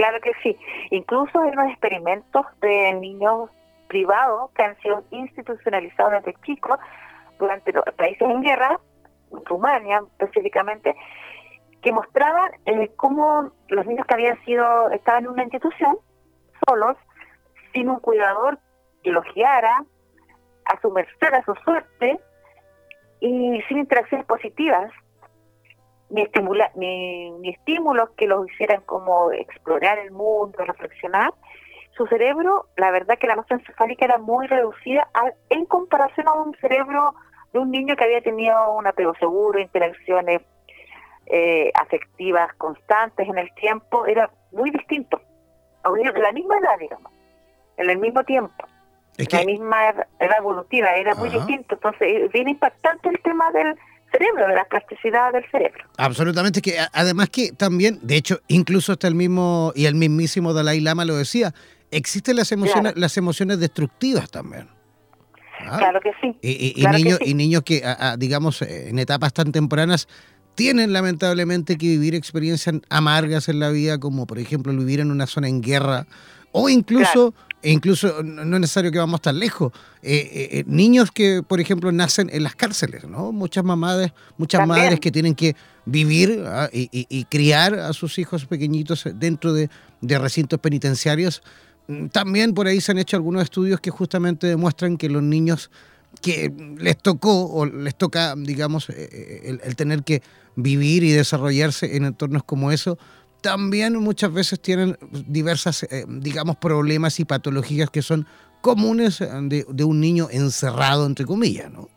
Claro 0.01 0.19
que 0.23 0.33
sí. 0.43 0.57
Incluso 0.93 1.39
hay 1.41 1.51
unos 1.51 1.73
experimentos 1.73 2.47
de 2.63 2.95
niños 2.95 3.51
privados 3.87 4.51
que 4.53 4.63
han 4.63 4.75
sido 4.79 5.05
institucionalizados 5.11 6.25
desde 6.25 6.41
chicos 6.41 6.79
durante 7.39 7.71
países 7.99 8.23
en 8.23 8.41
guerra, 8.41 8.81
Rumania 9.45 10.03
específicamente, 10.19 10.97
que 11.83 11.93
mostraban 11.93 12.51
eh, 12.65 12.91
cómo 12.97 13.53
los 13.69 13.85
niños 13.85 14.07
que 14.07 14.15
habían 14.15 14.43
sido, 14.47 14.89
estaban 14.89 15.25
en 15.25 15.33
una 15.33 15.43
institución, 15.43 15.99
solos, 16.67 16.97
sin 17.75 17.91
un 17.91 18.01
cuidador 18.01 18.59
que 19.03 19.11
los 19.11 19.27
guiara, 19.35 19.85
a 20.65 20.81
su 20.81 20.91
merced, 20.93 21.35
a 21.35 21.45
su 21.45 21.55
suerte, 21.57 22.19
y 23.21 23.61
sin 23.69 23.77
interacciones 23.77 24.27
positivas, 24.27 24.91
ni, 26.11 26.23
estimula, 26.23 26.71
ni 26.75 27.51
estímulos 27.51 28.11
que 28.11 28.27
los 28.27 28.51
hicieran 28.51 28.83
como 28.83 29.33
explorar 29.33 29.99
el 29.99 30.11
mundo, 30.11 30.65
reflexionar, 30.65 31.33
su 32.01 32.07
cerebro, 32.07 32.67
la 32.77 32.91
verdad 32.91 33.19
que 33.19 33.27
la 33.27 33.37
masa 33.37 33.57
encefálica 33.57 34.07
era 34.07 34.19
muy 34.19 34.47
reducida 34.47 35.09
en 35.51 35.67
comparación 35.67 36.29
a 36.29 36.33
un 36.33 36.55
cerebro 36.57 37.15
de 37.53 37.59
un 37.59 37.71
niño 37.71 37.95
que 37.95 38.05
había 38.05 38.23
tenido 38.23 38.73
un 38.73 38.87
apego 38.87 39.15
seguro, 39.17 39.59
interacciones 39.59 40.41
eh, 41.27 41.71
afectivas 41.75 42.55
constantes 42.55 43.29
en 43.29 43.39
el 43.39 43.53
tiempo, 43.55 44.07
era 44.07 44.31
muy 44.53 44.71
distinto. 44.71 45.21
A 45.83 45.91
un 45.91 45.99
niño 45.99 46.13
de 46.13 46.21
la 46.21 46.33
misma 46.33 46.57
edad, 46.59 46.79
digamos, 46.79 47.13
en 47.77 47.91
el 47.91 47.99
mismo 47.99 48.23
tiempo. 48.25 48.65
La 49.31 49.45
misma 49.45 49.91
edad 49.91 50.39
evolutiva, 50.39 50.95
era 50.95 51.15
muy 51.15 51.29
distinto. 51.29 51.75
Entonces, 51.75 52.23
es 52.23 52.33
bien 52.33 52.49
impactante 52.49 53.11
el 53.11 53.21
tema 53.21 53.51
del 53.53 53.77
cerebro, 54.11 54.49
de 54.49 54.55
la 54.55 54.65
plasticidad 54.65 55.33
del 55.33 55.45
cerebro. 55.51 55.85
Absolutamente, 55.97 56.61
que 56.61 56.77
además 56.93 57.29
que 57.31 57.53
también, 57.53 57.99
de 58.03 58.17
hecho, 58.17 58.41
incluso 58.49 58.93
hasta 58.93 59.09
el 59.09 59.15
mismo 59.15 59.73
y 59.75 59.87
el 59.87 59.95
mismísimo 59.95 60.53
Dalai 60.53 60.81
Lama 60.81 61.05
lo 61.05 61.17
decía, 61.17 61.55
existen 61.91 62.37
las 62.37 62.53
emociones, 62.53 62.95
las 62.97 63.17
emociones 63.17 63.59
destructivas 63.61 64.31
también. 64.31 64.69
¿Ah? 65.67 65.77
Claro 65.79 66.01
que 66.01 66.11
sí. 66.21 66.37
Y, 66.43 66.87
niños, 66.87 67.19
y 67.25 67.35
niños 67.35 67.63
que, 67.63 67.83
digamos, 68.19 68.63
en 68.63 68.99
etapas 68.99 69.33
tan 69.33 69.53
tempranas 69.53 70.09
tienen 70.55 70.93
lamentablemente 70.93 71.79
que 71.79 71.87
vivir 71.87 72.15
experiencias 72.15 72.77
amargas 72.89 73.49
en 73.49 73.61
la 73.61 73.71
vida, 73.71 73.99
como 73.99 74.27
por 74.27 74.39
ejemplo 74.39 74.73
vivir 74.73 75.01
en 75.01 75.11
una 75.11 75.27
zona 75.27 75.49
en 75.49 75.61
guerra, 75.61 76.07
o 76.53 76.69
incluso 76.69 77.35
e 77.63 77.71
incluso 77.73 78.23
no 78.23 78.57
es 78.57 78.61
necesario 78.61 78.91
que 78.91 78.99
vamos 78.99 79.21
tan 79.21 79.39
lejos. 79.39 79.73
Eh, 80.03 80.31
eh, 80.33 80.49
eh, 80.53 80.65
niños 80.67 81.11
que, 81.11 81.43
por 81.43 81.61
ejemplo, 81.61 81.93
nacen 81.93 82.31
en 82.33 82.43
las 82.43 82.55
cárceles, 82.55 83.05
¿no? 83.05 83.33
Muchas 83.33 83.65
mamás, 83.65 84.13
muchas 84.39 84.67
madres 84.67 84.99
que 84.99 85.11
tienen 85.11 85.35
que 85.35 85.55
vivir 85.85 86.43
ah, 86.47 86.71
y, 86.73 87.25
criar 87.25 87.75
a 87.75 87.93
sus 87.93 88.19
hijos 88.19 88.47
pequeñitos 88.47 89.05
dentro 89.15 89.53
de, 89.53 89.69
recintos 90.03 90.59
penitenciarios. 90.59 91.43
Mm, 91.87 92.07
también 92.07 92.55
por 92.55 92.67
ahí 92.67 92.81
se 92.81 92.93
han 92.93 92.99
hecho 92.99 93.17
algunos 93.17 93.43
estudios 93.43 93.79
que 93.81 93.91
justamente 93.91 94.47
demuestran 94.47 94.97
que 94.97 95.11
los 95.11 95.23
niños 95.23 95.71
que 96.23 96.53
les 96.79 96.97
tocó 96.97 97.47
o 97.53 97.67
les 97.67 97.95
toca, 97.95 98.35
digamos, 98.37 98.89
el 98.89 99.77
tener 99.77 100.03
que 100.03 100.23
vivir 100.57 101.05
y 101.05 101.13
desarrollarse 101.13 101.97
en 101.97 102.05
entornos 102.05 102.43
como 102.43 102.73
eso, 102.73 102.99
también 103.43 103.97
muchas 103.97 104.33
veces 104.33 104.61
tienen 104.61 104.97
diversas, 105.11 105.85
eh, 105.85 106.05
digamos, 106.09 106.57
problemas 106.57 107.21
y 107.21 107.25
patologías 107.25 107.91
que 107.91 108.03
son 108.03 108.27
comunes 108.61 109.19
de, 109.21 109.85
un 109.85 110.01
niño 110.01 110.29
encerrado, 110.31 111.07
entre 111.07 111.25
comillas, 111.25 111.71
¿no? 111.71 111.89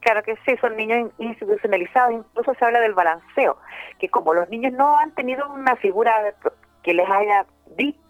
Claro 0.00 0.22
que 0.22 0.36
sí, 0.46 0.56
son 0.60 0.76
niños 0.76 1.10
institucionalizados, 1.18 2.12
incluso 2.12 2.54
se 2.54 2.64
habla 2.64 2.80
del 2.80 2.94
balanceo, 2.94 3.58
que 3.98 4.08
como 4.08 4.34
los 4.34 4.48
niños 4.48 4.72
no 4.72 4.96
han 4.96 5.12
tenido 5.16 5.52
una 5.52 5.74
figura 5.76 6.12
que 6.84 6.94
les 6.94 7.08
haya 7.10 7.46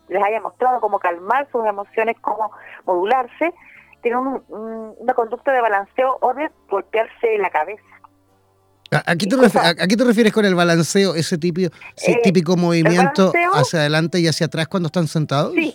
les 0.08 0.22
haya 0.22 0.40
mostrado 0.40 0.80
cómo 0.80 0.98
calmar 0.98 1.48
sus 1.50 1.66
emociones, 1.66 2.16
cómo 2.20 2.52
modularse, 2.84 3.52
tienen 4.02 4.42
una 4.48 5.14
conducta 5.14 5.52
de 5.52 5.60
balanceo 5.60 6.18
o 6.20 6.34
de 6.34 6.50
golpearse 6.68 7.38
la 7.38 7.50
cabeza. 7.50 7.82
¿A, 8.90 9.16
qué 9.16 9.26
te 9.96 10.04
refieres, 10.04 10.32
con 10.32 10.44
el 10.44 10.54
balanceo, 10.54 11.14
ese 11.14 11.38
típico, 11.38 11.74
eh, 12.06 12.20
típico 12.22 12.56
movimiento 12.56 13.32
hacia 13.54 13.80
adelante 13.80 14.20
y 14.20 14.28
hacia 14.28 14.46
atrás 14.46 14.68
cuando 14.68 14.86
están 14.86 15.08
sentados? 15.08 15.54
Sí, 15.54 15.74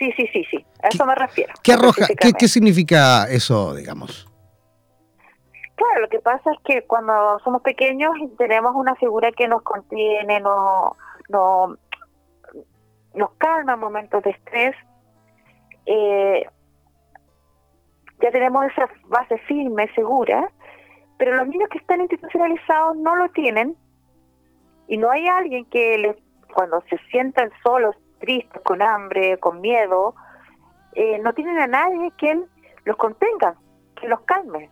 Sí, 0.00 0.10
sí, 0.16 0.26
sí, 0.32 0.44
sí. 0.50 0.66
A 0.82 0.88
eso 0.88 1.04
me 1.04 1.14
refiero. 1.14 1.52
¿Qué 1.62 1.74
arroja? 1.74 2.06
¿Qué, 2.18 2.32
¿Qué 2.32 2.48
significa 2.48 3.24
eso, 3.28 3.74
digamos? 3.74 4.26
Claro, 5.74 6.00
lo 6.00 6.08
que 6.08 6.20
pasa 6.20 6.52
es 6.52 6.58
que 6.64 6.86
cuando 6.86 7.38
somos 7.44 7.60
pequeños 7.60 8.12
tenemos 8.38 8.74
una 8.74 8.94
figura 8.94 9.30
que 9.32 9.46
nos 9.46 9.62
contiene, 9.62 10.40
no, 10.40 10.96
no, 11.28 11.76
nos 13.14 13.30
calma 13.36 13.74
en 13.74 13.80
momentos 13.80 14.22
de 14.22 14.30
estrés. 14.30 14.74
Eh, 15.84 16.46
ya 18.22 18.30
tenemos 18.30 18.64
esa 18.72 18.88
base 19.08 19.36
firme, 19.46 19.90
segura, 19.94 20.50
pero 21.20 21.36
los 21.36 21.48
niños 21.48 21.68
que 21.68 21.76
están 21.76 22.00
institucionalizados 22.00 22.96
no 22.96 23.14
lo 23.14 23.28
tienen 23.28 23.76
y 24.88 24.96
no 24.96 25.10
hay 25.10 25.28
alguien 25.28 25.66
que 25.66 25.98
les, 25.98 26.16
cuando 26.54 26.82
se 26.88 26.96
sientan 27.10 27.50
solos, 27.62 27.94
tristes, 28.20 28.62
con 28.62 28.80
hambre, 28.80 29.36
con 29.38 29.60
miedo, 29.60 30.14
eh, 30.94 31.18
no 31.18 31.34
tienen 31.34 31.58
a 31.58 31.66
nadie 31.66 32.10
que 32.16 32.40
los 32.86 32.96
contenga, 32.96 33.54
que 34.00 34.08
los 34.08 34.22
calme 34.22 34.70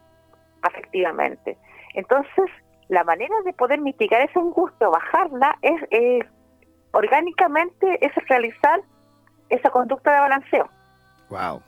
afectivamente. 0.62 1.58
Entonces, 1.92 2.46
la 2.88 3.04
manera 3.04 3.34
de 3.44 3.52
poder 3.52 3.82
mitigar 3.82 4.22
esa 4.22 4.40
angustia 4.40 4.88
o 4.88 4.92
bajarla 4.92 5.58
es, 5.60 6.24
orgánicamente 6.92 7.98
es 8.00 8.10
realizar 8.26 8.80
esa 9.50 9.68
conducta 9.68 10.14
de 10.14 10.20
balanceo. 10.20 10.70
Wow, 11.28 11.60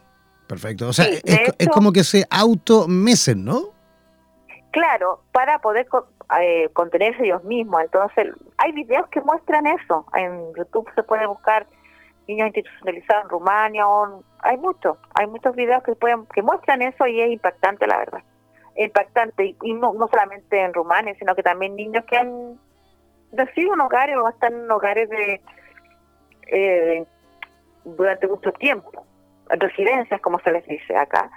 perfecto. 0.47 0.89
O 0.89 0.93
sea, 0.95 1.05
es, 1.07 1.69
como 1.69 1.93
que 1.93 2.03
se 2.03 2.25
automecen, 2.31 3.45
¿no? 3.45 3.79
Claro, 4.71 5.21
para 5.33 5.59
poder 5.59 5.89
eh, 6.41 6.69
contenerse 6.73 7.25
ellos 7.25 7.43
mismos. 7.45 7.83
Entonces, 7.83 8.29
hay 8.59 8.73
videos 8.73 9.09
que 9.09 9.21
muestran 9.21 9.67
eso. 9.67 10.07
En 10.15 10.55
YouTube 10.55 10.89
se 10.95 11.03
puede 11.03 11.27
buscar 11.27 11.67
niños 12.29 12.47
institucionalizados 12.49 13.25
en 13.25 13.31
Rumania, 13.31 13.89
o, 13.89 14.23
hay 14.41 14.57
muchos, 14.59 14.97
hay 15.15 15.27
muchos 15.27 15.57
videos 15.57 15.83
que 15.83 15.97
pueden 15.97 16.27
que 16.27 16.43
muestran 16.43 16.83
eso 16.83 17.07
y 17.07 17.21
es 17.21 17.33
impactante, 17.33 17.87
la 17.87 17.99
verdad. 17.99 18.23
Impactante, 18.77 19.57
y, 19.63 19.75
no, 19.75 19.93
no 19.95 20.07
solamente 20.07 20.61
en 20.63 20.73
Rumania, 20.73 21.15
sino 21.19 21.35
que 21.35 21.43
también 21.43 21.75
niños 21.75 22.05
que 22.05 22.17
han 22.17 22.61
nacido 23.33 23.75
en 23.75 23.81
hogares 23.81 24.17
o 24.17 24.29
están 24.29 24.55
en 24.55 24.71
hogares 24.71 25.09
de 25.09 25.41
eh, 26.53 27.05
durante 27.85 28.29
mucho 28.29 28.53
tiempo, 28.53 29.05
residencias, 29.49 30.21
como 30.21 30.39
se 30.41 30.53
les 30.53 30.65
dice 30.67 30.97
acá 30.97 31.29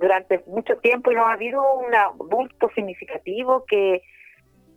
durante 0.00 0.42
mucho 0.46 0.76
tiempo 0.78 1.10
y 1.10 1.14
no 1.14 1.26
ha 1.26 1.32
habido 1.32 1.62
un 1.74 1.90
bulto 2.28 2.70
significativo 2.74 3.64
que 3.66 4.02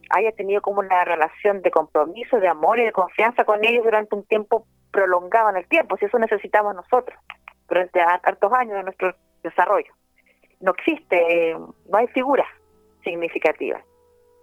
haya 0.09 0.32
tenido 0.34 0.61
como 0.61 0.80
una 0.80 1.03
relación 1.03 1.61
de 1.61 1.72
compromiso, 1.72 2.39
de 2.39 2.47
amor 2.47 2.80
y 2.80 2.86
de 2.86 2.91
confianza 2.91 3.43
con 3.43 3.63
ellos 3.63 3.84
durante 3.84 4.16
un 4.16 4.24
tiempo 4.26 4.68
prolongado 4.91 5.49
en 5.49 5.57
el 5.57 5.68
tiempo, 5.68 5.97
si 5.97 6.05
eso 6.05 6.20
necesitamos 6.20 6.76
nosotros 6.76 7.20
durante 7.68 7.99
hartos 7.99 8.53
años 8.53 8.78
de 8.78 8.84
nuestro 8.84 9.16
desarrollo. 9.43 9.91
No 10.61 10.72
existe, 10.72 11.57
no 11.89 11.97
hay 11.97 12.07
figuras 12.07 12.47
significativas. 13.03 13.84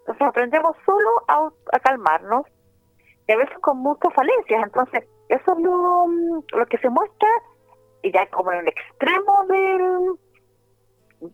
Entonces 0.00 0.26
aprendemos 0.26 0.76
solo 0.84 1.10
a, 1.28 1.48
a 1.72 1.78
calmarnos 1.80 2.46
y 3.28 3.32
a 3.32 3.36
veces 3.36 3.56
con 3.60 3.78
muchas 3.78 4.12
falencias. 4.14 4.64
Entonces, 4.64 5.04
eso 5.28 5.52
es 5.52 5.58
lo, 5.60 6.06
lo 6.58 6.66
que 6.66 6.78
se 6.78 6.90
muestra 6.90 7.28
y 8.02 8.12
ya 8.12 8.26
como 8.26 8.52
en 8.52 8.60
el 8.60 8.68
extremo 8.68 9.44
del, 9.46 10.18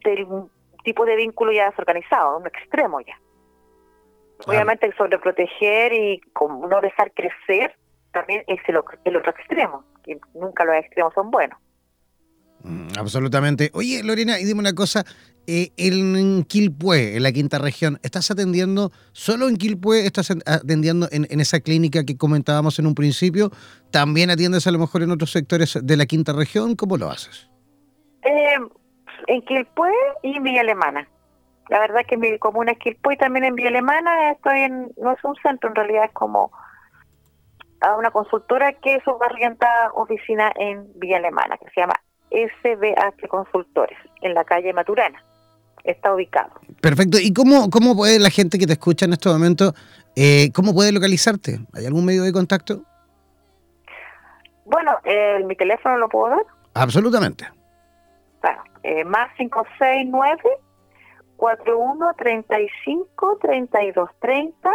del 0.05 0.27
tipo 0.85 1.05
de 1.05 1.17
vínculo 1.17 1.53
ya 1.53 1.71
desorganizado, 1.71 2.39
un 2.39 2.47
extremo 2.47 3.01
ya. 3.01 3.19
Obviamente 4.47 4.93
sobreproteger 4.97 5.93
y 5.93 6.21
no 6.39 6.81
dejar 6.81 7.13
crecer 7.13 7.75
también 8.13 8.43
es 8.47 8.61
el, 8.69 8.77
otro 8.77 9.31
extremo, 9.31 9.85
que 10.05 10.19
nunca 10.35 10.65
los 10.65 10.77
extremos 10.77 11.13
son 11.15 11.31
buenos. 11.31 11.59
Mm, 12.63 12.89
absolutamente. 12.99 13.71
Oye, 13.75 14.03
Lorena, 14.03 14.41
y 14.41 14.45
dime 14.45 14.61
una 14.61 14.73
cosa, 14.73 15.05
eh, 15.47 15.71
en 15.77 16.45
Quilpué, 16.45 17.17
en 17.17 17.23
la 17.23 17.33
quinta 17.33 17.59
región, 17.59 17.99
¿estás 18.03 18.31
atendiendo 18.31 18.91
solo 19.13 19.49
en 19.49 19.57
Quilpué? 19.57 20.07
¿Estás 20.07 20.31
atendiendo 20.31 21.09
en, 21.11 21.27
en, 21.31 21.41
esa 21.41 21.61
clínica 21.61 22.05
que 22.05 22.17
comentábamos 22.17 22.79
en 22.79 22.87
un 22.87 22.95
principio? 22.95 23.51
¿También 23.91 24.31
atiendes 24.31 24.67
a 24.67 24.71
lo 24.71 24.79
mejor 24.79 25.03
en 25.03 25.11
otros 25.11 25.31
sectores 25.31 25.79
de 25.83 25.97
la 25.97 26.07
quinta 26.07 26.33
región? 26.33 26.75
¿Cómo 26.77 26.97
lo 26.97 27.11
haces? 27.11 27.49
Eh, 28.23 28.57
en 29.27 29.43
Quilpué 29.43 29.91
y 30.23 30.37
en 30.37 30.43
Villa 30.43 30.61
Alemana. 30.61 31.09
La 31.69 31.81
verdad 31.81 32.01
que 32.07 32.17
mi 32.17 32.39
comuna 32.39 32.73
es 32.73 32.79
Quilpué 32.79 33.15
y 33.15 33.19
también 33.19 33.45
en 33.45 33.55
Villa 33.55 33.69
Alemana 33.69 34.31
estoy 34.33 34.61
en, 34.61 34.93
no 34.97 35.13
es 35.13 35.23
un 35.25 35.35
centro, 35.43 35.69
en 35.71 35.77
realidad 35.77 36.05
es 36.05 36.13
como 36.13 36.51
a 37.81 37.97
una 37.97 38.11
consultora 38.11 38.73
que 38.73 39.01
barrienta 39.21 39.69
oficina 39.95 40.53
en 40.57 40.89
Villa 40.97 41.19
Alemana, 41.19 41.57
que 41.59 41.67
se 41.71 41.81
llama 41.81 41.95
SBH 42.31 43.29
Consultores, 43.29 43.99
en 44.23 44.35
la 44.35 44.45
calle 44.45 44.73
Maturana. 44.73 45.23
Está 45.85 46.13
ubicado. 46.15 46.51
Perfecto. 46.81 47.19
¿Y 47.21 47.33
cómo, 47.33 47.71
cómo 47.71 47.97
puede 47.97 48.19
la 48.19 48.31
gente 48.31 48.59
que 48.59 48.67
te 48.67 48.73
escucha 48.73 49.07
en 49.07 49.13
este 49.13 49.29
momento, 49.29 49.73
eh, 50.17 50.51
cómo 50.53 50.75
puede 50.75 50.93
localizarte? 50.93 51.61
¿Hay 51.73 51.87
algún 51.87 52.05
medio 52.05 52.25
de 52.25 52.33
contacto? 52.33 52.83
Bueno, 54.65 54.93
eh, 55.05 55.43
mi 55.47 55.57
teléfono 55.57 55.97
lo 55.97 56.09
puedo 56.09 56.31
dar. 56.31 56.45
Absolutamente. 56.75 57.49
Claro, 58.41 58.63
eh, 58.89 59.05
más 59.05 59.29
569 59.37 60.41
41 61.37 62.15
35 62.17 63.39
32 63.43 64.11
30 64.19 64.71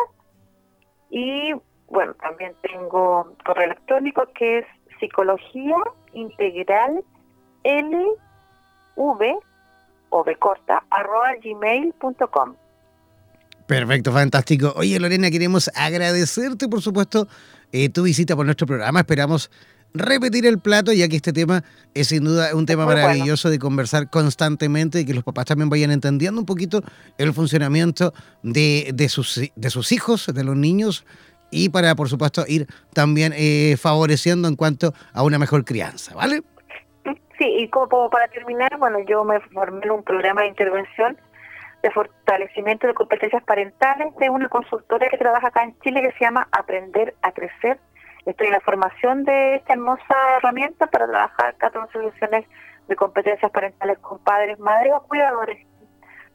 y 1.09 1.53
bueno, 1.87 2.13
también 2.21 2.53
tengo 2.61 3.35
correo 3.43 3.65
electrónico 3.65 4.27
que 4.35 4.59
es 4.59 4.65
psicología 4.99 5.77
integral 6.13 7.03
lv 7.63 9.39
o 10.09 10.23
de 10.23 10.35
corta 10.35 10.83
arroba 10.91 11.31
gmail.com. 11.43 12.55
Perfecto, 13.65 14.11
fantástico. 14.11 14.73
Oye, 14.75 14.99
Lorena, 14.99 15.31
queremos 15.31 15.71
agradecerte, 15.73 16.67
por 16.67 16.81
supuesto, 16.81 17.27
eh, 17.71 17.89
tu 17.89 18.03
visita 18.03 18.35
por 18.35 18.45
nuestro 18.45 18.67
programa. 18.67 18.99
Esperamos 18.99 19.49
repetir 19.93 20.45
el 20.45 20.59
plato, 20.59 20.91
ya 20.91 21.07
que 21.07 21.15
este 21.15 21.33
tema 21.33 21.63
es 21.93 22.07
sin 22.07 22.23
duda 22.23 22.55
un 22.55 22.65
tema 22.65 22.85
maravilloso 22.85 23.49
de 23.49 23.59
conversar 23.59 24.09
constantemente 24.09 24.99
y 24.99 25.05
que 25.05 25.13
los 25.13 25.23
papás 25.23 25.45
también 25.45 25.69
vayan 25.69 25.91
entendiendo 25.91 26.39
un 26.39 26.45
poquito 26.45 26.81
el 27.17 27.33
funcionamiento 27.33 28.13
de, 28.41 28.91
de, 28.93 29.09
sus, 29.09 29.39
de 29.55 29.69
sus 29.69 29.91
hijos, 29.91 30.27
de 30.33 30.43
los 30.43 30.55
niños, 30.55 31.05
y 31.51 31.69
para, 31.69 31.93
por 31.95 32.09
supuesto, 32.09 32.43
ir 32.47 32.65
también 32.93 33.31
eh, 33.35 33.77
favoreciendo 33.77 34.47
en 34.47 34.55
cuanto 34.55 34.93
a 35.13 35.23
una 35.23 35.37
mejor 35.37 35.63
crianza, 35.63 36.15
¿vale? 36.15 36.41
Sí, 37.37 37.45
y 37.45 37.67
como, 37.69 38.09
para 38.09 38.27
terminar, 38.27 38.77
bueno, 38.79 38.99
yo 39.07 39.23
me 39.23 39.39
formé 39.39 39.85
en 39.85 39.91
un 39.91 40.03
programa 40.03 40.41
de 40.41 40.47
intervención 40.47 41.17
de 41.83 41.91
fortalecimiento 41.91 42.87
de 42.87 42.93
competencias 42.93 43.43
parentales 43.43 44.15
de 44.17 44.29
una 44.29 44.47
consultora 44.49 45.09
que 45.09 45.17
trabaja 45.17 45.47
acá 45.47 45.63
en 45.63 45.77
Chile 45.81 46.01
que 46.01 46.11
se 46.17 46.23
llama 46.23 46.47
Aprender 46.51 47.13
a 47.21 47.31
Crecer 47.33 47.79
Estoy 48.25 48.47
en 48.47 48.53
la 48.53 48.61
formación 48.61 49.23
de 49.25 49.55
esta 49.55 49.73
hermosa 49.73 50.15
herramienta 50.37 50.87
para 50.87 51.07
trabajar 51.07 51.55
14 51.57 51.91
soluciones 51.91 52.45
de 52.87 52.95
competencias 52.95 53.51
parentales 53.51 53.97
con 53.99 54.19
padres, 54.19 54.59
madres 54.59 54.93
o 54.95 55.03
cuidadores 55.03 55.65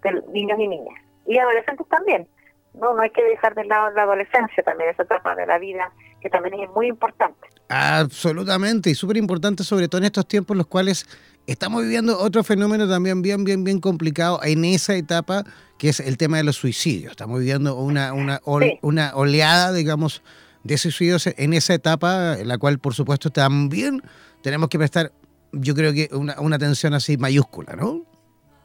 de 0.03 0.22
niños 0.32 0.59
y 0.59 0.68
niñas. 0.68 1.01
Y 1.26 1.39
adolescentes 1.39 1.86
también. 1.89 2.28
No, 2.74 2.95
no 2.95 3.03
hay 3.03 3.11
que 3.11 3.24
dejar 3.24 3.55
de 3.55 3.64
lado 3.64 3.91
la 3.91 4.03
adolescencia 4.03 4.62
también, 4.62 4.91
esa 4.91 5.03
etapa 5.03 5.34
de 5.34 5.47
la 5.47 5.59
vida 5.59 5.91
que 6.20 6.30
también 6.30 6.61
es 6.61 6.70
muy 6.70 6.89
importante. 6.89 7.49
Absolutamente, 7.68 8.91
y 8.91 8.95
súper 8.95 9.16
importante 9.16 9.64
sobre 9.64 9.89
todo 9.89 10.01
en 10.01 10.07
estos 10.07 10.26
tiempos 10.26 10.55
en 10.55 10.59
los 10.59 10.66
cuales 10.66 11.07
estamos 11.47 11.82
viviendo 11.82 12.18
otro 12.18 12.45
fenómeno 12.45 12.89
también 12.89 13.22
bien, 13.22 13.45
bien, 13.45 13.64
bien 13.64 13.80
complicado 13.80 14.41
en 14.43 14.64
esa 14.64 14.95
etapa, 14.95 15.45
que 15.78 15.89
es 15.89 16.01
el 16.01 16.16
tema 16.18 16.36
de 16.39 16.45
los 16.45 16.57
suicidios. 16.57 17.12
Estamos 17.12 17.41
viviendo 17.41 17.76
una, 17.76 18.12
una, 18.12 18.41
una 18.82 19.14
oleada, 19.14 19.72
digamos, 19.72 20.22
de 20.65 20.79
suicidios 20.79 21.27
en 21.27 21.53
esa 21.53 21.75
etapa, 21.75 22.39
en 22.39 22.49
la 22.49 22.59
cual, 22.59 22.79
por 22.79 22.95
supuesto, 22.95 23.31
también 23.31 24.03
tenemos 24.43 24.69
que 24.69 24.79
prestar, 24.79 25.13
yo 25.53 25.75
creo 25.75 25.93
que 25.93 26.09
una, 26.13 26.41
una 26.41 26.57
atención 26.57 26.95
así 26.95 27.17
mayúscula, 27.17 27.75
¿no? 27.75 28.03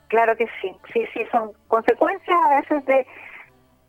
Claro 0.07 0.35
que 0.37 0.45
sí, 0.61 0.71
sí, 0.93 1.01
sí, 1.13 1.21
son 1.31 1.51
consecuencias 1.67 2.37
a 2.45 2.61
veces 2.61 2.85
de 2.85 3.07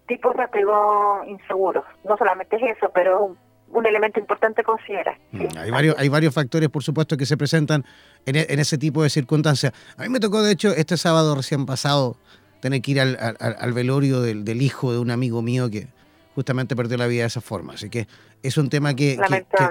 tipos 0.07 0.35
de 0.37 0.43
apego 0.43 1.23
inseguros. 1.27 1.85
No 2.09 2.17
solamente 2.17 2.57
es 2.57 2.77
eso, 2.77 2.91
pero 2.95 3.37
un 3.69 3.87
elemento 3.87 4.21
importante 4.21 4.63
considerar. 4.63 5.19
Mm, 5.33 5.59
hay, 5.59 5.71
varios, 5.71 5.97
hay 5.99 6.09
varios 6.09 6.33
factores, 6.33 6.69
por 6.69 6.83
supuesto, 6.83 7.17
que 7.17 7.27
se 7.27 7.37
presentan 7.37 7.85
en, 8.25 8.37
en, 8.37 8.59
ese 8.59 8.79
tipo 8.79 9.03
de 9.03 9.11
circunstancias. 9.11 9.73
A 9.99 10.03
mí 10.03 10.09
me 10.09 10.21
tocó, 10.21 10.43
de 10.43 10.53
hecho, 10.53 10.71
este 10.71 10.97
sábado 10.97 11.35
recién 11.35 11.67
pasado, 11.67 12.17
tener 12.61 12.81
que 12.81 12.93
ir 12.93 13.01
al, 13.01 13.19
al, 13.21 13.57
al 13.59 13.73
velorio 13.73 14.21
del, 14.23 14.45
del, 14.45 14.63
hijo 14.63 14.93
de 14.93 14.99
un 14.99 15.11
amigo 15.11 15.43
mío 15.43 15.71
que, 15.71 15.89
justamente 16.35 16.76
perdió 16.76 16.97
la 16.97 17.07
vida 17.07 17.22
de 17.22 17.28
esa 17.28 17.41
forma. 17.41 17.74
Así 17.74 17.89
que 17.89 18.07
es 18.43 18.57
un 18.57 18.68
tema 18.68 18.95
que, 18.95 19.18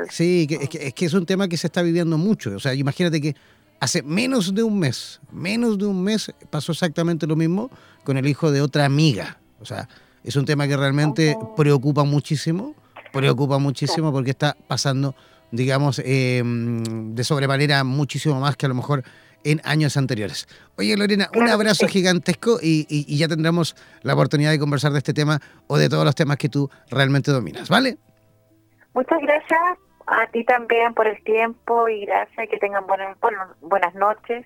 sí, 0.09 0.47
que, 0.47 0.55
es, 0.79 0.93
que, 0.93 1.05
es 1.05 1.13
un 1.13 1.25
tema 1.25 1.47
que 1.47 1.57
se 1.57 1.67
está 1.67 1.81
viviendo 1.81 2.17
mucho. 2.17 2.55
O 2.55 2.59
sea, 2.59 2.73
imagínate 2.73 3.21
que 3.21 3.35
hace 3.79 4.01
menos 4.03 4.53
de 4.53 4.63
un 4.63 4.79
mes, 4.79 5.21
menos 5.31 5.77
de 5.77 5.85
un 5.85 6.03
mes 6.03 6.31
pasó 6.49 6.71
exactamente 6.71 7.27
lo 7.27 7.35
mismo 7.35 7.69
con 8.03 8.17
el 8.17 8.27
hijo 8.27 8.51
de 8.51 8.61
otra 8.61 8.85
amiga. 8.85 9.37
O 9.59 9.65
sea, 9.65 9.87
es 10.23 10.35
un 10.35 10.45
tema 10.45 10.67
que 10.67 10.77
realmente 10.77 11.37
preocupa 11.55 12.03
muchísimo, 12.03 12.75
preocupa 13.11 13.57
muchísimo 13.59 14.11
porque 14.11 14.31
está 14.31 14.55
pasando 14.67 15.15
digamos, 15.53 16.01
em, 16.03 17.13
de 17.13 17.23
sobremanera 17.23 17.83
muchísimo 17.83 18.39
más 18.39 18.57
que 18.57 18.65
a 18.65 18.69
lo 18.69 18.75
mejor 18.75 19.03
en 19.43 19.61
años 19.63 19.97
anteriores. 19.97 20.47
Oye, 20.77 20.95
Lorena, 20.97 21.29
un 21.35 21.49
abrazo 21.49 21.87
gigantesco 21.87 22.59
y, 22.61 23.17
ya 23.17 23.27
tendremos 23.27 23.75
la 24.01 24.13
oportunidad 24.13 24.51
de 24.51 24.59
conversar 24.59 24.91
de 24.91 24.99
este 24.99 25.13
tema 25.13 25.39
o 25.67 25.77
de 25.77 25.89
todos 25.89 26.05
los 26.05 26.15
temas 26.15 26.37
que 26.37 26.49
tú 26.49 26.69
realmente 26.89 27.31
dominas, 27.31 27.69
¿vale? 27.69 27.97
Muchas 28.93 29.19
gracias 29.21 29.59
a 30.05 30.27
ti 30.27 30.43
también 30.43 30.93
por 30.93 31.07
el 31.07 31.21
tiempo 31.23 31.87
y 31.87 32.05
gracias, 32.05 32.49
que 32.49 32.57
tengan 32.57 32.85
buenas, 32.85 33.17
buenas 33.61 33.95
noches 33.95 34.45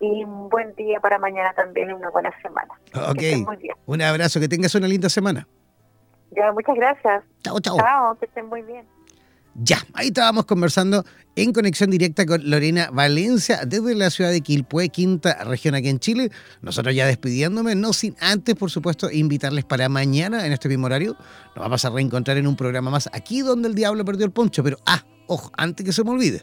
y 0.00 0.24
un 0.24 0.48
buen 0.48 0.74
día 0.74 1.00
para 1.00 1.18
mañana 1.18 1.52
también 1.54 1.90
y 1.90 1.92
una 1.92 2.10
buena 2.10 2.30
semana. 2.42 2.74
Ok, 3.08 3.22
un 3.86 4.02
abrazo, 4.02 4.40
que 4.40 4.48
tengas 4.48 4.74
una 4.74 4.88
linda 4.88 5.08
semana. 5.08 5.46
Ya, 6.32 6.52
muchas 6.52 6.74
gracias. 6.76 7.24
Chao, 7.42 7.60
chao. 7.60 7.76
Chao, 7.78 8.18
que 8.18 8.26
estén 8.26 8.46
muy 8.46 8.62
bien. 8.62 8.86
Ya, 9.58 9.78
ahí 9.94 10.08
estábamos 10.08 10.44
conversando 10.44 11.06
en 11.34 11.54
conexión 11.54 11.90
directa 11.90 12.26
con 12.26 12.50
Lorena 12.50 12.90
Valencia 12.92 13.60
desde 13.66 13.94
la 13.94 14.10
ciudad 14.10 14.30
de 14.30 14.42
Quilpué, 14.42 14.90
quinta 14.90 15.44
región 15.44 15.74
aquí 15.74 15.88
en 15.88 15.98
Chile. 15.98 16.30
Nosotros 16.60 16.94
ya 16.94 17.06
despidiéndome, 17.06 17.74
no 17.74 17.94
sin 17.94 18.16
antes, 18.20 18.54
por 18.54 18.70
supuesto, 18.70 19.10
invitarles 19.10 19.64
para 19.64 19.88
mañana 19.88 20.44
en 20.44 20.52
este 20.52 20.68
mismo 20.68 20.86
horario. 20.86 21.16
Nos 21.54 21.64
vamos 21.64 21.82
a 21.86 21.90
reencontrar 21.90 22.36
en 22.36 22.46
un 22.46 22.54
programa 22.54 22.90
más 22.90 23.08
aquí 23.14 23.40
donde 23.40 23.68
el 23.68 23.74
diablo 23.74 24.04
perdió 24.04 24.26
el 24.26 24.32
poncho. 24.32 24.62
Pero, 24.62 24.76
ah, 24.84 25.02
ojo, 25.26 25.50
antes 25.56 25.86
que 25.86 25.92
se 25.94 26.04
me 26.04 26.10
olvide, 26.10 26.42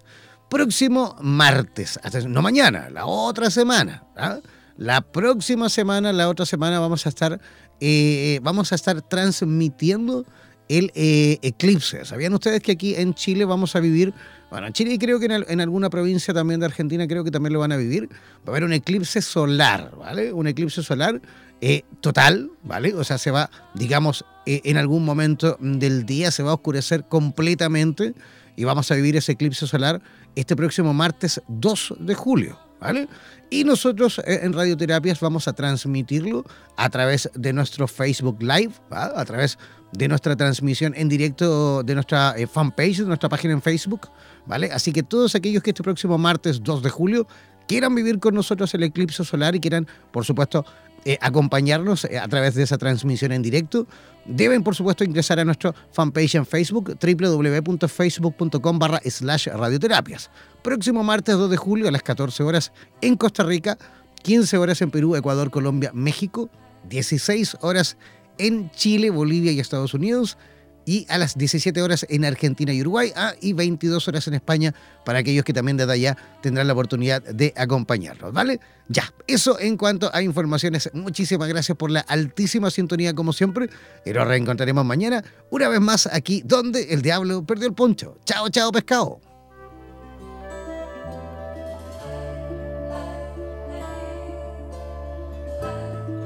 próximo 0.50 1.16
martes, 1.22 2.00
no 2.28 2.42
mañana, 2.42 2.90
la 2.90 3.06
otra 3.06 3.52
semana. 3.52 4.06
¿ah? 4.18 4.40
La 4.76 5.02
próxima 5.02 5.70
semana, 5.70 6.12
la 6.14 6.30
otra 6.30 6.48
semana, 6.48 6.80
vamos 6.80 7.06
a 7.06 7.10
estar, 7.10 7.40
eh, 7.80 8.40
vamos 8.42 8.72
a 8.72 8.76
estar 8.76 9.04
transmitiendo 9.04 10.26
el 10.70 10.92
eh, 10.96 11.40
eclipse. 11.42 12.06
¿Sabían 12.06 12.34
ustedes 12.34 12.62
que 12.62 12.74
aquí 12.74 12.96
en 12.96 13.14
Chile 13.14 13.46
vamos 13.46 13.76
a 13.76 13.80
vivir, 13.80 14.14
bueno, 14.50 14.68
en 14.68 14.74
Chile 14.74 14.94
y 14.94 14.98
creo 14.98 15.20
que 15.20 15.26
en, 15.26 15.62
alguna 15.62 15.90
provincia 15.90 16.34
también 16.34 16.60
de 16.60 16.66
Argentina 16.66 17.08
creo 17.08 17.24
que 17.24 17.32
también 17.32 17.54
lo 17.54 17.60
van 17.60 17.72
a 17.72 17.78
vivir, 17.78 18.10
va 18.10 18.48
a 18.48 18.50
haber 18.52 18.64
un 18.64 18.74
eclipse 18.74 19.22
solar, 19.22 19.92
¿vale? 19.98 20.32
Un 20.34 20.48
eclipse 20.48 20.84
solar 20.84 21.22
eh, 21.62 21.84
total, 22.02 22.52
¿vale? 22.64 22.94
O 22.94 23.04
sea, 23.04 23.18
se 23.18 23.32
va, 23.32 23.50
digamos, 23.74 24.26
eh, 24.46 24.62
en 24.66 24.78
algún 24.78 25.06
momento 25.06 25.58
del 25.60 26.06
día 26.06 26.32
se 26.32 26.44
va 26.44 26.52
a 26.52 26.56
oscurecer 26.56 27.06
completamente 27.06 28.14
y 28.56 28.64
vamos 28.64 28.92
a 28.92 28.96
vivir 28.96 29.16
ese 29.16 29.34
eclipse 29.34 29.68
solar 29.68 30.02
este 30.36 30.56
próximo 30.56 30.94
martes 30.94 31.42
2 31.48 31.96
de 32.00 32.16
julio. 32.16 32.60
¿Vale? 32.84 33.08
Y 33.50 33.64
nosotros 33.64 34.22
en 34.26 34.52
Radioterapias 34.52 35.22
vamos 35.22 35.48
a 35.48 35.54
transmitirlo 35.54 36.44
a 36.76 36.90
través 36.90 37.30
de 37.34 37.54
nuestro 37.54 37.88
Facebook 37.88 38.42
Live, 38.42 38.74
a 38.90 39.24
través 39.24 39.58
de 39.94 40.10
nuestra 40.10 40.36
transmisión 40.36 40.94
en 40.98 41.08
directo 41.08 41.82
de 41.84 41.94
nuestra 41.96 42.34
eh, 42.36 42.46
fanpage, 42.46 42.98
de 42.98 43.06
nuestra 43.06 43.30
página 43.30 43.54
en 43.54 43.62
Facebook, 43.62 44.10
¿vale? 44.46 44.70
Así 44.70 44.92
que 44.92 45.02
todos 45.02 45.34
aquellos 45.34 45.64
que 45.64 45.70
este 45.70 45.82
próximo 45.82 46.18
martes 46.18 46.62
2 46.62 46.84
de 46.84 46.90
julio 46.90 47.26
quieran 47.70 47.96
vivir 47.96 48.20
con 48.20 48.36
nosotros 48.36 48.74
el 48.74 48.84
eclipse 48.84 49.24
solar 49.24 49.56
y 49.56 49.62
quieran, 49.62 49.88
por 50.12 50.26
supuesto, 50.26 50.66
eh, 51.06 51.18
acompañarnos 51.22 52.06
eh, 52.06 52.20
a 52.20 52.28
través 52.28 52.56
de 52.56 52.64
esa 52.64 52.78
transmisión 52.78 53.32
en 53.32 53.42
directo, 53.42 53.88
deben, 54.26 54.62
por 54.62 54.76
supuesto, 54.76 55.06
ingresar 55.06 55.40
a 55.40 55.46
nuestra 55.46 55.74
fanpage 55.92 56.36
en 56.36 56.46
Facebook, 56.46 56.98
www.facebook.com 57.00 58.80
barra 58.80 59.00
slash 59.06 59.48
radioterapias. 59.48 60.30
Próximo 60.64 61.04
martes 61.04 61.36
2 61.36 61.50
de 61.50 61.58
julio 61.58 61.90
a 61.90 61.92
las 61.92 62.04
14 62.04 62.42
horas 62.42 62.72
en 63.02 63.18
Costa 63.18 63.44
Rica, 63.44 63.78
15 64.24 64.58
horas 64.58 64.82
en 64.82 64.92
Perú, 64.92 65.18
Ecuador, 65.18 65.52
Colombia, 65.52 65.92
México, 65.94 66.50
16 66.90 67.58
horas 67.60 67.98
en 68.38 68.72
Chile, 68.72 69.10
Bolivia 69.10 69.52
y 69.52 69.60
Estados 69.60 69.94
Unidos 69.94 70.38
y 70.86 71.06
a 71.10 71.18
las 71.18 71.38
17 71.38 71.82
horas 71.82 72.06
en 72.10 72.24
Argentina 72.24 72.72
y 72.72 72.80
Uruguay 72.80 73.12
ah, 73.16 73.34
y 73.42 73.52
22 73.52 74.08
horas 74.08 74.28
en 74.28 74.36
España 74.36 74.74
para 75.04 75.20
aquellos 75.20 75.44
que 75.44 75.52
también 75.52 75.76
desde 75.76 75.92
allá 75.92 76.18
tendrán 76.42 76.68
la 76.68 76.74
oportunidad 76.74 77.22
de 77.22 77.54
acompañarnos, 77.58 78.32
¿vale? 78.32 78.62
Ya, 78.88 79.14
eso 79.28 79.60
en 79.60 79.76
cuanto 79.76 80.10
a 80.14 80.22
informaciones. 80.22 80.90
Muchísimas 80.94 81.50
gracias 81.50 81.78
por 81.78 81.92
la 81.92 82.02
altísima 82.02 82.70
sintonía 82.70 83.14
como 83.14 83.34
siempre 83.34 83.70
y 84.06 84.12
nos 84.12 84.28
reencontraremos 84.28 84.86
mañana 84.86 85.24
una 85.50 85.68
vez 85.68 85.82
más 85.82 86.08
aquí 86.08 86.42
donde 86.46 86.94
el 86.94 87.02
diablo 87.02 87.46
perdió 87.46 87.68
el 87.68 87.74
poncho. 87.74 88.18
Chao, 88.26 88.48
chao, 88.50 88.72
pescado. 88.72 89.33